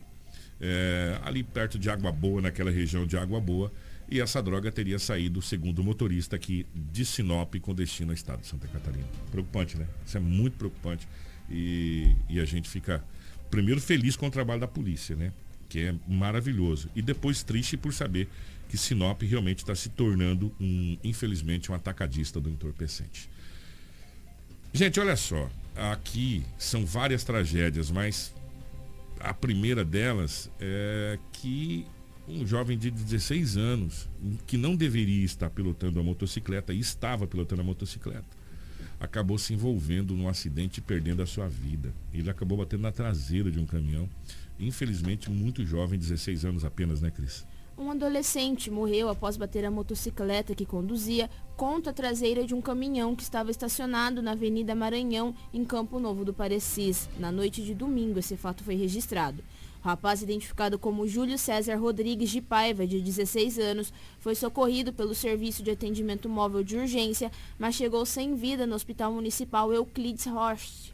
é, 0.61 1.19
ali 1.23 1.43
perto 1.43 1.79
de 1.79 1.91
Água 1.91 2.11
Boa, 2.11 2.41
naquela 2.41 2.71
região 2.71 3.07
de 3.07 3.17
Água 3.17 3.41
Boa. 3.41 3.73
E 4.11 4.21
essa 4.21 4.43
droga 4.43 4.71
teria 4.71 4.99
saído, 4.99 5.41
segundo 5.41 5.81
o 5.81 5.85
motorista, 5.85 6.37
aqui 6.37 6.67
de 6.75 7.05
Sinop 7.05 7.55
com 7.57 7.75
destino 7.75 8.11
ao 8.11 8.15
estado 8.15 8.41
de 8.41 8.47
Santa 8.47 8.69
Catarina. 8.69 9.07
Preocupante, 9.31 9.79
né? 9.79 9.87
Isso 10.05 10.17
é 10.17 10.21
muito 10.21 10.57
preocupante. 10.57 11.09
E, 11.51 12.15
e 12.29 12.39
a 12.39 12.45
gente 12.45 12.69
fica, 12.69 13.03
primeiro, 13.51 13.81
feliz 13.81 14.15
com 14.17 14.27
o 14.27 14.31
trabalho 14.31 14.61
da 14.61 14.69
polícia, 14.69 15.17
né? 15.17 15.33
Que 15.69 15.87
é 15.87 15.95
maravilhoso. 16.07 16.91
E 16.95 17.01
depois 17.01 17.43
triste 17.43 17.77
por 17.77 17.93
saber 17.93 18.29
que 18.75 18.79
Sinop 18.79 19.23
realmente 19.23 19.59
está 19.59 19.73
se 19.73 19.89
tornando, 19.89 20.53
um, 20.61 20.99
infelizmente, 21.05 21.71
um 21.71 21.77
atacadista 21.77 22.41
do 22.41 22.51
entorpecente. 22.51 23.31
Gente, 24.73 24.99
olha 24.99 25.15
só. 25.15 25.49
Aqui 25.77 26.45
são 26.59 26.85
várias 26.85 27.23
tragédias, 27.23 27.89
mas 27.89 28.35
a 29.21 29.33
primeira 29.33 29.85
delas 29.85 30.51
é 30.59 31.21
que 31.33 31.87
um 32.27 32.45
jovem 32.45 32.77
de 32.77 32.91
16 32.91 33.57
anos, 33.57 34.09
que 34.45 34.57
não 34.57 34.75
deveria 34.75 35.25
estar 35.25 35.51
pilotando 35.51 36.01
a 36.01 36.03
motocicleta 36.03 36.75
e 36.75 36.81
estava 36.81 37.29
pilotando 37.29 37.61
a 37.61 37.65
motocicleta, 37.65 38.27
acabou 38.99 39.39
se 39.39 39.55
envolvendo 39.55 40.17
num 40.17 40.29
acidente 40.29 40.79
e 40.79 40.83
perdendo 40.83 41.23
a 41.23 41.27
sua 41.27 41.49
vida. 41.49 41.95
Ele 42.13 42.29
acabou 42.29 42.59
batendo 42.59 42.83
na 42.83 42.91
traseira 42.91 43.53
de 43.53 43.61
um 43.61 43.67
caminhão. 43.67 44.09
Infelizmente, 44.59 45.31
muito 45.31 45.65
jovem, 45.65 45.97
16 45.97 46.45
anos 46.45 46.65
apenas, 46.65 47.01
né, 47.01 47.13
Cris? 47.13 47.47
Um 47.77 47.91
adolescente 47.91 48.71
morreu 48.71 49.09
após 49.09 49.37
bater 49.37 49.65
a 49.65 49.71
motocicleta 49.71 50.55
que 50.55 50.65
conduzia 50.65 51.29
contra 51.57 51.91
a 51.91 51.95
traseira 51.95 52.47
de 52.47 52.55
um 52.55 52.61
caminhão 52.61 53.17
que 53.17 53.25
estava 53.25 53.51
estacionado 53.51 54.23
na 54.23 54.31
Avenida 54.31 54.77
Maranhão, 54.77 55.35
em 55.53 55.65
Campo 55.65 55.99
Novo 55.99 56.25
do 56.25 56.33
Parecis. 56.33 57.09
Na 57.19 57.33
noite 57.33 57.65
de 57.65 57.75
domingo, 57.75 58.21
esse 58.21 58.37
fato 58.37 58.63
foi 58.63 58.77
registrado. 58.77 59.43
O 59.83 59.89
rapaz, 59.89 60.23
identificado 60.23 60.79
como 60.79 61.07
Júlio 61.09 61.37
César 61.37 61.75
Rodrigues 61.75 62.31
de 62.31 62.41
Paiva, 62.41 62.87
de 62.87 63.01
16 63.01 63.59
anos, 63.59 63.93
foi 64.21 64.37
socorrido 64.37 64.93
pelo 64.93 65.13
Serviço 65.13 65.61
de 65.61 65.73
Atendimento 65.73 66.29
Móvel 66.29 66.63
de 66.63 66.77
Urgência, 66.77 67.31
mas 67.59 67.75
chegou 67.75 68.07
sem 68.07 68.37
vida 68.37 68.69
no 68.69 68.77
Hospital 68.77 69.13
Municipal 69.13 69.73
Euclides 69.75 70.29
Horst. 70.29 70.94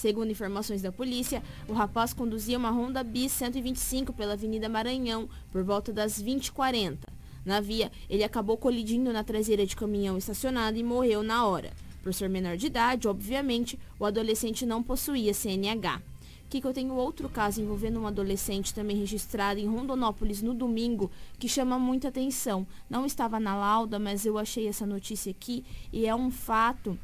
Segundo 0.00 0.30
informações 0.30 0.80
da 0.80 0.90
polícia, 0.90 1.42
o 1.68 1.74
rapaz 1.74 2.14
conduzia 2.14 2.56
uma 2.56 2.70
Honda 2.70 3.04
Bis 3.04 3.32
125 3.32 4.14
pela 4.14 4.32
Avenida 4.32 4.66
Maranhão 4.66 5.28
por 5.52 5.62
volta 5.62 5.92
das 5.92 6.22
20h40. 6.22 7.00
Na 7.44 7.60
via, 7.60 7.92
ele 8.08 8.24
acabou 8.24 8.56
colidindo 8.56 9.12
na 9.12 9.22
traseira 9.22 9.66
de 9.66 9.76
caminhão 9.76 10.16
estacionado 10.16 10.78
e 10.78 10.82
morreu 10.82 11.22
na 11.22 11.44
hora. 11.44 11.70
Por 12.02 12.14
ser 12.14 12.30
menor 12.30 12.56
de 12.56 12.68
idade, 12.68 13.08
obviamente, 13.08 13.78
o 13.98 14.06
adolescente 14.06 14.64
não 14.64 14.82
possuía 14.82 15.34
CNH. 15.34 16.00
Que 16.48 16.66
eu 16.66 16.72
tenho 16.72 16.94
outro 16.94 17.28
caso 17.28 17.60
envolvendo 17.60 18.00
um 18.00 18.06
adolescente 18.06 18.72
também 18.72 18.96
registrado 18.96 19.60
em 19.60 19.68
Rondonópolis 19.68 20.40
no 20.40 20.54
domingo 20.54 21.10
que 21.38 21.46
chama 21.46 21.78
muita 21.78 22.08
atenção. 22.08 22.66
Não 22.88 23.04
estava 23.04 23.38
na 23.38 23.54
lauda, 23.54 23.98
mas 23.98 24.24
eu 24.24 24.38
achei 24.38 24.66
essa 24.66 24.86
notícia 24.86 25.30
aqui 25.30 25.62
e 25.92 26.06
é 26.06 26.14
um 26.14 26.30
fato 26.30 26.98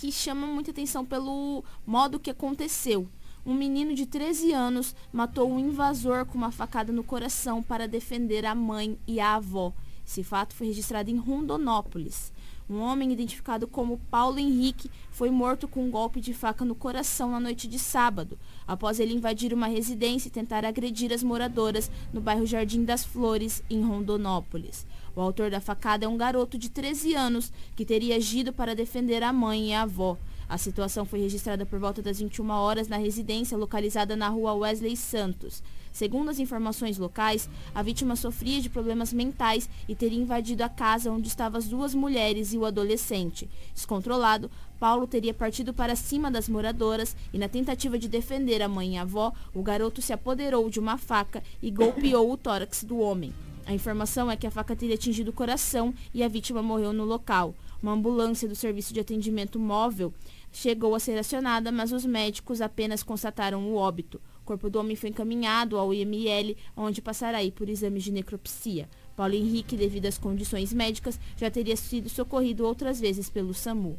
que 0.00 0.10
chama 0.10 0.46
muita 0.46 0.70
atenção 0.70 1.04
pelo 1.04 1.62
modo 1.86 2.18
que 2.18 2.30
aconteceu. 2.30 3.06
Um 3.44 3.52
menino 3.52 3.94
de 3.94 4.06
13 4.06 4.50
anos 4.50 4.96
matou 5.12 5.52
um 5.52 5.60
invasor 5.60 6.24
com 6.24 6.38
uma 6.38 6.50
facada 6.50 6.90
no 6.90 7.04
coração 7.04 7.62
para 7.62 7.86
defender 7.86 8.46
a 8.46 8.54
mãe 8.54 8.98
e 9.06 9.20
a 9.20 9.34
avó. 9.34 9.74
Esse 10.06 10.24
fato 10.24 10.54
foi 10.54 10.68
registrado 10.68 11.10
em 11.10 11.18
Rondonópolis. 11.18 12.32
Um 12.68 12.80
homem 12.80 13.12
identificado 13.12 13.66
como 13.66 14.00
Paulo 14.10 14.38
Henrique 14.38 14.90
foi 15.10 15.28
morto 15.28 15.68
com 15.68 15.84
um 15.84 15.90
golpe 15.90 16.18
de 16.18 16.32
faca 16.32 16.64
no 16.64 16.74
coração 16.74 17.32
na 17.32 17.40
noite 17.40 17.68
de 17.68 17.78
sábado, 17.78 18.38
após 18.66 19.00
ele 19.00 19.12
invadir 19.12 19.52
uma 19.52 19.66
residência 19.66 20.28
e 20.28 20.32
tentar 20.32 20.64
agredir 20.64 21.12
as 21.12 21.22
moradoras 21.22 21.90
no 22.10 22.22
bairro 22.22 22.46
Jardim 22.46 22.84
das 22.84 23.04
Flores, 23.04 23.62
em 23.68 23.82
Rondonópolis. 23.82 24.86
O 25.14 25.20
autor 25.20 25.50
da 25.50 25.60
facada 25.60 26.04
é 26.04 26.08
um 26.08 26.16
garoto 26.16 26.56
de 26.56 26.70
13 26.70 27.14
anos 27.14 27.52
que 27.74 27.84
teria 27.84 28.16
agido 28.16 28.52
para 28.52 28.74
defender 28.74 29.22
a 29.22 29.32
mãe 29.32 29.70
e 29.70 29.74
a 29.74 29.82
avó. 29.82 30.16
A 30.48 30.58
situação 30.58 31.04
foi 31.04 31.20
registrada 31.20 31.64
por 31.64 31.78
volta 31.78 32.02
das 32.02 32.18
21 32.18 32.50
horas 32.50 32.88
na 32.88 32.96
residência 32.96 33.56
localizada 33.56 34.16
na 34.16 34.28
rua 34.28 34.52
Wesley 34.52 34.96
Santos. 34.96 35.62
Segundo 35.92 36.28
as 36.28 36.38
informações 36.38 36.98
locais, 36.98 37.48
a 37.74 37.82
vítima 37.82 38.16
sofria 38.16 38.60
de 38.60 38.68
problemas 38.68 39.12
mentais 39.12 39.68
e 39.88 39.94
teria 39.94 40.20
invadido 40.20 40.62
a 40.64 40.68
casa 40.68 41.10
onde 41.10 41.28
estavam 41.28 41.58
as 41.58 41.68
duas 41.68 41.94
mulheres 41.94 42.52
e 42.52 42.58
o 42.58 42.64
adolescente. 42.64 43.48
Descontrolado, 43.74 44.50
Paulo 44.78 45.06
teria 45.06 45.34
partido 45.34 45.74
para 45.74 45.96
cima 45.96 46.30
das 46.30 46.48
moradoras 46.48 47.16
e, 47.32 47.38
na 47.38 47.48
tentativa 47.48 47.98
de 47.98 48.08
defender 48.08 48.62
a 48.62 48.68
mãe 48.68 48.94
e 48.94 48.98
a 48.98 49.02
avó, 49.02 49.32
o 49.54 49.62
garoto 49.62 50.00
se 50.00 50.12
apoderou 50.12 50.70
de 50.70 50.80
uma 50.80 50.96
faca 50.96 51.42
e 51.62 51.70
golpeou 51.70 52.32
o 52.32 52.36
tórax 52.36 52.84
do 52.84 52.98
homem. 52.98 53.32
A 53.70 53.72
informação 53.72 54.28
é 54.28 54.36
que 54.36 54.48
a 54.48 54.50
faca 54.50 54.74
teria 54.74 54.96
atingido 54.96 55.30
o 55.30 55.32
coração 55.32 55.94
e 56.12 56.24
a 56.24 56.28
vítima 56.28 56.60
morreu 56.60 56.92
no 56.92 57.04
local. 57.04 57.54
Uma 57.80 57.92
ambulância 57.92 58.48
do 58.48 58.56
Serviço 58.56 58.92
de 58.92 58.98
Atendimento 58.98 59.60
Móvel 59.60 60.12
chegou 60.52 60.92
a 60.92 60.98
ser 60.98 61.16
acionada, 61.16 61.70
mas 61.70 61.92
os 61.92 62.04
médicos 62.04 62.60
apenas 62.60 63.04
constataram 63.04 63.62
o 63.70 63.76
óbito. 63.76 64.20
O 64.42 64.44
corpo 64.44 64.68
do 64.68 64.80
homem 64.80 64.96
foi 64.96 65.10
encaminhado 65.10 65.78
ao 65.78 65.94
IML, 65.94 66.56
onde 66.76 67.00
passará 67.00 67.38
aí 67.38 67.52
por 67.52 67.68
exames 67.68 68.02
de 68.02 68.10
necropsia. 68.10 68.88
Paulo 69.16 69.34
Henrique, 69.34 69.76
devido 69.76 70.06
às 70.06 70.18
condições 70.18 70.72
médicas, 70.72 71.20
já 71.36 71.48
teria 71.48 71.76
sido 71.76 72.08
socorrido 72.08 72.64
outras 72.66 72.98
vezes 72.98 73.30
pelo 73.30 73.54
SAMU. 73.54 73.96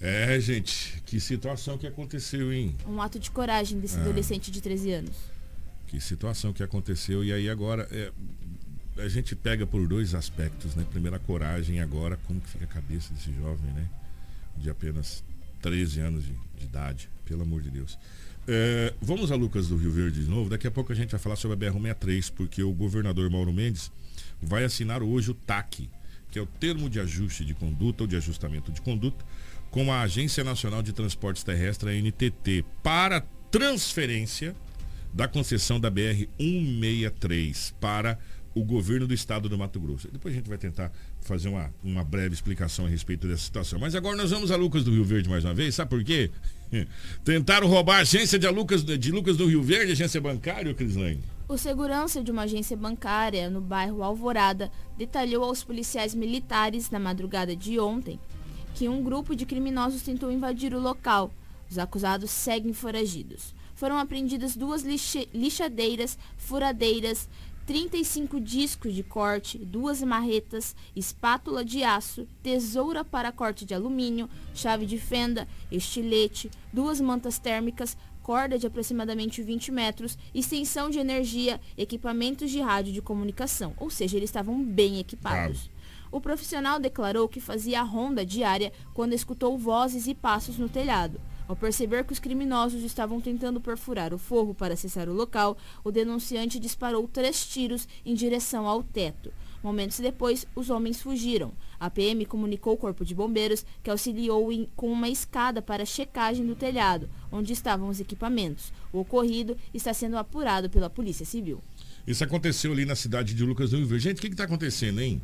É, 0.00 0.40
gente, 0.40 1.02
que 1.04 1.20
situação 1.20 1.76
que 1.76 1.86
aconteceu, 1.86 2.50
hein? 2.50 2.74
Um 2.88 3.02
ato 3.02 3.18
de 3.18 3.30
coragem 3.30 3.78
desse 3.78 3.98
Ah. 3.98 4.00
adolescente 4.00 4.50
de 4.50 4.62
13 4.62 4.92
anos. 4.92 5.14
Que 5.88 6.00
situação 6.00 6.54
que 6.54 6.62
aconteceu. 6.62 7.22
E 7.22 7.30
aí 7.34 7.50
agora 7.50 7.86
é, 7.92 8.10
a 8.96 9.08
gente 9.08 9.34
pega 9.34 9.66
por 9.66 9.86
dois 9.86 10.14
aspectos, 10.14 10.74
né? 10.74 10.84
Primeiro 10.90 11.16
a 11.16 11.18
coragem 11.18 11.80
agora 11.80 12.18
como 12.26 12.40
que 12.40 12.48
fica 12.48 12.64
a 12.64 12.68
cabeça 12.68 13.12
desse 13.14 13.32
jovem, 13.32 13.70
né? 13.72 13.88
De 14.56 14.68
apenas 14.68 15.24
13 15.62 16.00
anos 16.00 16.24
de, 16.24 16.32
de 16.58 16.64
idade, 16.64 17.08
pelo 17.24 17.42
amor 17.42 17.62
de 17.62 17.70
Deus. 17.70 17.98
É, 18.46 18.92
vamos 19.00 19.30
a 19.30 19.36
Lucas 19.36 19.68
do 19.68 19.76
Rio 19.76 19.92
Verde 19.92 20.24
de 20.24 20.30
novo. 20.30 20.50
Daqui 20.50 20.66
a 20.66 20.70
pouco 20.70 20.92
a 20.92 20.94
gente 20.94 21.10
vai 21.10 21.20
falar 21.20 21.36
sobre 21.36 21.66
a 21.66 21.72
BR-163, 21.72 22.32
porque 22.32 22.62
o 22.62 22.72
governador 22.72 23.30
Mauro 23.30 23.52
Mendes 23.52 23.90
vai 24.42 24.64
assinar 24.64 25.02
hoje 25.02 25.30
o 25.30 25.34
TAC, 25.34 25.88
que 26.30 26.38
é 26.38 26.42
o 26.42 26.46
termo 26.46 26.90
de 26.90 26.98
ajuste 26.98 27.44
de 27.44 27.54
conduta 27.54 28.02
ou 28.02 28.06
de 28.06 28.16
ajustamento 28.16 28.72
de 28.72 28.80
conduta, 28.80 29.24
com 29.70 29.92
a 29.92 30.02
Agência 30.02 30.42
Nacional 30.42 30.82
de 30.82 30.92
Transportes 30.92 31.42
Terrestres, 31.44 31.94
a 31.94 31.98
NTT, 31.98 32.64
para 32.82 33.20
transferência 33.50 34.54
da 35.12 35.28
concessão 35.28 35.78
da 35.78 35.90
BR-163 35.90 37.74
para 37.80 38.18
o 38.54 38.64
governo 38.64 39.06
do 39.06 39.14
estado 39.14 39.48
do 39.48 39.56
Mato 39.56 39.80
Grosso. 39.80 40.08
Depois 40.12 40.34
a 40.34 40.36
gente 40.36 40.48
vai 40.48 40.58
tentar 40.58 40.92
fazer 41.20 41.48
uma, 41.48 41.72
uma 41.82 42.04
breve 42.04 42.34
explicação 42.34 42.86
a 42.86 42.88
respeito 42.88 43.26
dessa 43.26 43.42
situação. 43.42 43.78
Mas 43.78 43.94
agora 43.94 44.16
nós 44.16 44.30
vamos 44.30 44.50
a 44.50 44.56
Lucas 44.56 44.84
do 44.84 44.90
Rio 44.90 45.04
Verde 45.04 45.28
mais 45.28 45.44
uma 45.44 45.54
vez, 45.54 45.74
sabe 45.74 45.90
por 45.90 46.04
quê? 46.04 46.30
Tentaram 47.24 47.66
roubar 47.66 47.96
a 47.96 48.00
agência 48.00 48.38
de 48.38 48.48
Lucas, 48.48 48.84
de 48.84 49.12
Lucas 49.12 49.36
do 49.36 49.46
Rio 49.46 49.62
Verde, 49.62 49.92
agência 49.92 50.20
bancária, 50.20 50.72
Crislane. 50.74 51.20
O 51.48 51.58
segurança 51.58 52.22
de 52.22 52.30
uma 52.30 52.42
agência 52.42 52.76
bancária 52.76 53.50
no 53.50 53.60
bairro 53.60 54.02
Alvorada 54.02 54.70
detalhou 54.96 55.44
aos 55.44 55.62
policiais 55.62 56.14
militares 56.14 56.90
na 56.90 56.98
madrugada 56.98 57.54
de 57.54 57.78
ontem 57.78 58.18
que 58.74 58.88
um 58.88 59.02
grupo 59.02 59.36
de 59.36 59.44
criminosos 59.44 60.02
tentou 60.02 60.32
invadir 60.32 60.74
o 60.74 60.80
local. 60.80 61.32
Os 61.70 61.78
acusados 61.78 62.30
seguem 62.30 62.72
foragidos. 62.72 63.54
Foram 63.74 63.98
apreendidas 63.98 64.56
duas 64.56 64.82
lixadeiras, 65.34 66.18
furadeiras, 66.36 67.28
35 67.72 68.38
discos 68.38 68.92
de 68.92 69.02
corte, 69.02 69.56
duas 69.56 70.02
marretas, 70.02 70.76
espátula 70.94 71.64
de 71.64 71.82
aço, 71.82 72.28
tesoura 72.42 73.02
para 73.02 73.32
corte 73.32 73.64
de 73.64 73.72
alumínio, 73.72 74.28
chave 74.52 74.84
de 74.84 74.98
fenda, 74.98 75.48
estilete, 75.70 76.50
duas 76.70 77.00
mantas 77.00 77.38
térmicas, 77.38 77.96
corda 78.22 78.58
de 78.58 78.66
aproximadamente 78.66 79.42
20 79.42 79.72
metros, 79.72 80.18
extensão 80.34 80.90
de 80.90 80.98
energia, 80.98 81.58
equipamentos 81.74 82.50
de 82.50 82.60
rádio 82.60 82.92
de 82.92 83.00
comunicação. 83.00 83.72
Ou 83.78 83.88
seja, 83.88 84.18
eles 84.18 84.28
estavam 84.28 84.62
bem 84.62 84.98
equipados. 84.98 85.70
O 86.10 86.20
profissional 86.20 86.78
declarou 86.78 87.26
que 87.26 87.40
fazia 87.40 87.80
a 87.80 87.84
ronda 87.84 88.26
diária 88.26 88.70
quando 88.92 89.14
escutou 89.14 89.56
vozes 89.56 90.06
e 90.06 90.14
passos 90.14 90.58
no 90.58 90.68
telhado. 90.68 91.18
Ao 91.52 91.56
perceber 91.56 92.02
que 92.06 92.14
os 92.14 92.18
criminosos 92.18 92.82
estavam 92.82 93.20
tentando 93.20 93.60
perfurar 93.60 94.14
o 94.14 94.18
forro 94.18 94.54
para 94.54 94.72
acessar 94.72 95.06
o 95.06 95.12
local, 95.12 95.54
o 95.84 95.92
denunciante 95.92 96.58
disparou 96.58 97.06
três 97.06 97.44
tiros 97.46 97.86
em 98.06 98.14
direção 98.14 98.66
ao 98.66 98.82
teto. 98.82 99.30
Momentos 99.62 100.00
depois, 100.00 100.46
os 100.56 100.70
homens 100.70 101.02
fugiram. 101.02 101.52
A 101.78 101.90
PM 101.90 102.24
comunicou 102.24 102.70
ao 102.70 102.78
Corpo 102.78 103.04
de 103.04 103.14
Bombeiros 103.14 103.66
que 103.82 103.90
auxiliou 103.90 104.50
em- 104.50 104.66
com 104.74 104.90
uma 104.90 105.10
escada 105.10 105.60
para 105.60 105.82
a 105.82 105.86
checagem 105.86 106.46
do 106.46 106.54
telhado, 106.54 107.06
onde 107.30 107.52
estavam 107.52 107.90
os 107.90 108.00
equipamentos. 108.00 108.72
O 108.90 109.00
ocorrido 109.00 109.54
está 109.74 109.92
sendo 109.92 110.16
apurado 110.16 110.70
pela 110.70 110.88
Polícia 110.88 111.26
Civil. 111.26 111.60
Isso 112.06 112.24
aconteceu 112.24 112.72
ali 112.72 112.86
na 112.86 112.96
cidade 112.96 113.34
de 113.34 113.44
Lucas 113.44 113.72
do 113.72 113.76
Rio 113.76 113.86
Verde. 113.86 114.04
Gente, 114.04 114.18
o 114.20 114.22
que 114.22 114.28
está 114.28 114.44
acontecendo, 114.44 115.02
hein? 115.02 115.20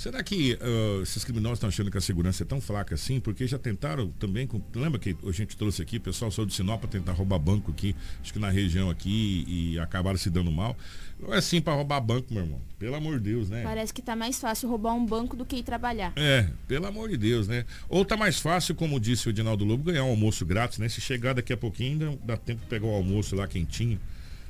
Será 0.00 0.22
que 0.22 0.58
ah, 0.62 1.02
esses 1.02 1.22
criminosos 1.24 1.58
estão 1.58 1.68
achando 1.68 1.90
que 1.90 1.98
a 1.98 2.00
segurança 2.00 2.42
é 2.42 2.46
tão 2.46 2.58
fraca 2.58 2.94
assim? 2.94 3.20
Porque 3.20 3.46
já 3.46 3.58
tentaram 3.58 4.08
também. 4.12 4.46
Com, 4.46 4.58
lembra 4.74 4.98
que 4.98 5.14
a 5.22 5.30
gente 5.30 5.54
trouxe 5.58 5.82
aqui, 5.82 5.98
o 5.98 6.00
pessoal 6.00 6.30
saiu 6.30 6.46
de 6.46 6.54
Sinop 6.54 6.80
para 6.80 6.88
tentar 6.88 7.12
roubar 7.12 7.38
banco 7.38 7.70
aqui, 7.70 7.94
acho 8.22 8.32
que 8.32 8.38
na 8.38 8.48
região 8.48 8.88
aqui, 8.88 9.44
e 9.46 9.78
acabaram 9.78 10.16
se 10.16 10.30
dando 10.30 10.50
mal. 10.50 10.74
Não 11.20 11.34
é 11.34 11.36
assim 11.36 11.60
para 11.60 11.74
roubar 11.74 12.00
banco, 12.00 12.32
meu 12.32 12.44
irmão. 12.44 12.58
Pelo 12.78 12.94
amor 12.94 13.18
de 13.18 13.24
Deus, 13.30 13.50
né? 13.50 13.62
Parece 13.62 13.92
que 13.92 14.00
está 14.00 14.16
mais 14.16 14.40
fácil 14.40 14.70
roubar 14.70 14.94
um 14.94 15.04
banco 15.04 15.36
do 15.36 15.44
que 15.44 15.56
ir 15.56 15.62
trabalhar. 15.62 16.14
É, 16.16 16.48
pelo 16.66 16.86
amor 16.86 17.10
de 17.10 17.18
Deus, 17.18 17.46
né? 17.46 17.66
Ou 17.86 18.02
tá 18.02 18.16
mais 18.16 18.40
fácil, 18.40 18.74
como 18.74 18.98
disse 18.98 19.28
o 19.28 19.30
Edinaldo 19.30 19.66
Lobo, 19.66 19.84
ganhar 19.84 20.04
um 20.04 20.08
almoço 20.08 20.46
grátis, 20.46 20.78
né? 20.78 20.88
Se 20.88 21.02
chegar 21.02 21.34
daqui 21.34 21.52
a 21.52 21.58
pouquinho, 21.58 22.08
ainda 22.08 22.18
dá 22.24 22.36
tempo 22.38 22.62
de 22.62 22.66
pegar 22.68 22.86
o 22.86 22.94
almoço 22.94 23.36
lá 23.36 23.46
quentinho, 23.46 24.00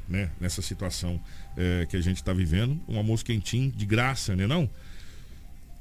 né? 0.09 0.30
Nessa 0.40 0.62
situação 0.62 1.20
é, 1.57 1.86
que 1.90 1.96
a 1.96 2.01
gente 2.01 2.18
está 2.18 2.32
vivendo. 2.32 2.80
Um 2.88 2.96
almoço 2.96 3.24
quentinho, 3.24 3.72
de 3.72 3.84
graça, 3.84 4.36
né 4.36 4.46
não? 4.46 4.70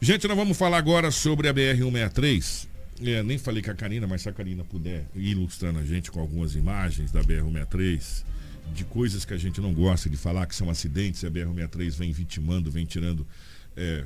Gente, 0.01 0.29
nós 0.29 0.37
vamos 0.37 0.57
falar 0.57 0.77
agora 0.77 1.11
sobre 1.11 1.49
a 1.49 1.53
BR-163. 1.53 2.69
É, 3.03 3.21
nem 3.21 3.37
falei 3.37 3.61
com 3.61 3.71
a 3.71 3.73
Karina, 3.73 4.07
mas 4.07 4.21
se 4.21 4.29
a 4.29 4.31
Karina 4.31 4.63
puder 4.63 5.05
ir 5.13 5.31
ilustrando 5.31 5.77
a 5.77 5.83
gente 5.83 6.09
com 6.09 6.21
algumas 6.21 6.55
imagens 6.55 7.11
da 7.11 7.21
BR-163, 7.21 8.23
de 8.73 8.85
coisas 8.85 9.25
que 9.25 9.33
a 9.33 9.37
gente 9.37 9.59
não 9.59 9.73
gosta 9.73 10.09
de 10.09 10.15
falar, 10.15 10.45
que 10.45 10.55
são 10.55 10.69
acidentes, 10.69 11.21
e 11.21 11.27
a 11.27 11.29
BR-163 11.29 11.97
vem 11.97 12.13
vitimando, 12.13 12.71
vem 12.71 12.85
tirando 12.85 13.27
é, 13.75 14.05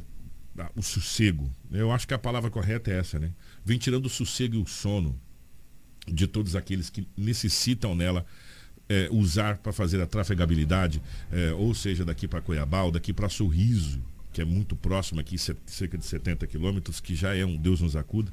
o 0.76 0.82
sossego. 0.82 1.48
Eu 1.72 1.92
acho 1.92 2.08
que 2.08 2.16
a 2.16 2.20
palavra 2.20 2.50
correta 2.50 2.90
é 2.90 2.98
essa, 2.98 3.20
né? 3.20 3.30
Vem 3.64 3.78
tirando 3.78 4.08
o 4.08 4.10
sossego 4.10 4.56
e 4.56 4.58
o 4.58 4.66
sono 4.66 5.16
de 6.08 6.26
todos 6.26 6.56
aqueles 6.56 6.90
que 6.90 7.08
necessitam 7.16 7.94
nela 7.94 8.26
é, 8.90 9.10
usar 9.12 9.58
para 9.58 9.72
fazer 9.72 10.02
a 10.02 10.08
trafegabilidade, 10.08 11.04
é, 11.32 11.54
ou 11.54 11.72
seja, 11.76 12.04
daqui 12.04 12.28
para 12.28 12.42
Cuiabá, 12.42 12.82
ou 12.82 12.92
daqui 12.92 13.14
para 13.14 13.30
Sorriso, 13.30 14.02
que 14.34 14.42
é 14.42 14.46
muito 14.46 14.76
próximo 14.76 15.20
aqui, 15.20 15.38
ce- 15.38 15.56
cerca 15.66 15.98
de 15.98 16.06
70 16.06 16.48
quilômetros, 16.48 17.00
que 17.00 17.16
já 17.16 17.36
é 17.36 17.46
um 17.46 17.56
Deus 17.56 17.80
nos 17.82 17.96
acuda. 17.96 18.32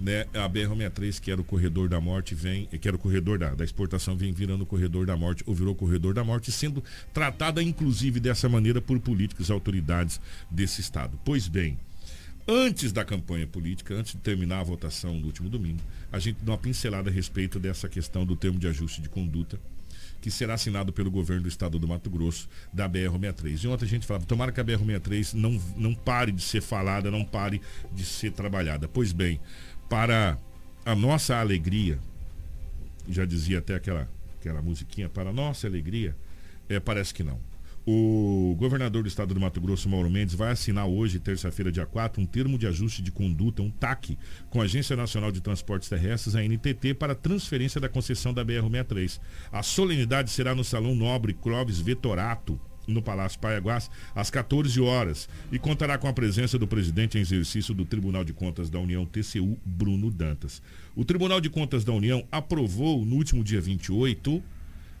Né? 0.00 0.24
A 0.34 0.48
BR-63, 0.48 1.20
que 1.20 1.30
era 1.30 1.40
o 1.40 1.44
corredor 1.44 1.88
da 1.88 2.00
morte, 2.00 2.34
vem, 2.34 2.66
que 2.66 2.88
era 2.88 2.96
o 2.96 2.98
corredor 2.98 3.38
da, 3.38 3.54
da 3.54 3.64
exportação, 3.64 4.16
vem 4.16 4.32
virando 4.32 4.62
o 4.62 4.66
corredor 4.66 5.04
da 5.06 5.16
morte, 5.16 5.44
ou 5.46 5.54
virou 5.54 5.74
o 5.74 5.76
corredor 5.76 6.14
da 6.14 6.24
morte, 6.24 6.50
sendo 6.50 6.82
tratada 7.12 7.62
inclusive 7.62 8.18
dessa 8.18 8.48
maneira 8.48 8.80
por 8.80 8.98
políticos 8.98 9.48
e 9.48 9.52
autoridades 9.52 10.20
desse 10.50 10.80
estado. 10.80 11.18
Pois 11.24 11.46
bem, 11.46 11.78
antes 12.48 12.90
da 12.92 13.04
campanha 13.04 13.46
política, 13.46 13.94
antes 13.94 14.12
de 14.12 14.18
terminar 14.18 14.60
a 14.60 14.64
votação 14.64 15.16
no 15.18 15.26
último 15.26 15.48
domingo, 15.48 15.80
a 16.10 16.18
gente 16.18 16.38
dá 16.42 16.52
uma 16.52 16.58
pincelada 16.58 17.10
a 17.10 17.12
respeito 17.12 17.60
dessa 17.60 17.88
questão 17.88 18.24
do 18.26 18.34
termo 18.34 18.58
de 18.58 18.66
ajuste 18.66 19.00
de 19.00 19.08
conduta 19.08 19.58
que 20.22 20.30
será 20.30 20.54
assinado 20.54 20.92
pelo 20.92 21.10
governo 21.10 21.42
do 21.42 21.48
estado 21.48 21.80
do 21.80 21.88
Mato 21.88 22.08
Grosso 22.08 22.48
da 22.72 22.88
BR-63. 22.88 23.64
E 23.64 23.68
ontem 23.68 23.84
a 23.84 23.88
gente 23.88 24.06
falava, 24.06 24.24
tomara 24.24 24.52
que 24.52 24.60
a 24.60 24.64
BR-63 24.64 25.34
não, 25.34 25.60
não 25.76 25.94
pare 25.94 26.30
de 26.30 26.40
ser 26.40 26.62
falada, 26.62 27.10
não 27.10 27.24
pare 27.24 27.60
de 27.92 28.04
ser 28.04 28.30
trabalhada. 28.30 28.86
Pois 28.86 29.12
bem, 29.12 29.40
para 29.90 30.38
a 30.86 30.94
nossa 30.94 31.36
alegria, 31.36 31.98
já 33.08 33.24
dizia 33.24 33.58
até 33.58 33.74
aquela, 33.74 34.08
aquela 34.38 34.62
musiquinha, 34.62 35.08
para 35.08 35.30
a 35.30 35.32
nossa 35.32 35.66
alegria, 35.66 36.16
é, 36.68 36.78
parece 36.78 37.12
que 37.12 37.24
não. 37.24 37.38
O 37.84 38.54
governador 38.58 39.02
do 39.02 39.08
estado 39.08 39.34
do 39.34 39.40
Mato 39.40 39.60
Grosso, 39.60 39.88
Mauro 39.88 40.08
Mendes, 40.08 40.36
vai 40.36 40.52
assinar 40.52 40.86
hoje, 40.86 41.18
terça-feira, 41.18 41.72
dia 41.72 41.84
4, 41.84 42.22
um 42.22 42.26
termo 42.26 42.56
de 42.56 42.64
ajuste 42.64 43.02
de 43.02 43.10
conduta, 43.10 43.60
um 43.60 43.70
TAC, 43.70 44.16
com 44.50 44.60
a 44.60 44.64
Agência 44.64 44.94
Nacional 44.94 45.32
de 45.32 45.40
Transportes 45.40 45.88
Terrestres, 45.88 46.36
a 46.36 46.42
NTT, 46.44 46.94
para 46.94 47.12
transferência 47.12 47.80
da 47.80 47.88
concessão 47.88 48.32
da 48.32 48.44
BR-63. 48.44 49.18
A 49.50 49.64
solenidade 49.64 50.30
será 50.30 50.54
no 50.54 50.62
Salão 50.62 50.94
Nobre 50.94 51.34
Clóvis 51.34 51.80
Vetorato, 51.80 52.58
no 52.86 53.02
Palácio 53.02 53.40
Paiaguás, 53.40 53.90
às 54.14 54.30
14 54.30 54.80
horas, 54.80 55.28
e 55.50 55.58
contará 55.58 55.98
com 55.98 56.06
a 56.06 56.12
presença 56.12 56.56
do 56.56 56.68
presidente 56.68 57.18
em 57.18 57.20
exercício 57.20 57.74
do 57.74 57.84
Tribunal 57.84 58.22
de 58.22 58.32
Contas 58.32 58.70
da 58.70 58.78
União, 58.78 59.04
TCU, 59.04 59.58
Bruno 59.64 60.08
Dantas. 60.08 60.62
O 60.94 61.04
Tribunal 61.04 61.40
de 61.40 61.50
Contas 61.50 61.82
da 61.84 61.92
União 61.92 62.24
aprovou, 62.30 63.04
no 63.04 63.16
último 63.16 63.42
dia 63.42 63.60
28 63.60 64.40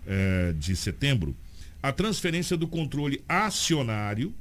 eh, 0.04 0.54
de 0.58 0.74
setembro, 0.74 1.36
a 1.82 1.90
transferência 1.92 2.56
do 2.56 2.68
controle 2.68 3.22
acionário 3.28 4.32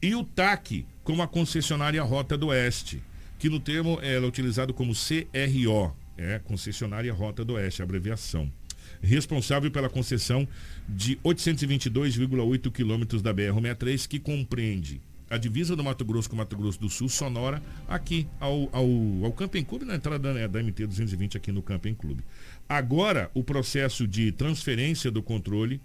e 0.00 0.14
o 0.14 0.22
TAC 0.22 0.84
como 1.02 1.22
a 1.22 1.26
concessionária 1.28 2.02
Rota 2.02 2.36
do 2.36 2.48
Oeste, 2.48 3.02
que 3.38 3.48
no 3.48 3.58
termo 3.58 3.98
ela 4.02 4.26
é 4.26 4.28
utilizado 4.28 4.74
como 4.74 4.92
CRO, 4.92 5.96
É 6.18 6.38
concessionária 6.40 7.12
Rota 7.12 7.44
do 7.44 7.54
Oeste, 7.54 7.82
abreviação. 7.82 8.52
Responsável 9.00 9.70
pela 9.70 9.88
concessão 9.88 10.46
de 10.88 11.16
822,8 11.24 12.70
quilômetros 12.70 13.22
da 13.22 13.32
BR-63, 13.32 14.06
que 14.06 14.20
compreende 14.20 15.00
a 15.30 15.38
divisa 15.38 15.74
do 15.74 15.82
Mato 15.82 16.04
Grosso 16.04 16.28
com 16.28 16.36
Mato 16.36 16.54
Grosso 16.54 16.78
do 16.78 16.90
Sul, 16.90 17.08
Sonora, 17.08 17.62
aqui 17.88 18.28
ao, 18.38 18.68
ao, 18.70 18.86
ao 19.24 19.32
Camping 19.32 19.64
Clube, 19.64 19.86
na 19.86 19.94
entrada 19.94 20.34
né, 20.34 20.46
da 20.46 20.62
MT-220 20.62 21.36
aqui 21.36 21.50
no 21.50 21.62
Camping 21.62 21.94
Clube. 21.94 22.22
Agora, 22.68 23.30
o 23.32 23.42
processo 23.42 24.06
de 24.06 24.30
transferência 24.30 25.10
do 25.10 25.22
controle 25.22 25.80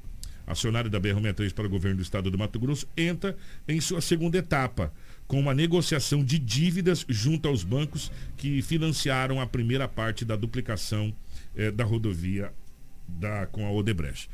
acionário 0.48 0.90
da 0.90 1.00
BR-63 1.00 1.54
para 1.54 1.68
o 1.68 1.70
governo 1.70 1.98
do 1.98 2.02
estado 2.02 2.32
do 2.32 2.38
Mato 2.38 2.58
Grosso, 2.58 2.88
entra 2.96 3.36
em 3.68 3.82
sua 3.82 4.00
segunda 4.00 4.38
etapa, 4.38 4.94
com 5.28 5.40
uma 5.40 5.54
negociação 5.54 6.24
de 6.24 6.40
dívidas 6.40 7.06
junto 7.10 7.50
aos 7.50 7.64
bancos 7.64 8.10
que 8.38 8.62
financiaram 8.62 9.42
a 9.42 9.46
primeira 9.46 9.88
parte 9.88 10.24
da 10.24 10.38
duplicação 10.38 11.14
eh, 11.56 11.70
da 11.70 11.84
rodovia 11.84 12.54
da, 13.06 13.46
com 13.48 13.66
a 13.66 13.72
Odebrecht. 13.72 14.30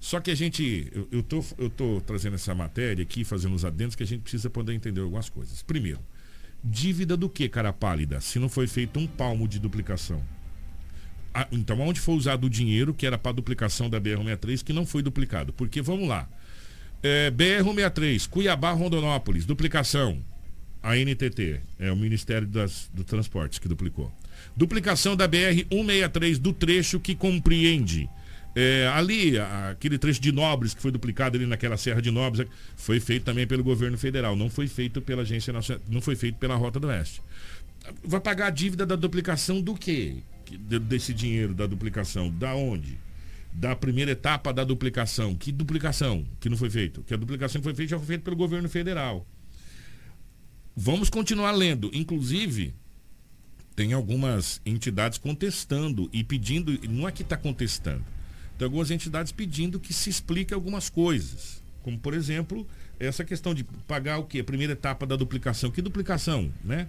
Só 0.00 0.18
que 0.18 0.32
a 0.32 0.34
gente, 0.34 0.90
eu, 0.92 1.08
eu, 1.12 1.22
tô, 1.22 1.44
eu 1.56 1.70
tô 1.70 2.02
trazendo 2.04 2.34
essa 2.34 2.52
matéria 2.52 3.04
aqui, 3.04 3.22
fazendo 3.22 3.54
os 3.54 3.64
adendos, 3.64 3.94
que 3.94 4.02
a 4.02 4.06
gente 4.06 4.22
precisa 4.22 4.50
poder 4.50 4.72
entender 4.72 5.00
algumas 5.00 5.30
coisas. 5.30 5.62
Primeiro, 5.62 6.00
dívida 6.62 7.16
do 7.16 7.28
que, 7.28 7.48
cara 7.48 7.72
pálida, 7.72 8.20
se 8.20 8.40
não 8.40 8.48
foi 8.48 8.66
feito 8.66 8.98
um 8.98 9.06
palmo 9.06 9.46
de 9.46 9.60
duplicação? 9.60 10.20
Então, 11.50 11.80
onde 11.80 12.00
foi 12.00 12.14
usado 12.14 12.44
o 12.44 12.50
dinheiro 12.50 12.92
que 12.92 13.06
era 13.06 13.16
para 13.16 13.32
duplicação 13.32 13.88
da 13.88 14.00
BR-63 14.00 14.62
que 14.62 14.72
não 14.72 14.84
foi 14.84 15.02
duplicado? 15.02 15.52
Porque, 15.52 15.80
vamos 15.80 16.08
lá, 16.08 16.28
é, 17.02 17.30
BR-63, 17.30 18.28
Cuiabá, 18.28 18.72
Rondonópolis, 18.72 19.46
duplicação, 19.46 20.22
a 20.82 20.96
NTT, 20.96 21.60
é 21.78 21.90
o 21.90 21.96
Ministério 21.96 22.46
das, 22.46 22.90
do 22.92 23.04
Transportes 23.04 23.58
que 23.58 23.68
duplicou. 23.68 24.12
Duplicação 24.56 25.16
da 25.16 25.28
BR-163 25.28 26.38
do 26.38 26.52
trecho 26.52 27.00
que 27.00 27.14
compreende 27.14 28.08
é, 28.54 28.86
ali, 28.94 29.38
aquele 29.38 29.96
trecho 29.96 30.20
de 30.20 30.30
Nobres 30.30 30.74
que 30.74 30.82
foi 30.82 30.90
duplicado 30.90 31.36
ali 31.36 31.46
naquela 31.46 31.76
Serra 31.76 32.02
de 32.02 32.10
Nobres, 32.10 32.46
foi 32.76 33.00
feito 33.00 33.24
também 33.24 33.46
pelo 33.46 33.64
governo 33.64 33.96
federal, 33.96 34.36
não 34.36 34.50
foi 34.50 34.68
feito 34.68 35.00
pela 35.00 35.22
Agência 35.22 35.52
Nacional, 35.52 35.82
não 35.88 36.00
foi 36.00 36.14
feito 36.16 36.36
pela 36.36 36.54
Rota 36.54 36.78
do 36.78 36.88
Oeste. 36.88 37.22
Vai 38.04 38.20
pagar 38.20 38.48
a 38.48 38.50
dívida 38.50 38.84
da 38.84 38.94
duplicação 38.94 39.60
do 39.60 39.74
quê? 39.74 40.16
Desse 40.58 41.12
dinheiro 41.14 41.54
da 41.54 41.66
duplicação? 41.66 42.30
Da 42.30 42.54
onde? 42.54 42.98
Da 43.52 43.76
primeira 43.76 44.12
etapa 44.12 44.52
da 44.52 44.64
duplicação. 44.64 45.34
Que 45.34 45.52
duplicação 45.52 46.26
que 46.40 46.48
não 46.48 46.56
foi 46.56 46.70
feito? 46.70 47.02
Que 47.02 47.14
a 47.14 47.16
duplicação 47.16 47.60
que 47.60 47.64
foi 47.64 47.74
feita 47.74 47.90
já 47.90 47.98
foi 47.98 48.06
feita 48.06 48.24
pelo 48.24 48.36
governo 48.36 48.68
federal. 48.68 49.26
Vamos 50.74 51.10
continuar 51.10 51.52
lendo. 51.52 51.90
Inclusive, 51.92 52.74
tem 53.76 53.92
algumas 53.92 54.60
entidades 54.64 55.18
contestando 55.18 56.08
e 56.12 56.24
pedindo, 56.24 56.78
não 56.88 57.08
é 57.08 57.12
que 57.12 57.22
está 57.22 57.36
contestando, 57.36 58.04
tem 58.58 58.64
algumas 58.64 58.90
entidades 58.90 59.32
pedindo 59.32 59.80
que 59.80 59.92
se 59.92 60.08
explique 60.08 60.54
algumas 60.54 60.88
coisas. 60.88 61.62
Como, 61.82 61.98
por 61.98 62.14
exemplo, 62.14 62.66
essa 62.98 63.24
questão 63.24 63.52
de 63.52 63.64
pagar 63.64 64.18
o 64.18 64.24
quê? 64.24 64.40
A 64.40 64.44
primeira 64.44 64.74
etapa 64.74 65.04
da 65.04 65.16
duplicação. 65.16 65.70
Que 65.70 65.82
duplicação, 65.82 66.52
né? 66.62 66.86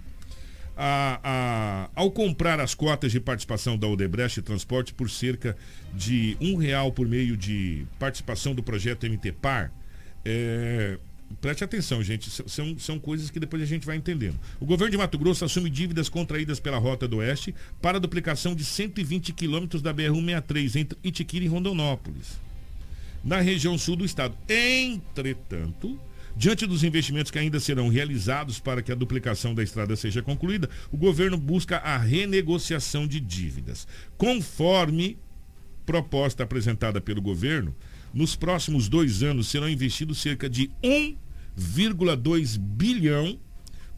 A, 0.76 1.20
a, 1.22 1.90
ao 1.94 2.10
comprar 2.10 2.58
as 2.58 2.74
cotas 2.74 3.12
de 3.12 3.20
participação 3.20 3.78
da 3.78 3.86
Odebrecht 3.86 4.42
Transporte 4.42 4.92
por 4.92 5.08
cerca 5.08 5.56
de 5.92 6.36
um 6.40 6.56
real 6.56 6.90
por 6.90 7.06
meio 7.06 7.36
de 7.36 7.86
participação 7.98 8.54
do 8.54 8.62
projeto 8.62 9.06
MT 9.06 9.32
Par, 9.32 9.72
é, 10.24 10.98
Preste 11.40 11.64
atenção, 11.64 12.02
gente, 12.02 12.30
são, 12.30 12.78
são 12.78 12.98
coisas 12.98 13.30
que 13.30 13.40
depois 13.40 13.62
a 13.62 13.66
gente 13.66 13.86
vai 13.86 13.96
entendendo. 13.96 14.38
O 14.60 14.66
governo 14.66 14.90
de 14.90 14.96
Mato 14.96 15.18
Grosso 15.18 15.44
assume 15.44 15.68
dívidas 15.68 16.08
contraídas 16.08 16.60
pela 16.60 16.78
Rota 16.78 17.08
do 17.08 17.18
Oeste 17.18 17.54
para 17.80 17.96
a 17.96 18.00
duplicação 18.00 18.54
de 18.54 18.64
120 18.64 19.32
quilômetros 19.32 19.82
da 19.82 19.92
BR-163 19.92 20.76
entre 20.76 20.98
Itiquira 21.02 21.44
e 21.44 21.48
Rondonópolis, 21.48 22.38
na 23.22 23.40
região 23.40 23.76
sul 23.76 23.96
do 23.96 24.04
estado. 24.04 24.36
Entretanto, 24.48 25.98
diante 26.36 26.66
dos 26.66 26.84
investimentos 26.84 27.30
que 27.30 27.38
ainda 27.38 27.60
serão 27.60 27.88
realizados 27.88 28.58
para 28.58 28.82
que 28.82 28.92
a 28.92 28.94
duplicação 28.94 29.54
da 29.54 29.62
estrada 29.62 29.96
seja 29.96 30.22
concluída, 30.22 30.68
o 30.90 30.96
governo 30.96 31.36
busca 31.36 31.78
a 31.78 31.96
renegociação 31.96 33.06
de 33.06 33.20
dívidas. 33.20 33.86
Conforme 34.16 35.18
proposta 35.84 36.42
apresentada 36.42 37.00
pelo 37.00 37.20
governo, 37.20 37.74
nos 38.12 38.36
próximos 38.36 38.88
dois 38.88 39.22
anos 39.22 39.48
serão 39.48 39.68
investidos 39.68 40.20
cerca 40.20 40.48
de 40.48 40.70
1,2 40.82 42.58
bilhão 42.58 43.38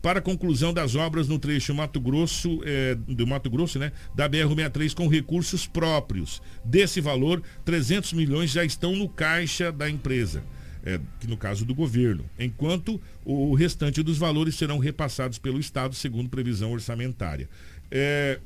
para 0.06 0.20
a 0.20 0.22
conclusão 0.22 0.72
das 0.72 0.94
obras 0.94 1.26
no 1.26 1.38
trecho 1.38 1.74
Mato 1.74 2.00
Grosso, 2.00 2.60
é, 2.64 2.94
do 2.94 3.26
Mato 3.26 3.50
Grosso, 3.50 3.78
né, 3.78 3.90
da 4.14 4.28
BR-63 4.28 4.94
com 4.94 5.08
recursos 5.08 5.66
próprios. 5.66 6.40
Desse 6.64 7.00
valor, 7.00 7.42
300 7.64 8.12
milhões 8.12 8.50
já 8.50 8.64
estão 8.64 8.94
no 8.94 9.08
caixa 9.08 9.72
da 9.72 9.90
empresa, 9.90 10.44
é, 10.86 11.00
que 11.18 11.26
no 11.26 11.36
caso 11.36 11.64
do 11.64 11.74
governo, 11.74 12.24
enquanto 12.38 13.00
o 13.24 13.52
restante 13.54 14.04
dos 14.04 14.18
valores 14.18 14.54
serão 14.54 14.78
repassados 14.78 15.36
pelo 15.36 15.58
Estado 15.58 15.96
segundo 15.96 16.30
previsão 16.30 16.70
orçamentária. 16.70 17.48
É, 17.90 18.38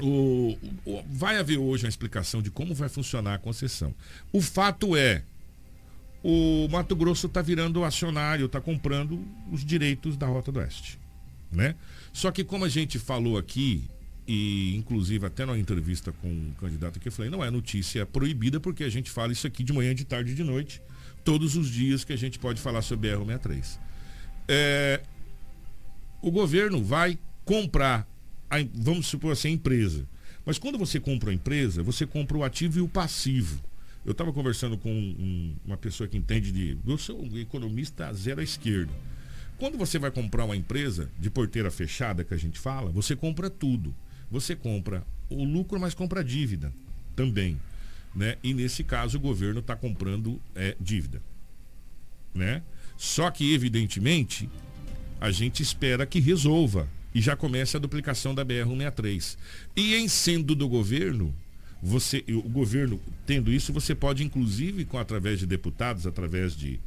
o, 0.00 0.56
o, 0.86 1.02
vai 1.10 1.36
haver 1.38 1.58
hoje 1.58 1.84
uma 1.84 1.88
explicação 1.88 2.40
de 2.40 2.48
como 2.48 2.72
vai 2.74 2.88
funcionar 2.88 3.34
a 3.34 3.38
concessão. 3.38 3.92
O 4.32 4.40
fato 4.40 4.96
é, 4.96 5.24
o 6.22 6.68
Mato 6.70 6.94
Grosso 6.94 7.26
está 7.26 7.42
virando 7.42 7.82
acionário, 7.82 8.46
está 8.46 8.60
comprando 8.60 9.26
os 9.50 9.64
direitos 9.64 10.16
da 10.16 10.28
Rota 10.28 10.52
do 10.52 10.60
Oeste. 10.60 10.96
Né? 11.50 11.74
Só 12.12 12.30
que 12.30 12.44
como 12.44 12.64
a 12.64 12.68
gente 12.68 13.00
falou 13.00 13.36
aqui, 13.36 13.82
e 14.28 14.76
inclusive 14.76 15.26
até 15.26 15.44
na 15.44 15.58
entrevista 15.58 16.12
com 16.12 16.28
um 16.28 16.52
candidato 16.60 16.98
aqui, 16.98 17.08
eu 17.08 17.12
falei, 17.12 17.32
não 17.32 17.44
é 17.44 17.50
notícia 17.50 18.06
proibida, 18.06 18.60
porque 18.60 18.84
a 18.84 18.88
gente 18.88 19.10
fala 19.10 19.32
isso 19.32 19.44
aqui 19.44 19.64
de 19.64 19.72
manhã, 19.72 19.92
de 19.92 20.04
tarde 20.04 20.30
e 20.30 20.34
de 20.36 20.44
noite, 20.44 20.80
todos 21.24 21.56
os 21.56 21.68
dias 21.68 22.04
que 22.04 22.12
a 22.12 22.18
gente 22.18 22.38
pode 22.38 22.60
falar 22.60 22.82
sobre 22.82 23.10
a 23.10 23.16
BR-63. 23.16 23.78
É, 24.48 25.02
o 26.20 26.30
governo 26.30 26.82
vai 26.82 27.18
comprar 27.44 28.06
a, 28.50 28.56
vamos 28.74 29.06
supor 29.06 29.32
assim, 29.32 29.48
a 29.48 29.52
empresa. 29.52 30.06
Mas 30.44 30.58
quando 30.58 30.78
você 30.78 30.98
compra 30.98 31.30
uma 31.30 31.34
empresa, 31.34 31.82
você 31.82 32.06
compra 32.06 32.36
o 32.36 32.44
ativo 32.44 32.78
e 32.78 32.82
o 32.82 32.88
passivo. 32.88 33.62
Eu 34.04 34.12
estava 34.12 34.32
conversando 34.32 34.76
com 34.76 34.92
um, 34.92 35.54
uma 35.64 35.76
pessoa 35.76 36.08
que 36.08 36.16
entende 36.16 36.50
de. 36.50 36.76
Eu 36.86 36.98
sou 36.98 37.22
um 37.22 37.38
economista 37.38 38.12
zero 38.12 38.40
à 38.40 38.44
esquerda. 38.44 38.92
Quando 39.58 39.78
você 39.78 39.98
vai 39.98 40.10
comprar 40.10 40.44
uma 40.44 40.56
empresa 40.56 41.08
de 41.20 41.30
porteira 41.30 41.70
fechada, 41.70 42.24
que 42.24 42.34
a 42.34 42.36
gente 42.36 42.58
fala, 42.58 42.90
você 42.90 43.14
compra 43.14 43.48
tudo. 43.48 43.94
Você 44.28 44.56
compra 44.56 45.06
o 45.30 45.44
lucro, 45.44 45.78
mas 45.78 45.94
compra 45.94 46.20
a 46.20 46.24
dívida 46.24 46.72
também. 47.14 47.60
Né? 48.14 48.36
E 48.42 48.52
nesse 48.52 48.84
caso 48.84 49.16
o 49.16 49.20
governo 49.20 49.60
está 49.60 49.74
comprando 49.74 50.40
é, 50.54 50.76
dívida. 50.80 51.22
Né? 52.34 52.62
Só 52.96 53.30
que, 53.30 53.52
evidentemente, 53.52 54.48
a 55.20 55.30
gente 55.30 55.62
espera 55.62 56.06
que 56.06 56.20
resolva 56.20 56.88
e 57.14 57.20
já 57.20 57.36
começa 57.36 57.78
a 57.78 57.80
duplicação 57.80 58.34
da 58.34 58.44
BR-163. 58.44 59.36
E 59.76 59.94
em 59.94 60.08
sendo 60.08 60.54
do 60.54 60.68
governo, 60.68 61.34
você, 61.82 62.24
o 62.28 62.48
governo 62.48 63.00
tendo 63.26 63.52
isso, 63.52 63.72
você 63.72 63.94
pode 63.94 64.24
inclusive, 64.24 64.84
com 64.84 64.98
através 64.98 65.38
de 65.38 65.46
deputados, 65.46 66.06
através 66.06 66.56
de 66.56 66.78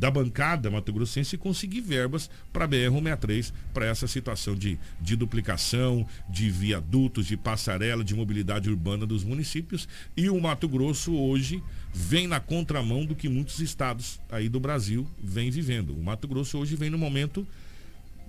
da 0.00 0.10
bancada 0.10 0.70
Mato 0.70 0.94
Grossense 0.94 1.36
conseguir 1.36 1.82
verbas 1.82 2.30
para 2.50 2.64
a 2.64 2.68
BR-163, 2.68 3.52
para 3.74 3.84
essa 3.84 4.06
situação 4.06 4.56
de, 4.56 4.78
de 4.98 5.14
duplicação, 5.14 6.06
de 6.26 6.48
viadutos, 6.48 7.26
de 7.26 7.36
passarela, 7.36 8.02
de 8.02 8.14
mobilidade 8.14 8.70
urbana 8.70 9.04
dos 9.04 9.22
municípios. 9.22 9.86
E 10.16 10.30
o 10.30 10.40
Mato 10.40 10.66
Grosso 10.66 11.14
hoje 11.14 11.62
vem 11.92 12.26
na 12.26 12.40
contramão 12.40 13.04
do 13.04 13.14
que 13.14 13.28
muitos 13.28 13.60
estados 13.60 14.18
aí 14.30 14.48
do 14.48 14.58
Brasil 14.58 15.06
vêm 15.22 15.50
vivendo. 15.50 15.92
O 15.92 16.02
Mato 16.02 16.26
Grosso 16.26 16.56
hoje 16.56 16.74
vem 16.76 16.88
no 16.88 16.96
momento 16.96 17.46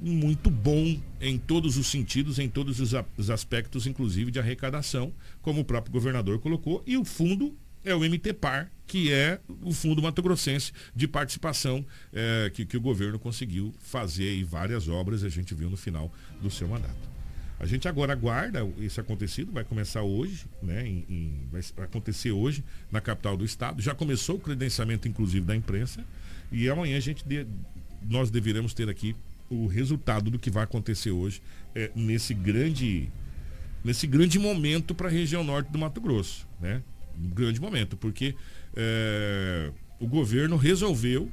muito 0.01 0.49
bom 0.49 0.99
em 1.21 1.37
todos 1.37 1.77
os 1.77 1.87
sentidos, 1.87 2.37
em 2.37 2.49
todos 2.49 2.81
os, 2.81 3.29
aspectos, 3.29 3.87
inclusive 3.87 4.29
de 4.29 4.39
arrecadação, 4.39 5.13
como 5.41 5.61
o 5.61 5.65
próprio 5.65 5.93
governador 5.93 6.39
colocou, 6.39 6.83
e 6.85 6.97
o 6.97 7.05
fundo 7.05 7.55
é 7.83 7.95
o 7.95 7.99
MTPAR, 7.99 8.71
que 8.85 9.11
é 9.11 9.39
o 9.61 9.73
Fundo 9.73 10.01
Mato 10.01 10.21
Grossense 10.21 10.71
de 10.95 11.07
participação 11.07 11.85
é, 12.13 12.51
que, 12.53 12.65
que, 12.65 12.77
o 12.77 12.81
governo 12.81 13.17
conseguiu 13.17 13.73
fazer 13.79 14.33
e 14.33 14.43
várias 14.43 14.87
obras 14.87 15.23
a 15.23 15.29
gente 15.29 15.53
viu 15.53 15.69
no 15.69 15.77
final 15.77 16.13
do 16.41 16.51
seu 16.51 16.67
mandato. 16.67 17.09
A 17.59 17.65
gente 17.65 17.87
agora 17.87 18.11
aguarda 18.11 18.67
isso 18.79 18.99
acontecido, 18.99 19.51
vai 19.51 19.63
começar 19.63 20.01
hoje, 20.01 20.45
né, 20.63 20.85
em, 20.85 21.05
em, 21.07 21.47
vai 21.51 21.61
acontecer 21.85 22.31
hoje 22.31 22.63
na 22.91 22.99
capital 22.99 23.37
do 23.37 23.45
estado. 23.45 23.81
Já 23.81 23.93
começou 23.93 24.37
o 24.37 24.39
credenciamento, 24.39 25.07
inclusive, 25.07 25.45
da 25.45 25.55
imprensa, 25.55 26.03
e 26.51 26.67
amanhã 26.67 26.97
a 26.97 26.99
gente 26.99 27.23
de, 27.23 27.45
nós 28.09 28.31
deveremos 28.31 28.73
ter 28.73 28.89
aqui 28.89 29.15
o 29.49 29.67
resultado 29.67 30.31
do 30.31 30.39
que 30.39 30.49
vai 30.49 30.63
acontecer 30.63 31.11
hoje 31.11 31.41
é, 31.75 31.91
nesse 31.95 32.33
grande 32.33 33.11
nesse 33.83 34.05
grande 34.05 34.37
momento 34.37 34.93
para 34.93 35.07
a 35.07 35.11
região 35.11 35.43
norte 35.43 35.71
do 35.71 35.77
Mato 35.77 35.99
Grosso, 35.99 36.47
né? 36.59 36.81
Um 37.21 37.29
grande 37.29 37.61
momento, 37.61 37.95
porque 37.95 38.35
é, 38.75 39.71
o 39.99 40.07
governo 40.07 40.55
resolveu 40.55 41.31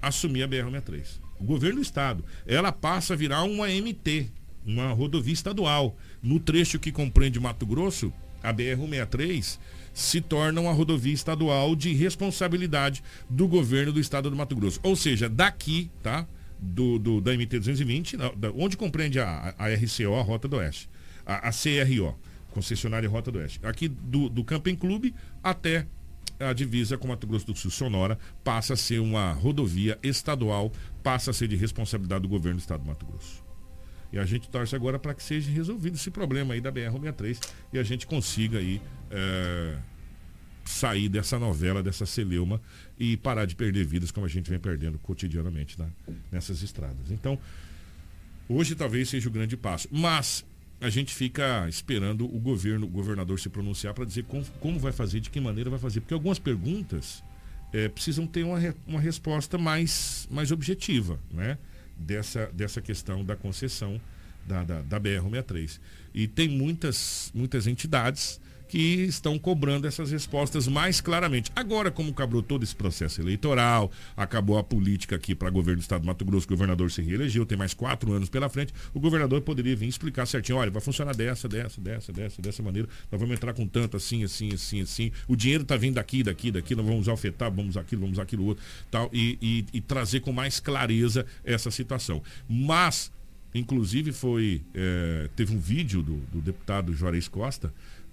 assumir 0.00 0.42
a 0.42 0.48
BR-63. 0.48 1.20
O 1.40 1.44
governo 1.44 1.76
do 1.76 1.82
estado, 1.82 2.24
ela 2.46 2.72
passa 2.72 3.14
a 3.14 3.16
virar 3.16 3.42
uma 3.44 3.68
MT, 3.68 4.28
uma 4.64 4.92
rodovia 4.92 5.32
estadual. 5.32 5.96
No 6.22 6.38
trecho 6.38 6.78
que 6.78 6.92
compreende 6.92 7.40
Mato 7.40 7.66
Grosso, 7.66 8.12
a 8.42 8.52
BR-163 8.52 9.58
se 9.92 10.20
torna 10.20 10.60
uma 10.60 10.72
rodovia 10.72 11.12
estadual 11.12 11.74
de 11.74 11.92
responsabilidade 11.92 13.02
do 13.28 13.48
governo 13.48 13.92
do 13.92 14.00
estado 14.00 14.30
do 14.30 14.36
Mato 14.36 14.54
Grosso. 14.54 14.78
Ou 14.82 14.94
seja, 14.94 15.28
daqui, 15.28 15.90
tá? 16.02 16.26
Do, 16.60 16.98
do 16.98 17.20
da 17.20 17.32
MT-220, 17.32 18.52
onde 18.56 18.76
compreende 18.76 19.20
a, 19.20 19.54
a 19.56 19.68
RCO, 19.68 20.14
a 20.14 20.22
Rota 20.22 20.48
do 20.48 20.56
Oeste, 20.56 20.88
a, 21.24 21.48
a 21.48 21.52
CRO, 21.52 22.16
concessionária 22.58 23.08
Rota 23.08 23.30
do 23.30 23.38
Oeste. 23.38 23.60
Aqui 23.62 23.86
do, 23.86 24.28
do 24.28 24.42
Camping 24.42 24.74
Clube 24.74 25.14
até 25.42 25.86
a 26.40 26.52
divisa 26.52 26.98
com 26.98 27.06
Mato 27.08 27.26
Grosso 27.26 27.46
do 27.46 27.56
Sul 27.56 27.70
Sonora 27.70 28.18
passa 28.42 28.74
a 28.74 28.76
ser 28.76 28.98
uma 28.98 29.32
rodovia 29.32 29.98
estadual, 30.02 30.72
passa 31.02 31.30
a 31.30 31.34
ser 31.34 31.46
de 31.46 31.56
responsabilidade 31.56 32.22
do 32.22 32.28
governo 32.28 32.58
do 32.58 32.60
estado 32.60 32.80
do 32.80 32.86
Mato 32.86 33.06
Grosso. 33.06 33.44
E 34.12 34.18
a 34.18 34.24
gente 34.24 34.48
torce 34.48 34.74
agora 34.74 34.98
para 34.98 35.14
que 35.14 35.22
seja 35.22 35.50
resolvido 35.50 35.94
esse 35.94 36.10
problema 36.10 36.54
aí 36.54 36.60
da 36.60 36.72
BR-63 36.72 37.38
e 37.72 37.78
a 37.78 37.82
gente 37.82 38.06
consiga 38.06 38.58
aí 38.58 38.80
é, 39.10 39.78
sair 40.64 41.08
dessa 41.08 41.38
novela, 41.38 41.82
dessa 41.82 42.06
celeuma 42.06 42.60
e 42.98 43.16
parar 43.16 43.44
de 43.44 43.54
perder 43.54 43.84
vidas 43.84 44.10
como 44.10 44.26
a 44.26 44.28
gente 44.28 44.50
vem 44.50 44.58
perdendo 44.58 44.98
cotidianamente 44.98 45.78
né, 45.78 45.88
nessas 46.32 46.62
estradas. 46.62 47.10
Então, 47.10 47.38
hoje 48.48 48.74
talvez 48.74 49.08
seja 49.08 49.28
o 49.28 49.32
grande 49.32 49.56
passo. 49.56 49.88
Mas 49.92 50.44
a 50.80 50.88
gente 50.88 51.14
fica 51.14 51.66
esperando 51.68 52.24
o 52.24 52.38
governo, 52.38 52.86
o 52.86 52.88
governador 52.88 53.38
se 53.40 53.48
pronunciar 53.48 53.94
para 53.94 54.04
dizer 54.04 54.24
como, 54.24 54.44
como, 54.60 54.78
vai 54.78 54.92
fazer, 54.92 55.20
de 55.20 55.30
que 55.30 55.40
maneira 55.40 55.68
vai 55.70 55.78
fazer. 55.78 56.00
Porque 56.00 56.14
algumas 56.14 56.38
perguntas 56.38 57.22
é, 57.72 57.88
precisam 57.88 58.26
ter 58.26 58.44
uma, 58.44 58.58
uma 58.86 59.00
resposta 59.00 59.58
mais, 59.58 60.28
mais 60.30 60.52
objetiva, 60.52 61.18
né? 61.30 61.58
Dessa, 61.96 62.46
dessa 62.52 62.80
questão 62.80 63.24
da 63.24 63.34
concessão 63.34 64.00
da, 64.46 64.62
da, 64.62 64.82
da 64.82 65.00
BR-63. 65.00 65.80
E 66.14 66.28
tem 66.28 66.48
muitas, 66.48 67.32
muitas 67.34 67.66
entidades 67.66 68.40
que 68.68 69.04
estão 69.04 69.38
cobrando 69.38 69.86
essas 69.86 70.10
respostas 70.10 70.68
mais 70.68 71.00
claramente. 71.00 71.50
Agora, 71.56 71.90
como 71.90 72.10
acabou 72.10 72.42
todo 72.42 72.62
esse 72.62 72.74
processo 72.76 73.20
eleitoral, 73.20 73.90
acabou 74.16 74.58
a 74.58 74.64
política 74.64 75.16
aqui 75.16 75.34
para 75.34 75.50
governo 75.50 75.78
do 75.78 75.82
estado 75.82 76.02
do 76.02 76.06
Mato 76.06 76.24
Grosso, 76.24 76.46
o 76.46 76.50
governador 76.50 76.90
se 76.90 77.02
reelegeu, 77.02 77.44
tem 77.46 77.58
mais 77.58 77.74
quatro 77.74 78.12
anos 78.12 78.28
pela 78.28 78.48
frente, 78.48 78.72
o 78.94 79.00
governador 79.00 79.40
poderia 79.40 79.74
vir 79.74 79.88
explicar 79.88 80.26
certinho, 80.26 80.58
olha, 80.58 80.70
vai 80.70 80.82
funcionar 80.82 81.14
dessa, 81.14 81.48
dessa, 81.48 81.80
dessa, 81.80 82.12
dessa, 82.12 82.42
dessa 82.42 82.62
maneira, 82.62 82.88
nós 83.10 83.20
vamos 83.20 83.34
entrar 83.34 83.52
com 83.54 83.66
tanto 83.66 83.96
assim, 83.96 84.22
assim, 84.22 84.52
assim, 84.52 84.82
assim, 84.82 85.12
o 85.26 85.34
dinheiro 85.34 85.62
está 85.62 85.76
vindo 85.76 85.94
daqui, 85.94 86.22
daqui, 86.22 86.50
daqui, 86.50 86.74
nós 86.74 86.86
vamos 86.86 87.08
FETAB, 87.18 87.56
vamos 87.56 87.76
aquilo, 87.76 88.02
vamos 88.02 88.18
aquilo 88.18 88.44
outro, 88.44 88.62
tal, 88.90 89.10
e, 89.12 89.38
e, 89.40 89.78
e 89.78 89.80
trazer 89.80 90.20
com 90.20 90.32
mais 90.32 90.60
clareza 90.60 91.26
essa 91.44 91.70
situação. 91.70 92.22
Mas, 92.48 93.10
inclusive, 93.54 94.12
foi, 94.12 94.62
é, 94.74 95.28
teve 95.34 95.54
um 95.54 95.58
vídeo 95.58 96.02
do, 96.02 96.16
do 96.32 96.40
deputado 96.40 96.92
Juarez 96.92 97.28
Costa, 97.28 97.72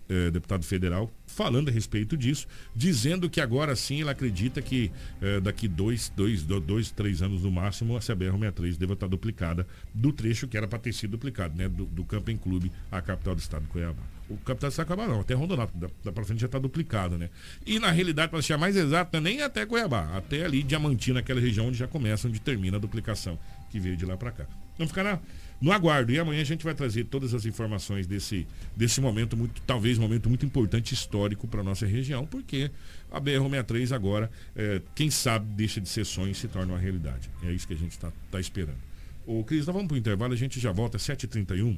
eh, 0.10 0.30
deputado 0.32 0.64
federal, 0.64 1.12
falando 1.26 1.70
a 1.70 1.72
respeito 1.72 2.16
disso, 2.16 2.48
dizendo 2.76 3.30
que 3.30 3.42
agora 3.42 3.76
sim 3.76 4.02
ele 4.02 4.10
acredita 4.10 4.62
que 4.62 4.92
eh, 5.22 5.40
daqui 5.40 5.68
dois, 5.68 6.12
dois, 6.16 6.44
dois, 6.44 6.92
três 6.92 7.22
anos 7.22 7.44
no 7.44 7.52
máximo 7.52 7.98
a 7.98 8.00
CBR-63 8.00 8.78
deva 8.78 8.94
estar 8.94 9.08
duplicada 9.08 9.68
do 9.94 10.12
trecho 10.12 10.48
que 10.48 10.58
era 10.58 10.68
para 10.68 10.80
ter 10.80 10.94
sido 10.94 11.12
duplicado, 11.12 11.58
né? 11.58 11.68
Do, 11.68 11.86
do 11.86 12.04
Camping 12.04 12.38
Clube 12.38 12.72
à 12.92 13.02
capital 13.02 13.36
do 13.36 13.40
estado 13.40 13.64
de 13.64 13.70
Cuiabá. 13.70 14.04
O 14.30 14.38
capital 14.38 14.70
do 14.70 14.72
estado 14.72 14.88
de 14.88 14.94
Cuiabá 14.94 15.14
não, 15.14 15.22
até 15.22 15.34
Rondonópolis, 15.34 15.82
da, 15.82 15.88
da 16.04 16.12
para 16.12 16.24
frente 16.24 16.40
já 16.40 16.46
está 16.46 16.60
duplicado, 16.60 17.18
né? 17.18 17.30
E 17.66 17.80
na 17.80 17.92
realidade, 17.92 18.30
para 18.30 18.42
ser 18.42 18.58
mais 18.58 18.76
exato, 18.76 19.20
nem 19.20 19.42
até 19.42 19.66
Cuiabá, 19.66 20.16
até 20.16 20.46
ali 20.46 20.64
Diamantina, 20.64 21.20
aquela 21.20 21.42
região 21.42 21.68
onde 21.68 21.78
já 21.78 21.88
começa, 21.88 22.28
onde 22.28 22.40
termina 22.40 22.78
a 22.78 22.80
duplicação 22.80 23.40
que 23.72 23.80
veio 23.80 23.98
de 23.98 24.06
lá 24.06 24.16
para 24.16 24.32
cá. 24.32 24.46
Não 24.78 24.88
ficar 24.88 25.04
na 25.04 25.20
no 25.60 25.72
aguardo. 25.72 26.12
E 26.12 26.20
amanhã 26.20 26.42
a 26.42 26.46
gente 26.46 26.64
vai 26.64 26.74
trazer 26.74 27.06
todas 27.06 27.34
as 27.34 27.46
informações 27.46 28.08
desse, 28.08 28.48
desse 28.76 29.02
momento, 29.02 29.36
muito, 29.36 29.62
talvez 29.62 29.98
um 29.98 30.02
momento 30.02 30.30
muito 30.30 30.46
importante 30.46 30.94
histórico 30.94 31.48
para 31.48 31.62
a 31.62 31.64
nossa 31.64 31.86
região, 31.86 32.26
porque 32.26 32.72
a 33.12 33.20
BR-63 33.20 33.92
agora, 33.94 34.30
é, 34.56 34.82
quem 34.94 35.10
sabe, 35.10 35.46
deixa 35.56 35.80
de 35.80 35.90
ser 35.90 36.06
sonho 36.06 36.32
e 36.32 36.36
se 36.36 36.48
torna 36.48 36.74
uma 36.74 36.80
realidade. 36.80 37.30
É 37.44 37.52
isso 37.52 37.68
que 37.68 37.74
a 37.74 37.78
gente 37.78 37.92
está 37.92 38.12
tá 38.32 38.40
esperando. 38.40 38.78
Ô, 39.26 39.44
Cris, 39.44 39.66
nós 39.66 39.74
vamos 39.74 39.88
para 39.88 39.96
o 39.96 39.98
intervalo, 39.98 40.34
a 40.34 40.38
gente 40.38 40.60
já 40.60 40.72
volta 40.72 40.98
às 40.98 41.04
7h31. 41.04 41.78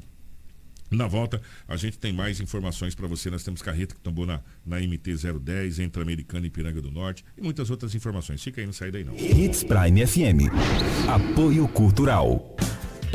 Na 0.90 1.06
volta, 1.06 1.42
a 1.68 1.76
gente 1.76 1.98
tem 1.98 2.14
mais 2.14 2.40
informações 2.40 2.96
para 2.96 3.08
você. 3.08 3.30
Nós 3.30 3.44
temos 3.44 3.62
carreta 3.62 3.94
que 3.94 4.02
tombou 4.02 4.26
na, 4.26 4.40
na 4.66 4.80
MT-010, 4.80 5.80
entre 5.80 6.02
Americana 6.02 6.48
e 6.48 6.50
Piranga 6.50 6.82
do 6.82 6.90
Norte 6.90 7.26
e 7.38 7.42
muitas 7.42 7.70
outras 7.70 7.94
informações. 7.94 8.42
Fica 8.42 8.62
aí, 8.62 8.66
não 8.66 8.74
sai 8.74 8.90
daí 8.90 9.04
não. 9.04 9.14
Hits 9.16 9.64
Prime 9.64 10.08
FM. 10.08 10.50
Apoio 11.10 11.68
Cultural. 11.68 12.57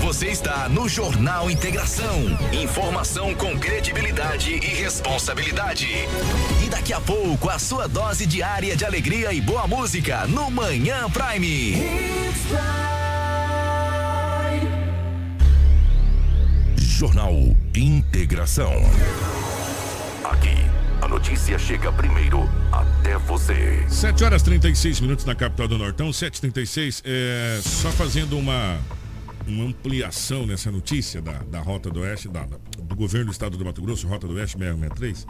Você 0.00 0.28
está 0.28 0.68
no 0.68 0.88
Jornal 0.88 1.50
Integração. 1.50 2.38
Informação 2.52 3.34
com 3.34 3.58
credibilidade 3.58 4.52
e 4.52 4.58
responsabilidade. 4.58 5.88
E 6.64 6.68
daqui 6.70 6.92
a 6.92 7.00
pouco, 7.00 7.50
a 7.50 7.58
sua 7.58 7.88
dose 7.88 8.24
diária 8.24 8.76
de 8.76 8.84
alegria 8.84 9.32
e 9.32 9.40
boa 9.40 9.66
música 9.66 10.24
no 10.28 10.48
Manhã 10.50 11.10
Prime. 11.10 12.25
Jornal 16.96 17.34
Integração. 17.76 18.72
Aqui, 20.24 20.56
a 21.02 21.06
notícia 21.06 21.58
chega 21.58 21.92
primeiro 21.92 22.48
até 22.72 23.18
você. 23.18 23.84
7 23.86 24.24
horas 24.24 24.42
36 24.42 25.00
minutos 25.00 25.26
na 25.26 25.34
capital 25.34 25.68
do 25.68 25.76
Nortão, 25.76 26.08
7h36. 26.08 27.02
É, 27.04 27.60
só 27.62 27.90
fazendo 27.90 28.38
uma, 28.38 28.80
uma 29.46 29.64
ampliação 29.64 30.46
nessa 30.46 30.70
notícia 30.70 31.20
da, 31.20 31.34
da 31.42 31.60
Rota 31.60 31.90
do 31.90 32.00
Oeste, 32.00 32.28
da, 32.28 32.48
do 32.82 32.96
governo 32.96 33.26
do 33.26 33.32
estado 33.32 33.58
do 33.58 33.64
Mato 33.66 33.82
Grosso, 33.82 34.08
Rota 34.08 34.26
do 34.26 34.32
Oeste 34.32 34.56
663. 34.56 35.26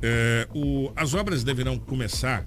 É, 0.00 0.48
o, 0.54 0.92
as 0.94 1.14
obras 1.14 1.42
deverão 1.42 1.80
começar, 1.80 2.46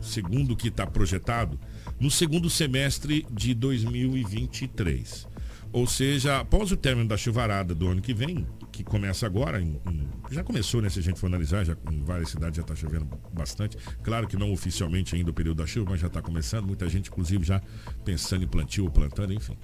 segundo 0.00 0.54
o 0.54 0.56
que 0.56 0.68
está 0.68 0.86
projetado, 0.86 1.60
no 2.00 2.10
segundo 2.10 2.48
semestre 2.48 3.26
de 3.30 3.52
2023. 3.52 5.30
Ou 5.72 5.86
seja, 5.86 6.38
após 6.40 6.70
o 6.70 6.76
término 6.76 7.08
da 7.08 7.16
chuvarada 7.16 7.74
do 7.74 7.88
ano 7.88 8.02
que 8.02 8.12
vem, 8.12 8.46
que 8.70 8.84
começa 8.84 9.24
agora, 9.24 9.60
em- 9.60 9.80
em- 9.88 10.08
já 10.30 10.44
começou, 10.44 10.82
né? 10.82 10.90
Se 10.90 10.98
a 10.98 11.02
gente 11.02 11.18
for 11.18 11.26
analisar, 11.28 11.64
já, 11.64 11.74
em 11.90 12.02
várias 12.04 12.28
cidades 12.28 12.56
já 12.56 12.62
está 12.62 12.74
chovendo 12.74 13.08
bastante. 13.32 13.76
Claro 14.02 14.26
que 14.28 14.36
não 14.36 14.52
oficialmente 14.52 15.14
ainda 15.16 15.30
o 15.30 15.34
período 15.34 15.58
da 15.58 15.66
chuva, 15.66 15.90
mas 15.92 16.00
já 16.00 16.08
está 16.08 16.20
começando. 16.20 16.66
Muita 16.66 16.86
gente, 16.88 17.08
inclusive, 17.08 17.42
já 17.44 17.60
pensando 18.04 18.44
em 18.44 18.48
plantio 18.48 18.84
ou 18.84 18.90
plantando, 18.90 19.32
enfim. 19.32 19.56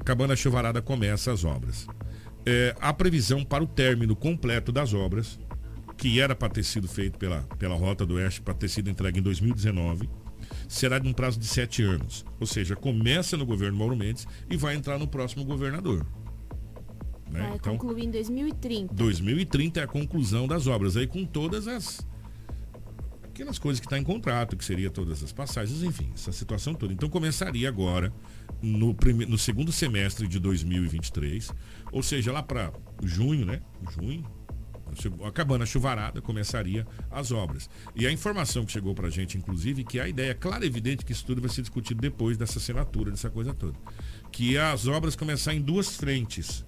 Acabando 0.00 0.32
a 0.32 0.36
chuvarada, 0.36 0.80
começa 0.80 1.30
as 1.32 1.44
obras. 1.44 1.86
É, 2.46 2.74
a 2.80 2.92
previsão 2.92 3.44
para 3.44 3.62
o 3.62 3.66
término 3.66 4.14
completo 4.16 4.70
das 4.72 4.94
obras, 4.94 5.38
que 5.98 6.20
era 6.20 6.34
para 6.34 6.48
ter 6.48 6.62
sido 6.62 6.86
feito 6.88 7.18
pela, 7.18 7.42
pela 7.58 7.74
Rota 7.74 8.06
do 8.06 8.14
Oeste, 8.14 8.40
para 8.40 8.54
ter 8.54 8.68
sido 8.68 8.88
entregue 8.88 9.18
em 9.18 9.22
2019, 9.22 10.08
será 10.68 10.98
de 10.98 11.08
um 11.08 11.12
prazo 11.12 11.38
de 11.38 11.46
sete 11.46 11.82
anos. 11.82 12.24
Ou 12.40 12.46
seja, 12.46 12.74
começa 12.76 13.36
no 13.36 13.46
governo 13.46 13.78
Mauro 13.78 13.96
Mendes 13.96 14.26
e 14.50 14.56
vai 14.56 14.74
entrar 14.74 14.98
no 14.98 15.06
próximo 15.08 15.44
governador. 15.44 16.06
Né? 17.30 17.40
Vai 17.40 17.56
Então, 17.56 17.76
concluir 17.76 18.04
em 18.04 18.10
2030. 18.10 18.94
2030 18.94 19.80
é 19.80 19.82
a 19.82 19.86
conclusão 19.86 20.46
das 20.46 20.66
obras, 20.66 20.96
aí 20.96 21.06
com 21.06 21.24
todas 21.24 21.66
as 21.68 22.06
aquelas 23.24 23.58
coisas 23.58 23.80
que 23.80 23.86
está 23.86 23.98
em 23.98 24.02
contrato, 24.02 24.56
que 24.56 24.64
seria 24.64 24.88
todas 24.88 25.22
as 25.22 25.30
passagens, 25.30 25.82
enfim, 25.82 26.10
essa 26.14 26.32
situação 26.32 26.72
toda. 26.72 26.92
Então 26.94 27.06
começaria 27.08 27.68
agora 27.68 28.10
no, 28.62 28.94
prime- 28.94 29.26
no 29.26 29.36
segundo 29.36 29.70
semestre 29.70 30.26
de 30.26 30.38
2023, 30.38 31.52
ou 31.92 32.02
seja, 32.02 32.32
lá 32.32 32.42
para 32.42 32.72
junho, 33.02 33.44
né? 33.44 33.60
Junho, 33.90 34.24
acabando 35.24 35.62
a 35.62 35.66
chuvarada, 35.66 36.20
começaria 36.20 36.86
as 37.10 37.32
obras. 37.32 37.68
E 37.94 38.06
a 38.06 38.12
informação 38.12 38.64
que 38.64 38.72
chegou 38.72 38.94
para 38.94 39.08
a 39.08 39.10
gente, 39.10 39.36
inclusive, 39.36 39.84
que 39.84 40.00
a 40.00 40.08
ideia 40.08 40.30
é 40.30 40.34
clara 40.34 40.64
e 40.64 40.68
evidente 40.68 41.04
que 41.04 41.12
isso 41.12 41.24
tudo 41.24 41.40
vai 41.40 41.50
ser 41.50 41.62
discutido 41.62 42.00
depois 42.00 42.36
dessa 42.36 42.58
assinatura, 42.58 43.10
dessa 43.10 43.30
coisa 43.30 43.52
toda. 43.52 43.76
Que 44.30 44.56
as 44.56 44.86
obras 44.86 45.16
começar 45.16 45.54
em 45.54 45.60
duas 45.60 45.96
frentes 45.96 46.64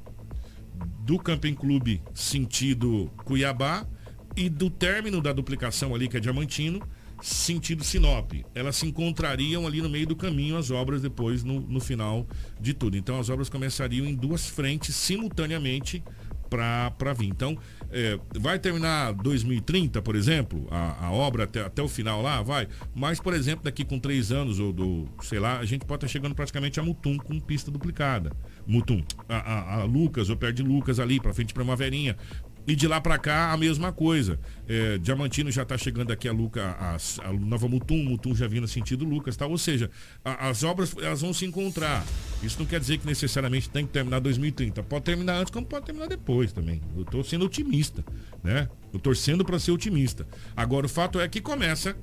do 1.00 1.18
Camping 1.18 1.54
Clube 1.54 2.02
sentido 2.14 3.10
Cuiabá 3.24 3.86
e 4.36 4.48
do 4.48 4.70
término 4.70 5.20
da 5.20 5.32
duplicação 5.32 5.94
ali, 5.94 6.08
que 6.08 6.16
é 6.16 6.20
Diamantino, 6.20 6.80
sentido 7.20 7.82
Sinop. 7.82 8.32
Elas 8.54 8.76
se 8.76 8.86
encontrariam 8.86 9.66
ali 9.66 9.82
no 9.82 9.88
meio 9.88 10.06
do 10.06 10.14
caminho, 10.14 10.56
as 10.56 10.70
obras 10.70 11.02
depois 11.02 11.42
no, 11.42 11.60
no 11.60 11.80
final 11.80 12.26
de 12.60 12.74
tudo. 12.74 12.96
Então 12.96 13.18
as 13.18 13.28
obras 13.28 13.48
começariam 13.48 14.06
em 14.06 14.14
duas 14.14 14.48
frentes 14.48 14.94
simultaneamente 14.94 16.02
para 16.48 17.12
vir. 17.16 17.28
Então, 17.28 17.56
é, 17.90 18.18
vai 18.38 18.58
terminar 18.58 19.12
2030, 19.12 20.00
por 20.02 20.16
exemplo, 20.16 20.66
a, 20.70 21.06
a 21.06 21.12
obra 21.12 21.44
até, 21.44 21.60
até 21.64 21.82
o 21.82 21.88
final 21.88 22.20
lá, 22.22 22.42
vai. 22.42 22.66
Mas, 22.94 23.20
por 23.20 23.34
exemplo, 23.34 23.64
daqui 23.64 23.84
com 23.84 23.98
três 23.98 24.32
anos, 24.32 24.58
ou 24.58 24.72
do, 24.72 25.08
sei 25.22 25.38
lá, 25.38 25.58
a 25.58 25.64
gente 25.64 25.84
pode 25.84 26.04
estar 26.04 26.08
chegando 26.12 26.34
praticamente 26.34 26.80
a 26.80 26.82
Mutum 26.82 27.16
com 27.18 27.38
pista 27.40 27.70
duplicada. 27.70 28.32
Mutum, 28.66 29.02
a, 29.28 29.36
a- 29.36 29.74
a 29.80 29.84
Lucas, 29.84 30.28
ou 30.30 30.36
perto 30.36 30.56
de 30.56 30.62
Lucas 30.62 30.98
ali, 31.00 31.20
para 31.20 31.32
frente 31.32 31.54
Primaverinha. 31.54 32.16
E 32.68 32.76
de 32.76 32.86
lá 32.86 33.00
para 33.00 33.16
cá 33.16 33.50
a 33.50 33.56
mesma 33.56 33.90
coisa. 33.92 34.38
É, 34.68 34.98
Diamantino 34.98 35.50
já 35.50 35.62
está 35.62 35.78
chegando 35.78 36.12
aqui 36.12 36.28
a 36.28 36.32
Luca, 36.32 36.62
a, 36.78 36.96
a 37.26 37.32
Nova 37.32 37.66
Mutum, 37.66 37.96
Mutum 38.04 38.34
já 38.34 38.46
vindo 38.46 38.68
sentido 38.68 39.06
Lucas, 39.06 39.38
tá? 39.38 39.46
Ou 39.46 39.56
seja, 39.56 39.90
a- 40.22 40.50
as 40.50 40.62
obras 40.64 40.94
elas 41.00 41.22
vão 41.22 41.32
se 41.32 41.46
encontrar. 41.46 42.04
Isso 42.42 42.58
não 42.58 42.66
quer 42.66 42.78
dizer 42.78 42.98
que 42.98 43.06
necessariamente 43.06 43.70
tem 43.70 43.86
que 43.86 43.92
terminar 43.92 44.18
2030. 44.20 44.82
Pode 44.82 45.04
terminar 45.06 45.38
antes, 45.38 45.50
como 45.50 45.64
pode 45.64 45.86
terminar 45.86 46.08
depois 46.08 46.52
também. 46.52 46.82
Eu 46.94 47.02
estou 47.04 47.24
sendo 47.24 47.46
otimista, 47.46 48.04
né? 48.44 48.68
Eu 48.92 48.98
torcendo 49.00 49.46
para 49.46 49.58
ser 49.58 49.70
otimista. 49.72 50.26
Agora 50.54 50.84
o 50.84 50.88
fato 50.90 51.18
é 51.18 51.26
que 51.26 51.40
começa 51.40 51.96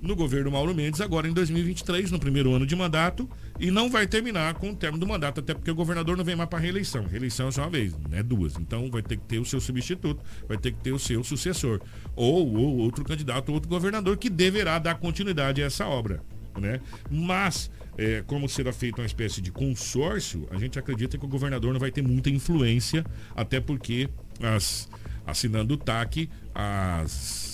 no 0.00 0.14
governo 0.14 0.50
Mauro 0.50 0.74
Mendes 0.74 1.00
agora 1.00 1.28
em 1.28 1.32
2023, 1.32 2.10
no 2.10 2.18
primeiro 2.18 2.52
ano 2.54 2.66
de 2.66 2.76
mandato, 2.76 3.28
e 3.58 3.70
não 3.70 3.90
vai 3.90 4.06
terminar 4.06 4.54
com 4.54 4.70
o 4.70 4.76
término 4.76 5.00
do 5.00 5.06
mandato, 5.06 5.40
até 5.40 5.54
porque 5.54 5.70
o 5.70 5.74
governador 5.74 6.16
não 6.16 6.24
vem 6.24 6.36
mais 6.36 6.48
para 6.48 6.58
reeleição. 6.58 7.04
Reeleição 7.04 7.48
é 7.48 7.50
só 7.52 7.62
uma 7.62 7.70
vez, 7.70 7.96
não 7.98 8.18
é 8.18 8.22
duas. 8.22 8.56
Então 8.56 8.90
vai 8.90 9.02
ter 9.02 9.16
que 9.16 9.24
ter 9.24 9.38
o 9.38 9.44
seu 9.44 9.60
substituto, 9.60 10.22
vai 10.48 10.58
ter 10.58 10.72
que 10.72 10.80
ter 10.80 10.92
o 10.92 10.98
seu 10.98 11.22
sucessor. 11.24 11.80
Ou, 12.14 12.54
ou 12.54 12.76
outro 12.78 13.04
candidato, 13.04 13.52
outro 13.52 13.68
governador 13.68 14.16
que 14.16 14.30
deverá 14.30 14.78
dar 14.78 14.96
continuidade 14.96 15.62
a 15.62 15.66
essa 15.66 15.86
obra. 15.86 16.22
Né? 16.58 16.80
Mas, 17.10 17.70
é, 17.98 18.22
como 18.26 18.48
será 18.48 18.72
feita 18.72 19.00
uma 19.00 19.06
espécie 19.06 19.40
de 19.40 19.50
consórcio, 19.50 20.46
a 20.50 20.58
gente 20.58 20.78
acredita 20.78 21.18
que 21.18 21.24
o 21.24 21.28
governador 21.28 21.72
não 21.72 21.80
vai 21.80 21.90
ter 21.90 22.02
muita 22.02 22.30
influência, 22.30 23.04
até 23.34 23.60
porque 23.60 24.08
as, 24.40 24.88
assinando 25.26 25.74
o 25.74 25.76
TAC, 25.76 26.30
as 26.54 27.45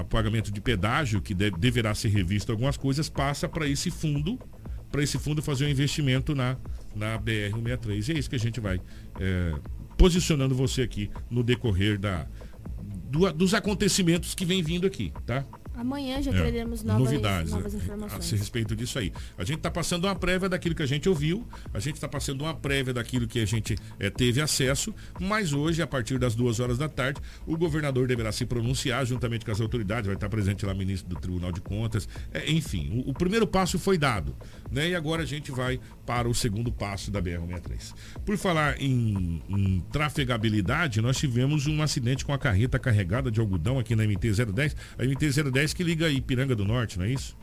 a 0.00 0.04
pagamento 0.04 0.50
de 0.52 0.60
pedágio, 0.60 1.20
que 1.20 1.34
de- 1.34 1.50
deverá 1.50 1.94
ser 1.94 2.08
revisto 2.08 2.50
algumas 2.52 2.76
coisas, 2.76 3.08
passa 3.08 3.48
para 3.48 3.66
esse 3.68 3.90
fundo, 3.90 4.38
para 4.90 5.02
esse 5.02 5.18
fundo 5.18 5.42
fazer 5.42 5.66
um 5.66 5.68
investimento 5.68 6.34
na, 6.34 6.56
na 6.94 7.18
BR-163. 7.18 8.08
E 8.08 8.12
é 8.12 8.18
isso 8.18 8.30
que 8.30 8.36
a 8.36 8.38
gente 8.40 8.60
vai 8.60 8.80
é, 9.20 9.54
posicionando 9.96 10.54
você 10.54 10.82
aqui 10.82 11.10
no 11.30 11.42
decorrer 11.42 11.98
da, 11.98 12.26
do- 13.10 13.32
dos 13.32 13.54
acontecimentos 13.54 14.34
que 14.34 14.44
vem 14.44 14.62
vindo 14.62 14.86
aqui, 14.86 15.12
tá? 15.26 15.44
Amanhã 15.76 16.22
já 16.22 16.30
É, 16.32 16.42
teremos 16.42 16.82
novas, 16.82 17.04
novidades 17.04 17.52
novas 17.52 17.74
a- 17.74 17.76
a 17.76 17.80
informações. 17.80 18.24
esse 18.24 18.36
respeito 18.36 18.74
disso 18.74 18.98
aí. 18.98 19.12
A 19.36 19.44
gente 19.44 19.58
está 19.58 19.70
passando 19.70 20.04
uma 20.06 20.14
prévia 20.16 20.48
daquilo 20.48 20.74
que 20.74 20.82
a 20.82 20.86
gente 20.86 21.08
ouviu, 21.08 21.46
a 21.74 21.78
gente 21.78 21.96
está 21.96 22.08
passando 22.08 22.40
uma 22.42 22.54
prévia 22.54 22.94
daquilo 22.94 23.26
que 23.26 23.38
a 23.40 23.44
gente 23.46 23.76
eh, 24.00 24.08
teve 24.10 24.40
acesso, 24.40 24.94
mas 25.20 25.52
hoje, 25.52 25.82
a 25.82 25.86
partir 25.86 26.18
das 26.18 26.34
duas 26.34 26.60
horas 26.60 26.78
da 26.78 26.88
tarde, 26.88 27.20
o 27.46 27.56
governador 27.56 28.08
deverá 28.08 28.32
se 28.32 28.46
pronunciar 28.46 29.04
juntamente 29.04 29.44
com 29.44 29.50
as 29.52 29.60
autoridades, 29.60 30.06
vai 30.06 30.14
estar 30.14 30.28
presente 30.28 30.64
lá 30.64 30.72
o 30.72 30.76
ministro 30.76 31.08
do 31.08 31.16
Tribunal 31.20 31.52
de 31.52 31.60
Contas, 31.60 32.08
Eh, 32.32 32.50
enfim, 32.52 33.02
o, 33.06 33.10
o 33.10 33.14
primeiro 33.14 33.46
passo 33.46 33.78
foi 33.78 33.98
dado, 33.98 34.34
né? 34.70 34.90
E 34.90 34.94
agora 34.94 35.22
a 35.22 35.26
gente 35.26 35.50
vai 35.50 35.80
para 36.04 36.28
o 36.28 36.34
segundo 36.34 36.70
passo 36.70 37.10
da 37.10 37.20
BR-163. 37.20 37.94
Por 38.24 38.36
falar 38.36 38.80
em, 38.80 39.42
em 39.48 39.80
trafegabilidade, 39.92 41.00
nós 41.00 41.16
tivemos 41.16 41.66
um 41.66 41.82
acidente 41.82 42.24
com 42.24 42.32
a 42.32 42.38
carreta 42.38 42.78
carregada 42.78 43.30
de 43.30 43.40
algodão 43.40 43.78
aqui 43.78 43.96
na 43.96 44.04
MT-010, 44.04 44.74
a 44.98 45.02
MT-010 45.02 45.74
que 45.74 45.82
liga 45.82 46.08
Ipiranga 46.08 46.54
do 46.54 46.64
Norte, 46.64 46.98
não 46.98 47.04
é 47.04 47.10
isso? 47.10 47.36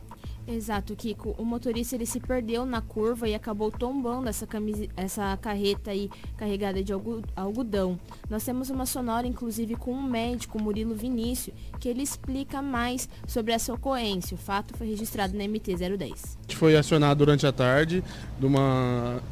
Exato, 0.46 0.94
Kiko. 0.94 1.34
O 1.38 1.44
motorista 1.44 1.94
ele 1.94 2.04
se 2.04 2.20
perdeu 2.20 2.66
na 2.66 2.80
curva 2.80 3.28
e 3.28 3.34
acabou 3.34 3.70
tombando 3.70 4.28
essa, 4.28 4.46
camise... 4.46 4.90
essa 4.96 5.36
carreta 5.38 5.90
aí 5.90 6.10
carregada 6.36 6.82
de 6.82 6.92
algodão. 6.92 7.98
Nós 8.28 8.44
temos 8.44 8.68
uma 8.68 8.84
sonora, 8.84 9.26
inclusive, 9.26 9.74
com 9.74 9.92
um 9.92 10.02
médico, 10.02 10.62
Murilo 10.62 10.94
Vinícius, 10.94 11.56
que 11.80 11.88
ele 11.88 12.02
explica 12.02 12.60
mais 12.60 13.08
sobre 13.26 13.52
essa 13.52 13.72
ocorrência. 13.72 14.34
O 14.34 14.38
fato 14.38 14.76
foi 14.76 14.88
registrado 14.88 15.36
na 15.36 15.44
MT-010. 15.44 16.12
A 16.12 16.42
gente 16.42 16.56
foi 16.56 16.76
acionado 16.76 17.18
durante 17.18 17.46
a 17.46 17.52
tarde 17.52 18.04
de 18.38 18.46
uma 18.46 19.22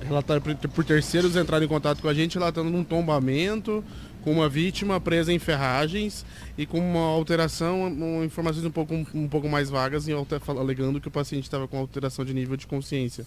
por 0.75 0.85
terceiros 0.85 1.37
entraram 1.37 1.65
em 1.65 1.69
contato 1.69 2.01
com 2.01 2.09
a 2.09 2.15
gente 2.15 2.39
relatando 2.39 2.75
um 2.77 2.85
tombamento 2.85 3.85
com 4.23 4.33
uma 4.33 4.49
vítima 4.49 5.01
presa 5.01 5.33
em 5.33 5.39
ferragens 5.39 6.25
e 6.59 6.67
com 6.67 6.79
uma 6.79 7.01
alteração, 7.01 7.89
informações 8.25 8.65
um 8.65 8.71
pouco, 8.71 8.95
um 9.15 9.27
pouco 9.29 9.49
mais 9.49 9.71
vagas, 9.71 10.07
fal- 10.41 10.59
alegando 10.59 11.01
que 11.01 11.09
o 11.09 11.11
paciente 11.11 11.45
estava 11.45 11.67
com 11.67 11.79
alteração 11.79 12.25
de 12.25 12.35
nível 12.35 12.57
de 12.57 12.67
consciência. 12.67 13.25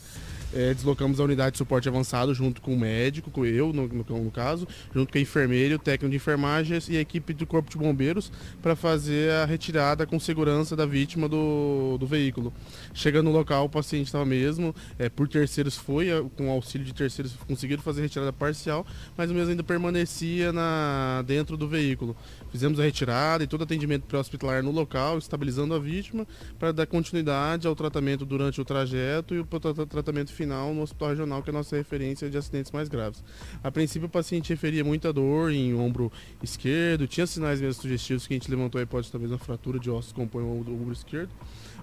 É, 0.53 0.73
deslocamos 0.73 1.19
a 1.19 1.23
unidade 1.23 1.53
de 1.53 1.57
suporte 1.57 1.89
avançado 1.89 2.33
junto 2.35 2.61
com 2.61 2.73
o 2.73 2.79
médico, 2.79 3.31
com 3.31 3.43
eu, 3.45 3.73
no, 3.73 3.87
no- 3.87 4.23
no 4.23 4.31
caso, 4.31 4.67
junto 4.93 5.11
com 5.11 5.17
a 5.17 5.21
enfermeira, 5.21 5.75
o 5.75 5.79
técnico 5.79 6.11
de 6.11 6.17
enfermagem 6.17 6.77
e 6.89 6.97
a 6.97 7.01
equipe 7.01 7.33
do 7.33 7.47
Corpo 7.47 7.69
de 7.69 7.77
Bombeiros 7.77 8.31
para 8.61 8.75
fazer 8.75 9.31
a 9.31 9.45
retirada 9.45 10.05
com 10.05 10.19
segurança 10.19 10.75
da 10.75 10.85
vítima 10.85 11.27
do, 11.27 11.97
do 11.99 12.05
veículo. 12.05 12.53
Chegando 12.93 13.25
no 13.25 13.31
local, 13.31 13.65
o 13.65 13.69
paciente 13.69 14.05
estava 14.05 14.23
mesmo, 14.25 14.73
é, 14.99 15.09
por 15.09 15.27
terceiros 15.27 15.75
foi, 15.75 16.09
é, 16.09 16.23
com 16.37 16.49
auxílio 16.51 16.85
de 16.85 16.93
terceiros 16.93 17.33
conseguiram 17.47 17.81
fazer 17.81 18.01
a 18.01 18.03
retirada 18.03 18.31
parcial, 18.31 18.85
mas 19.17 19.31
o 19.31 19.33
mesmo 19.33 19.49
ainda 19.49 19.63
permanecia 19.63 20.53
na, 20.53 21.23
dentro 21.25 21.57
do 21.57 21.67
veículo. 21.67 22.15
Fizemos 22.51 22.79
a 22.79 22.83
retirada 22.83 23.14
e 23.43 23.47
todo 23.47 23.63
atendimento 23.63 24.03
pré-hospitalar 24.03 24.61
no 24.61 24.71
local, 24.71 25.17
estabilizando 25.17 25.73
a 25.73 25.79
vítima 25.79 26.27
para 26.59 26.71
dar 26.71 26.85
continuidade 26.85 27.67
ao 27.67 27.75
tratamento 27.75 28.25
durante 28.25 28.59
o 28.59 28.65
trajeto 28.65 29.33
e 29.33 29.39
o 29.39 29.45
tra- 29.45 29.73
tra- 29.73 29.85
tratamento 29.85 30.33
final 30.33 30.73
no 30.73 30.81
hospital 30.81 31.09
regional, 31.09 31.41
que 31.41 31.49
é 31.49 31.53
a 31.53 31.57
nossa 31.57 31.75
referência 31.75 32.29
de 32.29 32.37
acidentes 32.37 32.71
mais 32.71 32.89
graves. 32.89 33.23
A 33.63 33.71
princípio, 33.71 34.07
o 34.07 34.11
paciente 34.11 34.49
referia 34.49 34.83
muita 34.83 35.13
dor 35.13 35.51
em 35.51 35.73
ombro 35.73 36.11
esquerdo, 36.43 37.07
tinha 37.07 37.25
sinais 37.25 37.61
mesmo 37.61 37.81
sugestivos 37.81 38.27
que 38.27 38.33
a 38.33 38.37
gente 38.37 38.49
levantou 38.49 38.79
a 38.79 38.83
hipótese 38.83 39.11
talvez 39.11 39.31
uma 39.31 39.39
fratura 39.39 39.79
de 39.79 39.89
ossos 39.89 40.11
que 40.11 40.19
compõe 40.19 40.43
o 40.43 40.59
ombro 40.59 40.93
esquerdo 40.93 41.31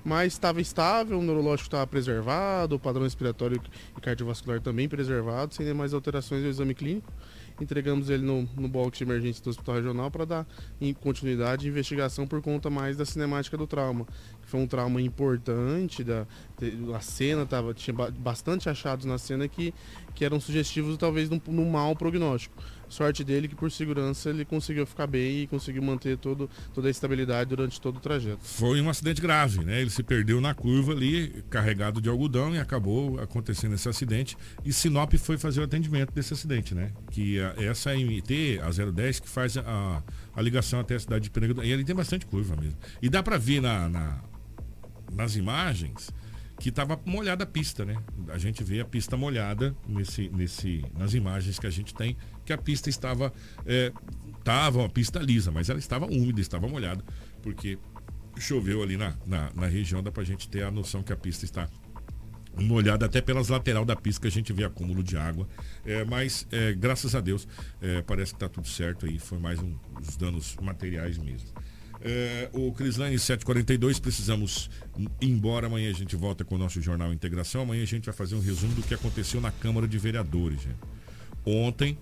mas 0.05 0.33
estava 0.33 0.61
estável, 0.61 1.19
o 1.19 1.23
neurológico 1.23 1.69
estava 1.69 1.87
preservado, 1.87 2.75
o 2.75 2.79
padrão 2.79 3.05
respiratório 3.05 3.61
e 3.97 4.01
cardiovascular 4.01 4.61
também 4.61 4.89
preservado, 4.89 5.55
sem 5.55 5.73
mais 5.73 5.95
alterações 5.95 6.43
no 6.43 6.49
exame 6.49 6.75
clínico. 6.75 7.13
Entregamos 7.63 8.11
ele 8.11 8.25
no, 8.25 8.49
no 8.57 8.69
box 8.69 8.99
de 8.99 9.05
emergência 9.05 9.43
do 9.43 9.51
Hospital 9.51 9.77
Regional 9.77 10.11
para 10.11 10.25
dar 10.25 10.47
continuidade 11.01 11.63
de 11.63 11.69
investigação 11.69 12.27
por 12.27 12.43
conta 12.43 12.69
mais 12.69 12.97
da 12.97 13.05
cinemática 13.05 13.57
do 13.57 13.67
trauma. 13.67 14.05
Que 14.43 14.49
foi 14.49 14.61
um 14.61 14.67
trauma 14.67 15.01
importante, 15.01 16.03
da, 16.03 16.27
a 16.95 17.01
cena 17.01 17.47
tava, 17.47 17.73
tinha 17.73 17.95
ba- 17.95 18.11
bastante 18.11 18.69
achados 18.69 19.07
na 19.07 19.17
cena 19.17 19.47
que, 19.47 19.73
que 20.15 20.25
eram 20.25 20.41
sugestivos 20.41 20.97
talvez 20.97 21.31
num, 21.31 21.41
num 21.47 21.71
mau 21.71 21.95
prognóstico. 21.95 22.63
Sorte 22.93 23.25
dele 23.25 23.49
que 23.49 23.55
por 23.55 23.71
segurança 23.73 24.29
ele 24.29 24.45
conseguiu 24.45 24.85
ficar 24.87 25.07
bem 25.07 25.41
e 25.43 25.47
conseguiu 25.47 25.83
manter 25.83 26.19
todo, 26.19 26.49
toda 26.75 26.89
a 26.89 26.91
estabilidade 26.91 27.49
durante 27.49 27.81
todo 27.81 27.97
o 27.97 28.01
trajeto. 28.01 28.41
Foi 28.43 28.81
um 28.83 28.91
acidente 28.91 29.19
grave, 29.21 29.65
né? 29.65 29.81
Ele 29.81 29.89
se 29.89 30.03
perdeu 30.03 30.43
na 30.43 30.53
curva 30.53 30.93
ali, 30.93 31.43
carregado 31.49 32.03
de 32.03 32.11
algodão, 32.11 32.55
e 32.55 32.59
acabou 32.59 33.19
acontecendo 33.19 33.75
esse 33.75 33.89
acidente. 33.89 34.37
E 34.63 34.73
Sinop 34.75 35.15
foi 35.15 35.39
fazer 35.39 35.61
o 35.61 35.65
atendimento 35.65 36.13
desse 36.13 36.35
acidente, 36.35 36.75
né? 36.75 36.93
Que 37.11 37.41
a- 37.41 37.55
essa 37.57 37.95
MT, 37.97 38.61
a 38.63 38.71
010, 38.71 39.21
que 39.21 39.29
faz 39.29 39.57
a, 39.57 40.03
a 40.37 40.43
ligação 40.43 40.79
até 40.81 40.95
a 40.95 41.01
cidade 41.01 41.31
de 41.31 41.55
do- 41.55 41.65
E 41.65 41.73
ali 41.73 41.85
tem 41.85 41.97
bastante 41.97 42.27
curva 42.27 42.55
mesmo. 42.61 42.77
E 43.01 43.09
dá 43.09 43.23
pra 43.23 43.39
ver 43.39 43.63
na, 43.63 43.89
na- 43.89 44.21
nas 45.11 45.35
imagens 45.37 46.11
que 46.63 46.69
estava 46.69 46.99
molhada 47.05 47.43
a 47.43 47.47
pista, 47.47 47.85
né? 47.85 48.01
A 48.29 48.39
gente 48.39 48.63
vê 48.63 48.79
a 48.79 48.85
pista 48.85 49.17
molhada 49.17 49.75
nesse, 49.85 50.29
nesse, 50.29 50.85
nas 50.97 51.13
imagens 51.13 51.59
que 51.59 51.67
a 51.67 51.71
gente 51.71 51.93
tem, 51.93 52.17
que 52.45 52.53
a 52.53 52.57
pista 52.57 52.89
estava, 52.89 53.33
é, 53.67 53.93
estava 54.39 54.79
uma 54.79 54.89
pista 54.89 55.19
lisa, 55.19 55.51
mas 55.51 55.69
ela 55.69 55.81
estava 55.81 56.07
úmida, 56.07 56.41
estava 56.41 56.69
molhada, 56.69 57.05
porque 57.43 57.81
choveu 58.39 58.81
ali 58.81 58.97
na, 58.97 59.13
na, 59.27 59.51
na 59.53 59.67
região, 59.67 60.05
dá 60.05 60.13
pra 60.13 60.23
gente 60.23 60.49
ter 60.49 60.63
a 60.63 60.71
noção 60.71 61.03
que 61.03 61.13
a 61.13 61.17
pista 61.17 61.45
está 61.45 61.69
molhada 62.57 63.07
até 63.07 63.21
pelas 63.21 63.49
lateral 63.49 63.85
da 63.85 63.97
pista 63.97 64.21
que 64.21 64.29
a 64.29 64.31
gente 64.31 64.53
vê 64.53 64.63
acúmulo 64.63 65.03
de 65.03 65.17
água. 65.17 65.49
É, 65.85 66.05
mas 66.05 66.47
é, 66.53 66.73
graças 66.75 67.17
a 67.17 67.21
Deus 67.21 67.49
é, 67.81 68.03
parece 68.03 68.35
que 68.35 68.37
está 68.37 68.49
tudo 68.49 68.69
certo 68.69 69.05
aí. 69.05 69.19
Foi 69.19 69.39
mais 69.41 69.59
um, 69.59 69.75
os 70.01 70.17
danos 70.17 70.55
materiais 70.63 71.19
mesmo. 71.19 71.49
É, 72.05 72.51
o 72.53 72.73
Crislane 72.73 73.19
742, 73.19 74.01
precisamos 74.01 74.69
ir 75.21 75.29
embora. 75.29 75.69
Amanhã 75.69 75.89
a 75.91 75.95
gente 75.95 76.17
volta 76.17 76.45
com 76.45 76.57
o 76.57 76.59
nosso 76.59 76.81
Jornal 76.81 77.13
Integração. 77.13 77.63
Amanhã 77.63 77.83
a 77.83 77.87
gente 77.87 78.07
vai 78.07 78.15
fazer 78.15 78.35
um 78.35 78.41
resumo 78.41 78.75
do 78.75 78.83
que 78.83 78.93
aconteceu 78.93 79.41
na 79.41 79.53
Câmara 79.53 79.87
de 79.87 79.99
Vereadores. 79.99 80.63
gente. 80.63 80.77
Ontem 81.45 81.99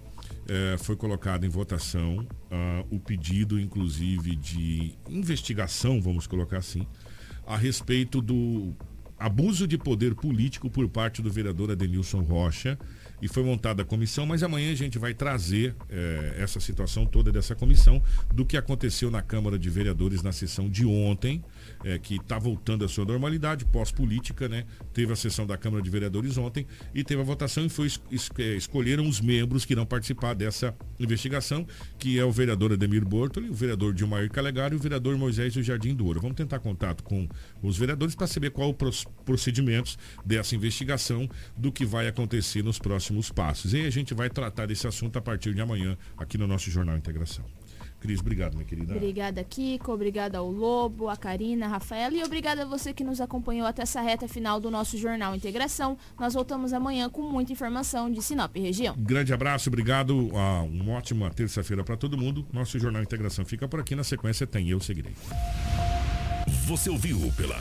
eh, 0.48 0.76
foi 0.78 0.96
colocado 0.96 1.44
em 1.44 1.48
votação 1.48 2.26
ah, 2.50 2.84
o 2.90 2.98
pedido, 2.98 3.58
inclusive, 3.58 4.36
de 4.36 4.94
investigação, 5.08 6.00
vamos 6.00 6.26
colocar 6.26 6.58
assim, 6.58 6.86
a 7.46 7.56
respeito 7.56 8.20
do 8.20 8.74
abuso 9.18 9.66
de 9.66 9.78
poder 9.78 10.14
político 10.14 10.70
por 10.70 10.88
parte 10.88 11.22
do 11.22 11.30
vereador 11.30 11.70
Adenilson 11.70 12.20
Rocha. 12.20 12.78
E 13.22 13.28
foi 13.28 13.42
montada 13.42 13.82
a 13.82 13.84
comissão, 13.84 14.24
mas 14.24 14.42
amanhã 14.42 14.72
a 14.72 14.74
gente 14.74 14.98
vai 14.98 15.12
trazer 15.12 15.74
eh, 15.88 16.36
essa 16.38 16.58
situação 16.58 17.04
toda 17.04 17.30
dessa 17.30 17.54
comissão 17.54 18.02
do 18.32 18.44
que 18.44 18.56
aconteceu 18.56 19.10
na 19.10 19.20
Câmara 19.20 19.58
de 19.58 19.68
Vereadores 19.68 20.22
na 20.22 20.32
sessão 20.32 20.68
de 20.68 20.86
ontem, 20.86 21.42
eh, 21.84 21.98
que 21.98 22.16
está 22.16 22.38
voltando 22.38 22.84
à 22.84 22.88
sua 22.88 23.04
normalidade, 23.04 23.64
pós-política, 23.64 24.48
né? 24.48 24.64
Teve 24.92 25.12
a 25.12 25.16
sessão 25.16 25.46
da 25.46 25.56
Câmara 25.56 25.82
de 25.82 25.90
Vereadores 25.90 26.36
ontem 26.38 26.66
e 26.94 27.02
teve 27.04 27.20
a 27.20 27.24
votação 27.24 27.64
e 27.64 27.68
foi 27.68 27.86
es- 27.86 28.30
eh, 28.38 28.56
escolheram 28.56 29.08
os 29.08 29.20
membros 29.20 29.64
que 29.64 29.72
irão 29.72 29.86
participar 29.86 30.34
dessa 30.34 30.74
investigação, 30.98 31.66
que 31.98 32.18
é 32.18 32.24
o 32.24 32.30
vereador 32.30 32.72
Ademir 32.72 33.04
Bortoli, 33.04 33.48
o 33.48 33.54
vereador 33.54 33.92
Dilmair 33.94 34.30
Calegari 34.30 34.74
e 34.74 34.76
o 34.76 34.80
vereador 34.80 35.16
Moisés 35.16 35.54
do 35.54 35.62
Jardim 35.62 35.94
do 35.94 36.06
Ouro. 36.06 36.20
Vamos 36.20 36.36
tentar 36.36 36.58
contato 36.58 37.02
com 37.02 37.28
os 37.62 37.76
vereadores 37.76 38.14
para 38.14 38.26
saber 38.26 38.50
qual 38.50 38.74
os 38.80 39.04
procedimentos 39.24 39.98
dessa 40.24 40.54
investigação 40.54 41.28
do 41.56 41.70
que 41.72 41.84
vai 41.84 42.08
acontecer 42.08 42.62
nos 42.62 42.78
próximos 42.78 43.30
passos. 43.30 43.72
E 43.72 43.80
a 43.80 43.90
gente 43.90 44.14
vai 44.14 44.28
tratar 44.30 44.66
desse 44.66 44.86
assunto 44.86 45.16
a 45.18 45.22
partir 45.22 45.54
de 45.54 45.60
amanhã 45.60 45.96
aqui 46.16 46.36
no 46.38 46.46
nosso 46.46 46.70
Jornal 46.70 46.96
Integração. 46.96 47.44
Cris, 48.00 48.20
obrigado, 48.20 48.54
minha 48.54 48.64
querida. 48.64 48.94
Obrigada, 48.94 49.44
Kiko. 49.44 49.92
Obrigada 49.92 50.38
ao 50.38 50.50
Lobo, 50.50 51.08
a 51.08 51.16
Karina, 51.16 51.66
a 51.66 51.68
Rafaela 51.68 52.16
e 52.16 52.24
obrigada 52.24 52.62
a 52.62 52.64
você 52.64 52.94
que 52.94 53.04
nos 53.04 53.20
acompanhou 53.20 53.66
até 53.66 53.82
essa 53.82 54.00
reta 54.00 54.26
final 54.26 54.58
do 54.58 54.70
nosso 54.70 54.96
Jornal 54.96 55.34
Integração. 55.36 55.98
Nós 56.18 56.34
voltamos 56.34 56.72
amanhã 56.72 57.08
com 57.10 57.22
muita 57.22 57.52
informação 57.52 58.10
de 58.10 58.22
Sinop 58.22 58.56
e 58.56 58.60
região. 58.60 58.94
Grande 58.98 59.32
abraço, 59.32 59.68
obrigado. 59.68 60.30
Ah, 60.34 60.62
uma 60.62 60.94
ótima 60.94 61.30
terça-feira 61.30 61.84
para 61.84 61.96
todo 61.96 62.16
mundo. 62.16 62.46
Nosso 62.52 62.78
Jornal 62.78 63.02
Integração 63.02 63.44
fica 63.44 63.68
por 63.68 63.80
aqui. 63.80 63.94
Na 63.94 64.04
sequência 64.04 64.46
tem 64.46 64.68
Eu 64.68 64.80
Seguirei. 64.80 65.14
Você 66.66 66.88
ouviu 66.88 67.32
pela 67.36 67.56